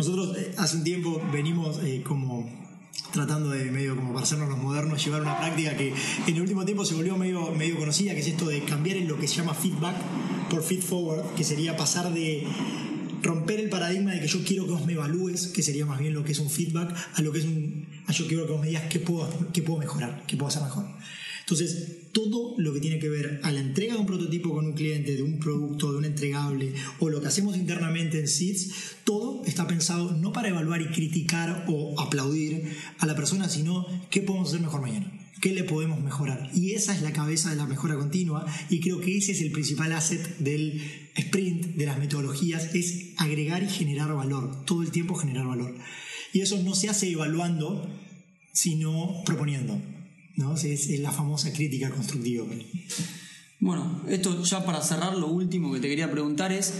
nosotros 0.00 0.34
eh, 0.38 0.54
hace 0.56 0.78
un 0.78 0.84
tiempo 0.84 1.20
venimos 1.30 1.78
eh, 1.84 2.02
como 2.02 2.48
tratando 3.12 3.50
de 3.50 3.70
medio 3.70 3.94
como 3.96 4.14
para 4.14 4.24
hacernos 4.24 4.48
los 4.48 4.56
modernos, 4.56 5.04
llevar 5.04 5.20
una 5.20 5.38
práctica 5.38 5.76
que 5.76 5.92
en 6.26 6.34
el 6.34 6.40
último 6.40 6.64
tiempo 6.64 6.86
se 6.86 6.94
volvió 6.94 7.18
medio, 7.18 7.50
medio 7.52 7.76
conocida, 7.76 8.14
que 8.14 8.20
es 8.20 8.28
esto 8.28 8.46
de 8.48 8.64
cambiar 8.64 8.96
en 8.96 9.08
lo 9.08 9.18
que 9.18 9.28
se 9.28 9.36
llama 9.36 9.52
feedback 9.52 9.96
por 10.48 10.62
feed 10.62 10.80
forward, 10.80 11.34
que 11.34 11.44
sería 11.44 11.76
pasar 11.76 12.14
de 12.14 12.46
romper 13.22 13.60
el 13.60 13.68
paradigma 13.68 14.12
de 14.12 14.20
que 14.20 14.26
yo 14.26 14.42
quiero 14.42 14.64
que 14.64 14.72
vos 14.72 14.86
me 14.86 14.94
evalúes, 14.94 15.48
que 15.48 15.62
sería 15.62 15.84
más 15.84 15.98
bien 15.98 16.14
lo 16.14 16.24
que 16.24 16.32
es 16.32 16.38
un 16.38 16.48
feedback, 16.48 16.96
a 17.16 17.20
lo 17.20 17.30
que 17.30 17.40
es 17.40 17.44
un, 17.44 17.86
a 18.06 18.12
yo 18.12 18.26
quiero 18.26 18.46
que 18.46 18.52
vos 18.52 18.60
me 18.62 18.68
digas 18.68 18.84
qué 18.88 19.00
puedo, 19.00 19.28
qué 19.52 19.60
puedo 19.60 19.80
mejorar, 19.80 20.24
qué 20.26 20.38
puedo 20.38 20.48
hacer 20.48 20.62
mejor. 20.62 20.86
Entonces, 21.50 22.12
todo 22.12 22.54
lo 22.58 22.72
que 22.72 22.78
tiene 22.78 23.00
que 23.00 23.08
ver 23.08 23.40
a 23.42 23.50
la 23.50 23.58
entrega 23.58 23.94
de 23.94 24.00
un 24.00 24.06
prototipo 24.06 24.54
con 24.54 24.66
un 24.66 24.72
cliente, 24.74 25.16
de 25.16 25.22
un 25.24 25.40
producto, 25.40 25.90
de 25.90 25.98
un 25.98 26.04
entregable, 26.04 26.74
o 27.00 27.08
lo 27.08 27.20
que 27.20 27.26
hacemos 27.26 27.56
internamente 27.56 28.20
en 28.20 28.28
SIDS, 28.28 28.70
todo 29.02 29.44
está 29.44 29.66
pensado 29.66 30.12
no 30.12 30.32
para 30.32 30.48
evaluar 30.48 30.80
y 30.80 30.90
criticar 30.90 31.64
o 31.66 32.00
aplaudir 32.00 32.76
a 32.98 33.06
la 33.06 33.16
persona, 33.16 33.48
sino 33.48 33.84
qué 34.10 34.22
podemos 34.22 34.50
hacer 34.50 34.60
mejor 34.60 34.80
mañana. 34.80 35.12
¿Qué 35.40 35.52
le 35.52 35.64
podemos 35.64 36.00
mejorar? 36.00 36.50
Y 36.54 36.72
esa 36.74 36.94
es 36.94 37.02
la 37.02 37.12
cabeza 37.12 37.50
de 37.50 37.56
la 37.56 37.66
mejora 37.66 37.96
continua 37.96 38.46
y 38.68 38.78
creo 38.78 39.00
que 39.00 39.16
ese 39.16 39.32
es 39.32 39.40
el 39.40 39.50
principal 39.50 39.92
asset 39.92 40.38
del 40.38 40.80
sprint, 41.16 41.74
de 41.74 41.86
las 41.86 41.98
metodologías, 41.98 42.76
es 42.76 43.08
agregar 43.16 43.64
y 43.64 43.68
generar 43.68 44.14
valor, 44.14 44.64
todo 44.66 44.82
el 44.82 44.92
tiempo 44.92 45.16
generar 45.16 45.48
valor. 45.48 45.74
Y 46.32 46.42
eso 46.42 46.62
no 46.62 46.76
se 46.76 46.90
hace 46.90 47.10
evaluando, 47.10 47.90
sino 48.52 49.24
proponiendo. 49.24 49.80
¿No? 50.40 50.56
Es, 50.56 50.88
la 50.98 51.12
famosa 51.12 51.52
crítica 51.52 51.90
constructiva. 51.90 52.44
Bueno, 53.60 54.02
esto 54.08 54.42
ya 54.42 54.64
para 54.64 54.82
cerrar, 54.82 55.14
lo 55.16 55.28
último 55.28 55.72
que 55.72 55.80
te 55.80 55.88
quería 55.88 56.10
preguntar 56.10 56.50
es, 56.50 56.72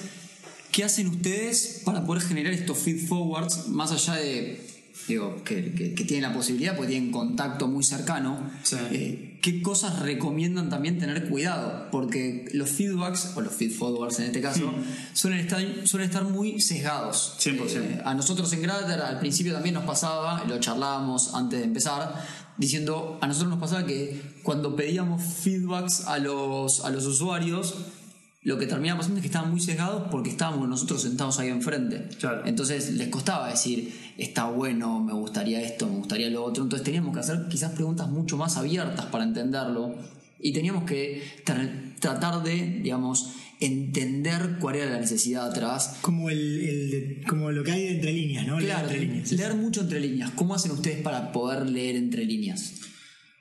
¿qué 0.72 0.82
hacen 0.82 1.08
ustedes 1.08 1.82
para 1.84 2.04
poder 2.04 2.22
generar 2.22 2.52
estos 2.52 2.78
feed 2.78 3.06
forwards 3.06 3.68
más 3.68 3.92
allá 3.92 4.14
de 4.14 4.70
digo, 5.08 5.42
que, 5.44 5.72
que, 5.72 6.04
tienen 6.04 6.22
la 6.22 6.34
posibilidad, 6.34 6.76
porque 6.76 6.92
tienen 6.92 7.10
contacto 7.10 7.68
muy 7.68 7.82
cercano, 7.82 8.50
eh, 8.90 9.38
¿qué 9.42 9.62
cosas 9.62 10.00
recomiendan 10.00 10.68
también 10.68 10.98
tener 10.98 11.28
cuidado? 11.28 11.88
Porque 11.90 12.46
los 12.52 12.70
feedbacks, 12.70 13.32
o 13.36 13.40
los 13.40 13.54
feed 13.54 13.72
forwards 13.72 14.18
en 14.20 14.26
este 14.26 14.40
caso, 14.40 14.68
hmm. 14.68 15.14
suelen, 15.14 15.40
estar, 15.40 15.62
suelen 15.84 16.08
estar 16.08 16.24
muy 16.24 16.60
sesgados. 16.60 17.36
100%. 17.40 17.76
Eh, 17.76 18.02
a 18.04 18.14
nosotros 18.14 18.52
en 18.52 18.62
Grater 18.62 19.00
al 19.00 19.18
principio 19.18 19.52
también 19.52 19.74
nos 19.74 19.84
pasaba, 19.84 20.44
lo 20.44 20.58
charlábamos 20.60 21.34
antes 21.34 21.60
de 21.60 21.64
empezar, 21.66 22.14
diciendo, 22.60 23.18
a 23.22 23.26
nosotros 23.26 23.50
nos 23.50 23.58
pasaba 23.58 23.86
que 23.86 24.20
cuando 24.42 24.76
pedíamos 24.76 25.22
feedbacks 25.22 26.06
a 26.06 26.18
los, 26.18 26.84
a 26.84 26.90
los 26.90 27.06
usuarios, 27.06 27.74
lo 28.42 28.58
que 28.58 28.66
terminaba 28.66 28.98
pasando 28.98 29.18
es 29.18 29.22
que 29.22 29.28
estaban 29.28 29.50
muy 29.50 29.60
sesgados 29.60 30.04
porque 30.10 30.30
estábamos 30.30 30.68
nosotros 30.68 31.02
sentados 31.02 31.38
ahí 31.38 31.48
enfrente. 31.48 32.08
Entonces 32.44 32.92
les 32.92 33.08
costaba 33.08 33.48
decir, 33.48 33.92
está 34.18 34.44
bueno, 34.44 35.00
me 35.00 35.14
gustaría 35.14 35.62
esto, 35.62 35.86
me 35.86 35.96
gustaría 35.96 36.28
lo 36.28 36.44
otro. 36.44 36.62
Entonces 36.62 36.84
teníamos 36.84 37.14
que 37.14 37.20
hacer 37.20 37.48
quizás 37.48 37.72
preguntas 37.72 38.08
mucho 38.08 38.36
más 38.36 38.56
abiertas 38.58 39.06
para 39.06 39.24
entenderlo 39.24 39.94
y 40.38 40.52
teníamos 40.52 40.84
que 40.84 41.22
tratar 42.00 42.42
de, 42.42 42.80
digamos, 42.82 43.30
entender 43.60 44.56
cuál 44.58 44.76
era 44.76 44.90
la 44.90 45.00
necesidad 45.00 45.48
atrás. 45.50 45.98
Como, 46.00 46.30
el, 46.30 47.22
como 47.28 47.50
lo 47.52 47.62
que 47.62 47.72
hay 47.72 47.86
entre 47.88 48.12
líneas, 48.12 48.46
¿no? 48.46 48.56
Claro, 48.56 48.88
leer, 48.88 49.02
entre 49.02 49.06
líneas. 49.06 49.32
leer 49.32 49.54
mucho 49.54 49.82
entre 49.82 50.00
líneas. 50.00 50.30
¿Cómo 50.34 50.54
hacen 50.54 50.72
ustedes 50.72 51.02
para 51.02 51.30
poder 51.32 51.68
leer 51.68 51.96
entre 51.96 52.24
líneas? 52.24 52.74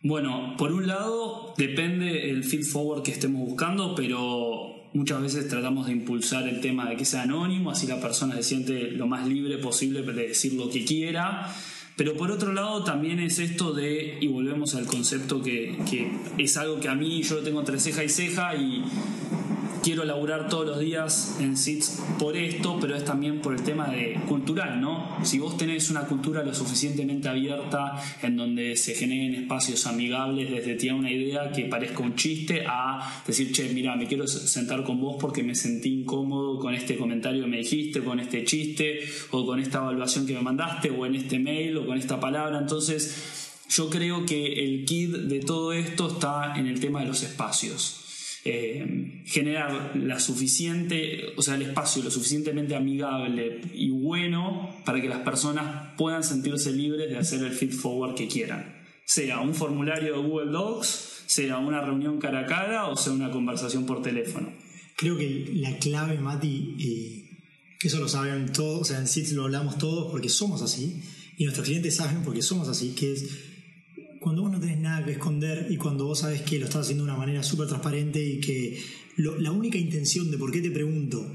Bueno, 0.01 0.55
por 0.57 0.71
un 0.71 0.87
lado 0.87 1.53
depende 1.57 2.29
el 2.29 2.43
feed 2.43 2.63
forward 2.63 3.03
que 3.03 3.11
estemos 3.11 3.45
buscando, 3.45 3.95
pero 3.95 4.89
muchas 4.93 5.21
veces 5.21 5.47
tratamos 5.47 5.87
de 5.87 5.93
impulsar 5.93 6.47
el 6.47 6.61
tema 6.61 6.89
de 6.89 6.95
que 6.95 7.05
sea 7.05 7.23
anónimo, 7.23 7.71
así 7.71 7.85
la 7.85 7.99
persona 7.99 8.35
se 8.35 8.43
siente 8.43 8.91
lo 8.91 9.07
más 9.07 9.27
libre 9.27 9.57
posible 9.57 10.01
de 10.01 10.27
decir 10.27 10.53
lo 10.53 10.69
que 10.69 10.85
quiera. 10.85 11.53
Pero 11.97 12.15
por 12.15 12.31
otro 12.31 12.53
lado 12.53 12.85
también 12.85 13.19
es 13.19 13.39
esto 13.39 13.73
de, 13.73 14.19
y 14.21 14.27
volvemos 14.27 14.73
al 14.75 14.85
concepto 14.85 15.41
que, 15.41 15.77
que 15.89 16.09
es 16.37 16.55
algo 16.55 16.79
que 16.79 16.87
a 16.87 16.95
mí 16.95 17.21
yo 17.23 17.35
lo 17.35 17.41
tengo 17.41 17.59
entre 17.59 17.77
ceja 17.77 18.05
y 18.05 18.09
ceja 18.09 18.55
y 18.55 18.85
quiero 19.83 20.03
laburar 20.05 20.49
todos 20.49 20.65
los 20.65 20.79
días 20.79 21.37
en 21.39 21.57
SITS 21.57 22.01
por 22.17 22.35
esto, 22.35 22.77
pero 22.79 22.95
es 22.95 23.05
también 23.05 23.41
por 23.41 23.53
el 23.53 23.63
tema 23.63 23.87
de 23.87 24.19
cultural, 24.27 24.79
¿no? 24.81 25.17
Si 25.23 25.39
vos 25.39 25.57
tenés 25.57 25.89
una 25.89 26.01
cultura 26.01 26.43
lo 26.43 26.53
suficientemente 26.53 27.29
abierta 27.29 28.01
en 28.21 28.35
donde 28.35 28.75
se 28.75 28.93
generen 28.95 29.35
espacios 29.35 29.85
amigables 29.87 30.51
desde 30.51 30.75
tirar 30.75 30.97
una 30.97 31.11
idea 31.11 31.51
que 31.51 31.65
parezca 31.65 32.03
un 32.03 32.15
chiste 32.15 32.63
a 32.67 33.21
decir, 33.25 33.51
che, 33.51 33.69
mira, 33.73 33.95
me 33.95 34.07
quiero 34.07 34.27
sentar 34.27 34.83
con 34.83 34.99
vos 34.99 35.17
porque 35.19 35.43
me 35.43 35.55
sentí 35.55 36.01
incómodo 36.01 36.59
con 36.59 36.73
este 36.73 36.97
comentario 36.97 37.43
que 37.43 37.49
me 37.49 37.57
dijiste, 37.57 38.03
con 38.03 38.19
este 38.19 38.43
chiste, 38.43 38.99
o 39.31 39.45
con 39.45 39.59
esta 39.59 39.79
evaluación 39.79 40.25
que 40.25 40.33
me 40.33 40.41
mandaste, 40.41 40.89
o 40.89 41.05
en 41.05 41.15
este 41.15 41.39
mail, 41.39 41.77
o 41.77 41.85
con 41.85 41.97
esta 41.97 42.19
palabra. 42.19 42.59
Entonces, 42.59 43.49
yo 43.69 43.89
creo 43.89 44.25
que 44.25 44.65
el 44.65 44.85
kit 44.85 45.11
de 45.11 45.39
todo 45.39 45.73
esto 45.73 46.07
está 46.07 46.55
en 46.57 46.67
el 46.67 46.79
tema 46.79 47.01
de 47.01 47.07
los 47.07 47.23
espacios. 47.23 48.08
Eh, 48.45 49.21
generar 49.25 49.91
la 49.95 50.17
suficiente, 50.17 51.33
o 51.35 51.41
sea, 51.41 51.55
el 51.55 51.63
espacio 51.63 52.01
lo 52.01 52.09
suficientemente 52.09 52.73
amigable 52.73 53.59
y 53.73 53.89
bueno 53.89 54.81
para 54.85 55.01
que 55.01 55.09
las 55.09 55.19
personas 55.19 55.93
puedan 55.97 56.23
sentirse 56.23 56.71
libres 56.71 57.09
de 57.09 57.17
hacer 57.17 57.43
el 57.43 57.51
feed 57.51 57.73
forward 57.73 58.15
que 58.15 58.29
quieran. 58.29 58.81
Sea 59.05 59.41
un 59.41 59.53
formulario 59.53 60.13
de 60.13 60.21
Google 60.25 60.51
Docs, 60.51 61.25
sea 61.27 61.57
una 61.57 61.81
reunión 61.81 62.17
cara 62.17 62.39
a 62.39 62.45
cara 62.45 62.87
o 62.87 62.95
sea 62.95 63.11
una 63.11 63.29
conversación 63.29 63.85
por 63.85 64.01
teléfono. 64.01 64.53
Creo 64.95 65.17
que 65.17 65.51
la 65.55 65.77
clave, 65.77 66.17
Mati, 66.17 66.75
eh, 66.79 67.29
que 67.77 67.87
eso 67.89 67.99
lo 67.99 68.07
saben 68.07 68.53
todos, 68.53 68.81
o 68.81 68.85
sea, 68.85 68.99
en 68.99 69.07
SITS 69.07 69.33
lo 69.33 69.43
hablamos 69.43 69.77
todos 69.77 70.11
porque 70.11 70.29
somos 70.29 70.61
así, 70.61 71.01
y 71.37 71.43
nuestros 71.43 71.67
clientes 71.67 71.95
saben 71.95 72.23
porque 72.23 72.41
somos 72.41 72.67
así, 72.67 72.95
que 72.95 73.13
es 73.13 73.25
cuando 74.19 74.41
vos 74.43 74.51
no 74.51 74.59
tenés 74.59 74.79
nada 74.79 75.05
que 75.05 75.11
esconder 75.11 75.67
y 75.69 75.77
cuando 75.77 76.05
vos 76.05 76.19
sabes 76.19 76.41
que 76.41 76.59
lo 76.59 76.65
estás 76.65 76.81
haciendo 76.81 77.05
de 77.05 77.11
una 77.11 77.19
manera 77.19 77.43
súper 77.43 77.67
transparente 77.67 78.23
y 78.23 78.39
que 78.39 78.79
la 79.17 79.51
única 79.51 79.77
intención 79.77 80.31
de 80.31 80.37
por 80.37 80.51
qué 80.51 80.61
te 80.61 80.71
pregunto 80.71 81.25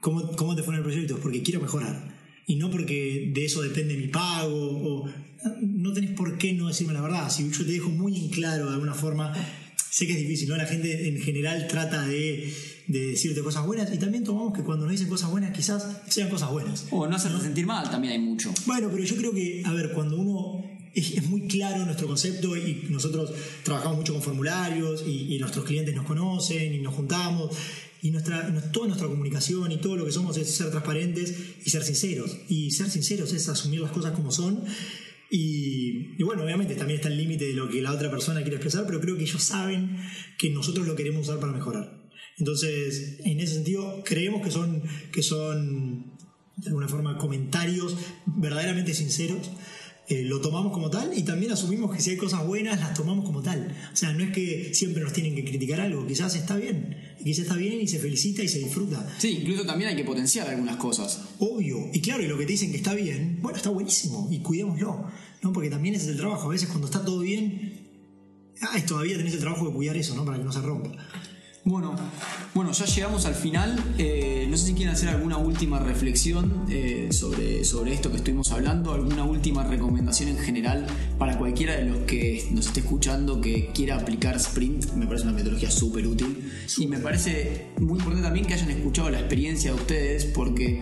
cómo, 0.00 0.30
cómo 0.36 0.54
te 0.54 0.62
fue 0.62 0.74
en 0.74 0.78
el 0.78 0.84
proyecto 0.84 1.14
es 1.14 1.20
porque 1.20 1.42
quiero 1.42 1.60
mejorar 1.60 2.16
y 2.46 2.56
no 2.56 2.70
porque 2.70 3.30
de 3.32 3.44
eso 3.44 3.62
depende 3.62 3.96
mi 3.96 4.08
pago 4.08 4.56
o 4.56 5.08
no 5.60 5.92
tenés 5.92 6.12
por 6.12 6.38
qué 6.38 6.54
no 6.54 6.68
decirme 6.68 6.94
la 6.94 7.02
verdad. 7.02 7.30
Si 7.30 7.48
yo 7.50 7.64
te 7.64 7.72
dejo 7.72 7.90
muy 7.90 8.16
en 8.16 8.30
claro 8.30 8.66
de 8.66 8.72
alguna 8.72 8.94
forma, 8.94 9.34
sé 9.90 10.06
que 10.06 10.14
es 10.14 10.18
difícil, 10.18 10.48
¿no? 10.48 10.56
La 10.56 10.66
gente 10.66 11.08
en 11.08 11.18
general 11.20 11.68
trata 11.68 12.06
de, 12.06 12.52
de 12.86 13.06
decirte 13.08 13.42
cosas 13.42 13.66
buenas 13.66 13.92
y 13.92 13.98
también 13.98 14.24
tomamos 14.24 14.54
que 14.54 14.62
cuando 14.62 14.86
nos 14.86 14.92
dicen 14.92 15.08
cosas 15.08 15.30
buenas 15.30 15.54
quizás 15.54 16.00
sean 16.08 16.30
cosas 16.30 16.50
buenas. 16.50 16.86
O 16.90 17.06
no 17.06 17.14
hacerte 17.14 17.40
sentir 17.42 17.66
mal, 17.66 17.90
también 17.90 18.14
hay 18.14 18.18
mucho. 18.18 18.52
Bueno, 18.66 18.88
pero 18.90 19.04
yo 19.04 19.16
creo 19.16 19.32
que, 19.32 19.62
a 19.64 19.72
ver, 19.74 19.92
cuando 19.92 20.16
uno 20.18 20.77
es, 20.94 21.28
muy 21.28 21.46
claro 21.46 21.84
nuestro 21.84 22.06
concepto 22.06 22.56
y 22.56 22.86
nosotros 22.90 23.32
trabajamos 23.62 23.98
mucho 23.98 24.12
con 24.12 24.22
formularios 24.22 25.04
y, 25.06 25.38
nuestros 25.38 25.64
clientes 25.64 25.94
nos 25.94 26.06
conocen 26.06 26.74
y 26.74 26.78
nos 26.78 26.94
juntamos 26.94 27.56
y 28.02 28.10
nuestra, 28.10 28.70
toda 28.72 28.86
nuestra 28.88 29.08
comunicación 29.08 29.72
y 29.72 29.78
todo 29.78 29.96
lo 29.96 30.04
que 30.04 30.12
somos 30.12 30.36
es 30.36 30.50
ser 30.54 30.70
transparentes 30.70 31.34
y 31.64 31.70
ser 31.70 31.82
sinceros. 31.82 32.36
Y 32.48 32.70
ser 32.70 32.90
sinceros 32.90 33.32
es 33.32 33.48
asumir 33.48 33.80
las 33.80 33.90
cosas 33.90 34.12
como 34.12 34.30
son. 34.30 34.64
Y, 35.30 36.22
bueno, 36.22 36.44
obviamente 36.44 36.74
también 36.74 37.00
está 37.00 37.08
el 37.08 37.18
límite 37.18 37.46
de 37.46 37.52
lo 37.54 37.68
que 37.68 37.82
la 37.82 37.92
otra 37.92 38.10
persona 38.10 38.40
quiere 38.40 38.56
expresar, 38.56 38.86
pero 38.86 39.00
creo 39.00 39.16
que 39.16 39.24
ellos 39.24 39.42
saben 39.42 39.96
que 40.38 40.50
nosotros 40.50 40.86
lo 40.86 40.94
queremos 40.94 41.28
usar 41.28 41.40
para 41.40 41.52
mejorar. 41.52 42.08
Entonces, 42.38 43.18
en 43.24 43.40
ese 43.40 43.54
sentido, 43.54 44.02
creemos 44.04 44.42
que 44.42 44.50
son, 44.50 44.82
que 45.12 45.22
son 45.22 46.16
de 46.56 46.68
alguna 46.68 46.88
forma 46.88 47.18
comentarios 47.18 47.96
verdaderamente 48.26 48.94
sinceros 48.94 49.50
eh, 50.10 50.22
lo 50.22 50.40
tomamos 50.40 50.72
como 50.72 50.88
tal 50.88 51.12
y 51.14 51.22
también 51.22 51.52
asumimos 51.52 51.94
que 51.94 52.00
si 52.00 52.10
hay 52.10 52.16
cosas 52.16 52.46
buenas 52.46 52.80
las 52.80 52.94
tomamos 52.94 53.26
como 53.26 53.42
tal. 53.42 53.76
O 53.92 53.96
sea, 53.96 54.12
no 54.12 54.24
es 54.24 54.32
que 54.32 54.72
siempre 54.72 55.02
nos 55.02 55.12
tienen 55.12 55.34
que 55.34 55.44
criticar 55.44 55.80
algo, 55.80 56.06
quizás 56.06 56.34
está 56.34 56.56
bien, 56.56 56.96
y 57.20 57.24
quizás 57.24 57.42
está 57.42 57.56
bien 57.56 57.78
y 57.78 57.86
se 57.88 57.98
felicita 57.98 58.42
y 58.42 58.48
se 58.48 58.58
disfruta. 58.58 59.06
Sí, 59.18 59.40
incluso 59.42 59.66
también 59.66 59.90
hay 59.90 59.96
que 59.96 60.04
potenciar 60.04 60.48
algunas 60.48 60.76
cosas. 60.76 61.20
Obvio, 61.38 61.90
y 61.92 62.00
claro, 62.00 62.22
y 62.22 62.26
lo 62.26 62.38
que 62.38 62.46
te 62.46 62.52
dicen 62.52 62.70
que 62.70 62.78
está 62.78 62.94
bien, 62.94 63.38
bueno, 63.42 63.58
está 63.58 63.68
buenísimo 63.68 64.28
y 64.30 64.38
cuidémoslo, 64.38 65.10
¿no? 65.42 65.52
Porque 65.52 65.68
también 65.68 65.94
ese 65.94 66.04
es 66.04 66.12
el 66.12 66.16
trabajo, 66.16 66.48
a 66.48 66.52
veces 66.52 66.68
cuando 66.68 66.86
está 66.86 67.04
todo 67.04 67.20
bien, 67.20 67.88
ah, 68.62 68.80
todavía 68.86 69.18
tenés 69.18 69.34
el 69.34 69.40
trabajo 69.40 69.66
de 69.66 69.74
cuidar 69.74 69.96
eso, 69.98 70.14
¿no? 70.14 70.24
Para 70.24 70.38
que 70.38 70.44
no 70.44 70.52
se 70.52 70.62
rompa. 70.62 70.90
Bueno, 71.68 71.94
bueno, 72.54 72.72
ya 72.72 72.86
llegamos 72.86 73.26
al 73.26 73.34
final. 73.34 73.78
Eh, 73.98 74.46
no 74.48 74.56
sé 74.56 74.68
si 74.68 74.72
quieren 74.72 74.94
hacer 74.94 75.10
alguna 75.10 75.36
última 75.36 75.78
reflexión 75.78 76.64
eh, 76.70 77.08
sobre, 77.10 77.62
sobre 77.62 77.92
esto 77.92 78.10
que 78.10 78.16
estuvimos 78.16 78.50
hablando, 78.52 78.94
alguna 78.94 79.24
última 79.24 79.64
recomendación 79.64 80.30
en 80.30 80.38
general 80.38 80.86
para 81.18 81.36
cualquiera 81.36 81.76
de 81.76 81.84
los 81.84 81.98
que 82.06 82.48
nos 82.52 82.68
esté 82.68 82.80
escuchando 82.80 83.42
que 83.42 83.70
quiera 83.74 83.96
aplicar 83.96 84.36
Sprint. 84.36 84.92
Me 84.94 85.06
parece 85.06 85.24
una 85.24 85.34
metodología 85.34 85.70
súper 85.70 86.06
útil. 86.06 86.50
Y 86.78 86.86
me 86.86 87.00
parece 87.00 87.66
muy 87.78 87.98
importante 87.98 88.22
también 88.22 88.46
que 88.46 88.54
hayan 88.54 88.70
escuchado 88.70 89.10
la 89.10 89.18
experiencia 89.18 89.70
de 89.70 89.76
ustedes 89.76 90.24
porque 90.24 90.80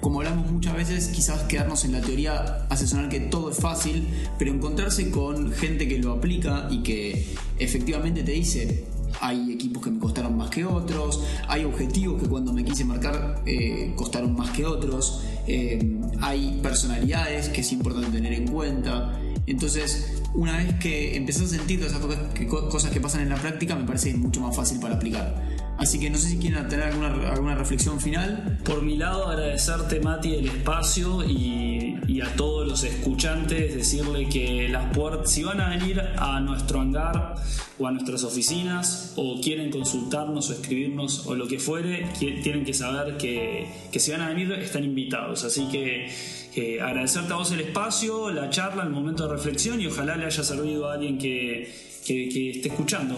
como 0.00 0.20
hablamos 0.20 0.52
muchas 0.52 0.76
veces, 0.76 1.08
quizás 1.08 1.42
quedarnos 1.42 1.84
en 1.84 1.90
la 1.90 2.00
teoría 2.00 2.66
hace 2.68 2.86
sonar 2.86 3.08
que 3.08 3.18
todo 3.18 3.50
es 3.50 3.56
fácil, 3.56 4.06
pero 4.38 4.52
encontrarse 4.52 5.10
con 5.10 5.50
gente 5.50 5.88
que 5.88 5.98
lo 5.98 6.12
aplica 6.12 6.68
y 6.70 6.84
que 6.84 7.34
efectivamente 7.58 8.22
te 8.22 8.30
dice, 8.30 8.84
hay 9.20 9.52
equipos 9.52 9.82
que 9.82 9.90
me 9.90 9.98
costaron 9.98 10.36
más 10.36 10.50
que 10.50 10.64
otros, 10.64 11.24
hay 11.48 11.64
objetivos 11.64 12.22
que 12.22 12.28
cuando 12.28 12.52
me 12.52 12.64
quise 12.64 12.84
marcar 12.84 13.42
eh, 13.46 13.92
costaron 13.96 14.34
más 14.34 14.50
que 14.50 14.64
otros, 14.64 15.24
eh, 15.46 15.98
hay 16.20 16.58
personalidades 16.62 17.48
que 17.48 17.60
es 17.60 17.72
importante 17.72 18.08
tener 18.10 18.32
en 18.32 18.48
cuenta. 18.48 19.18
Entonces, 19.46 20.22
una 20.34 20.58
vez 20.58 20.78
que 20.78 21.16
empezás 21.16 21.44
a 21.44 21.56
sentir 21.56 21.80
todas 21.80 21.94
esas 21.94 22.46
cosas 22.46 22.90
que 22.90 23.00
pasan 23.00 23.22
en 23.22 23.30
la 23.30 23.36
práctica, 23.36 23.74
me 23.74 23.84
parece 23.84 24.14
mucho 24.14 24.40
más 24.40 24.54
fácil 24.54 24.78
para 24.78 24.96
aplicar. 24.96 25.57
Así 25.78 26.00
que 26.00 26.10
no 26.10 26.18
sé 26.18 26.30
si 26.30 26.38
quieren 26.38 26.66
tener 26.68 26.86
alguna, 26.86 27.30
alguna 27.30 27.54
reflexión 27.54 28.00
final. 28.00 28.58
Por 28.64 28.82
mi 28.82 28.96
lado, 28.96 29.28
agradecerte, 29.28 30.00
Mati, 30.00 30.34
el 30.34 30.46
espacio 30.46 31.24
y, 31.24 32.20
a 32.20 32.34
todos 32.34 32.66
los 32.66 32.82
escuchantes, 32.82 33.76
decirle 33.76 34.28
que 34.28 34.68
las 34.68 34.92
puertas, 34.92 35.30
si 35.30 35.44
van 35.44 35.60
a 35.60 35.68
venir 35.68 36.00
a 36.00 36.40
nuestro 36.40 36.80
hangar 36.80 37.36
o 37.78 37.86
a 37.86 37.92
nuestras 37.92 38.24
oficinas 38.24 39.12
o 39.14 39.40
quieren 39.40 39.70
consultarnos 39.70 40.50
o 40.50 40.52
escribirnos 40.52 41.28
o 41.28 41.36
lo 41.36 41.46
que 41.46 41.60
fuere, 41.60 42.08
tienen 42.18 42.64
que 42.64 42.74
saber 42.74 43.16
que, 43.16 43.68
que 43.92 44.00
si 44.00 44.10
van 44.10 44.22
a 44.22 44.28
venir 44.30 44.50
están 44.54 44.82
invitados. 44.82 45.44
Así 45.44 45.68
que 45.68 46.80
agradecerte 46.82 47.32
a 47.32 47.36
vos 47.36 47.52
el 47.52 47.60
espacio, 47.60 48.30
la 48.30 48.50
charla, 48.50 48.82
el 48.82 48.90
momento 48.90 49.28
de 49.28 49.34
reflexión 49.34 49.80
y 49.80 49.86
ojalá 49.86 50.16
le 50.16 50.26
haya 50.26 50.42
servido 50.42 50.90
a 50.90 50.94
alguien 50.94 51.18
que, 51.18 51.72
que 52.04 52.50
esté 52.50 52.68
escuchando. 52.68 53.14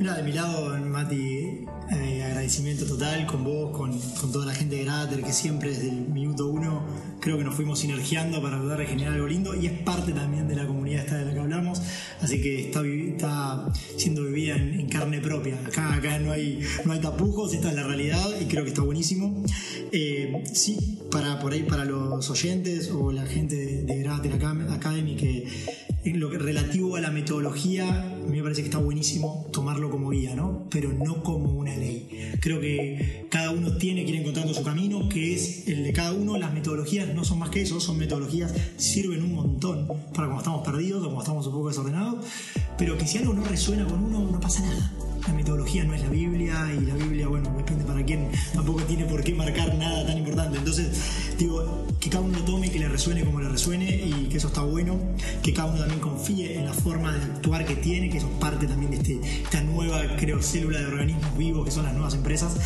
Mira, 0.00 0.14
de 0.14 0.22
mi 0.22 0.32
lado, 0.32 0.74
Mati, 0.78 1.66
eh, 1.92 2.22
agradecimiento 2.24 2.86
total 2.86 3.26
con 3.26 3.44
vos, 3.44 3.76
con, 3.76 4.00
toda 4.32 4.46
la 4.46 4.54
gente 4.54 4.76
de 4.76 4.84
Grater, 4.84 5.22
que 5.22 5.30
siempre 5.30 5.68
desde 5.68 5.90
el 5.90 6.08
minuto 6.08 6.48
uno 6.48 6.86
creo 7.20 7.36
que 7.36 7.44
nos 7.44 7.54
fuimos 7.54 7.80
sinergiando 7.80 8.40
para 8.40 8.58
poder 8.58 8.86
generar 8.86 9.12
algo 9.12 9.26
lindo 9.26 9.54
y 9.54 9.66
es 9.66 9.72
parte 9.80 10.12
también 10.12 10.48
de 10.48 10.56
la 10.56 10.66
comunidad 10.66 11.04
esta 11.04 11.18
de 11.18 11.26
la 11.26 11.34
que 11.34 11.40
hablamos, 11.40 11.82
así 12.22 12.40
que 12.40 12.68
está, 12.68 12.82
está 12.82 13.70
siendo 13.98 14.24
vivida 14.24 14.56
en, 14.56 14.88
carne 14.88 15.20
propia. 15.20 15.60
Acá, 15.66 15.92
acá 15.92 16.18
no, 16.18 16.32
hay, 16.32 16.60
no 16.86 16.92
hay 16.92 17.00
tapujos, 17.00 17.52
esta 17.52 17.68
es 17.68 17.74
la 17.74 17.82
realidad 17.82 18.26
y 18.40 18.46
creo 18.46 18.64
que 18.64 18.70
está 18.70 18.80
buenísimo. 18.80 19.44
Eh, 19.92 20.44
sí, 20.50 20.98
para, 21.10 21.38
por 21.40 21.52
ahí 21.52 21.64
para 21.64 21.84
los 21.84 22.30
oyentes 22.30 22.90
o 22.90 23.12
la 23.12 23.26
gente 23.26 23.54
de, 23.54 23.82
de 23.82 23.98
Grater 23.98 24.32
Academy 24.32 25.14
que 25.14 25.46
lo 26.04 26.30
que 26.30 26.38
relativo 26.38 26.96
a 26.96 27.00
la 27.00 27.10
metodología, 27.10 28.19
mí 28.30 28.38
me 28.38 28.42
parece 28.42 28.62
que 28.62 28.68
está 28.68 28.78
buenísimo 28.78 29.46
tomarlo 29.52 29.90
como 29.90 30.10
guía, 30.10 30.34
¿no? 30.34 30.66
Pero 30.70 30.92
no 30.92 31.22
como 31.22 31.50
una 31.50 31.76
ley. 31.76 32.32
Creo 32.40 32.60
que 32.60 33.26
cada 33.30 33.50
uno 33.50 33.76
tiene 33.76 34.04
que 34.04 34.10
ir 34.10 34.16
encontrando 34.16 34.54
su 34.54 34.62
camino, 34.62 35.08
que 35.08 35.34
es 35.34 35.68
el 35.68 35.84
de 35.84 35.92
cada 35.92 36.12
uno. 36.12 36.36
Las 36.36 36.52
metodologías 36.52 37.14
no 37.14 37.24
son 37.24 37.38
más 37.38 37.50
que 37.50 37.62
eso, 37.62 37.80
son 37.80 37.98
metodologías, 37.98 38.54
sirven 38.76 39.22
un 39.22 39.34
montón 39.34 39.86
para 39.86 40.26
cuando 40.26 40.38
estamos 40.38 40.64
perdidos 40.64 41.02
o 41.02 41.06
cuando 41.06 41.20
estamos 41.20 41.46
un 41.46 41.52
poco 41.52 41.68
desordenados, 41.68 42.24
pero 42.78 42.96
que 42.96 43.06
si 43.06 43.18
algo 43.18 43.34
no 43.34 43.44
resuena 43.44 43.86
con 43.86 44.02
uno, 44.02 44.30
no 44.30 44.40
pasa 44.40 44.60
nada 44.62 45.09
la 45.30 45.36
metodología 45.36 45.84
no 45.84 45.94
es 45.94 46.02
la 46.02 46.08
Biblia 46.08 46.68
y 46.76 46.86
la 46.86 46.94
Biblia, 46.94 47.28
bueno, 47.28 47.54
depende 47.56 47.84
para 47.84 48.04
quién, 48.04 48.30
tampoco 48.52 48.82
tiene 48.82 49.04
por 49.04 49.22
qué 49.22 49.32
marcar 49.32 49.72
nada 49.76 50.04
tan 50.04 50.18
importante. 50.18 50.58
Entonces, 50.58 50.88
digo, 51.38 51.86
que 52.00 52.10
cada 52.10 52.24
uno 52.24 52.36
lo 52.38 52.44
tome, 52.44 52.68
que 52.70 52.80
le 52.80 52.88
resuene 52.88 53.24
como 53.24 53.40
le 53.40 53.48
resuene 53.48 53.94
y 53.94 54.28
que 54.28 54.38
eso 54.38 54.48
está 54.48 54.62
bueno, 54.62 54.98
que 55.42 55.52
cada 55.52 55.68
uno 55.68 55.78
también 55.78 56.00
confíe 56.00 56.58
en 56.58 56.64
la 56.64 56.72
forma 56.72 57.12
de 57.12 57.22
actuar 57.22 57.64
que 57.64 57.76
tiene, 57.76 58.10
que 58.10 58.18
eso 58.18 58.26
es 58.26 58.32
parte 58.40 58.66
también 58.66 58.90
de 58.90 58.96
este, 58.96 59.20
esta 59.44 59.62
nueva, 59.62 60.02
creo, 60.16 60.42
célula 60.42 60.80
de 60.80 60.86
organismos 60.86 61.38
vivos 61.38 61.64
que 61.64 61.70
son 61.70 61.84
las 61.84 61.92
nuevas 61.92 62.14
empresas. 62.14 62.56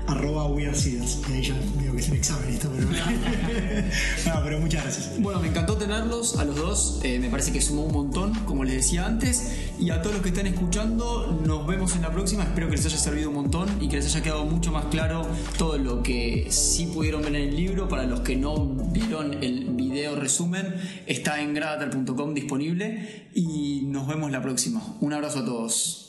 Arroba 0.07 0.47
weirseeders. 0.47 1.19
Y 1.29 1.33
ahí 1.33 1.41
ya 1.43 1.55
veo 1.81 1.93
que 1.93 2.01
es 2.01 2.09
un 2.09 2.15
examen 2.15 2.49
esto, 2.49 2.69
pero. 2.75 2.87
no, 4.25 4.43
pero 4.43 4.59
muchas 4.59 4.83
gracias. 4.83 5.19
Bueno, 5.19 5.39
me 5.39 5.47
encantó 5.47 5.77
tenerlos 5.77 6.37
a 6.37 6.45
los 6.45 6.55
dos. 6.55 6.99
eh, 7.03 7.19
me 7.19 7.29
parece 7.29 7.51
que 7.51 7.61
sumó 7.61 7.85
un 7.85 7.93
montón, 7.93 8.33
como 8.45 8.63
les 8.63 8.75
decía 8.75 9.05
antes. 9.05 9.51
Y 9.79 9.89
a 9.89 10.01
todos 10.01 10.15
los 10.15 10.23
que 10.23 10.29
están 10.29 10.47
escuchando, 10.47 11.41
nos 11.45 11.67
vemos 11.67 11.95
en 11.95 12.01
la 12.01 12.11
próxima. 12.11 12.43
Espero 12.43 12.67
que 12.69 12.75
les 12.77 12.85
haya 12.85 12.97
servido 12.97 13.29
un 13.29 13.35
montón 13.35 13.69
y 13.81 13.87
que 13.87 13.97
les 13.97 14.05
haya 14.07 14.23
quedado 14.23 14.45
mucho 14.45 14.71
más 14.71 14.85
claro 14.85 15.27
todo 15.57 15.77
lo 15.77 16.03
que 16.03 16.47
sí 16.49 16.87
pudieron 16.87 17.21
ver 17.21 17.35
en 17.35 17.49
el 17.49 17.55
libro. 17.55 17.87
Para 17.87 18.03
los 18.03 18.21
que 18.21 18.35
no 18.35 18.65
vieron 18.65 19.43
el 19.43 19.65
video 19.71 20.15
resumen, 20.15 20.75
está 21.07 21.41
en 21.41 21.53
gravatar.com 21.53 22.33
disponible. 22.33 23.27
Y 23.33 23.81
nos 23.87 24.07
vemos 24.07 24.31
la 24.31 24.41
próxima. 24.41 24.81
Un 25.01 25.13
abrazo 25.13 25.39
a 25.39 25.45
todos. 25.45 26.04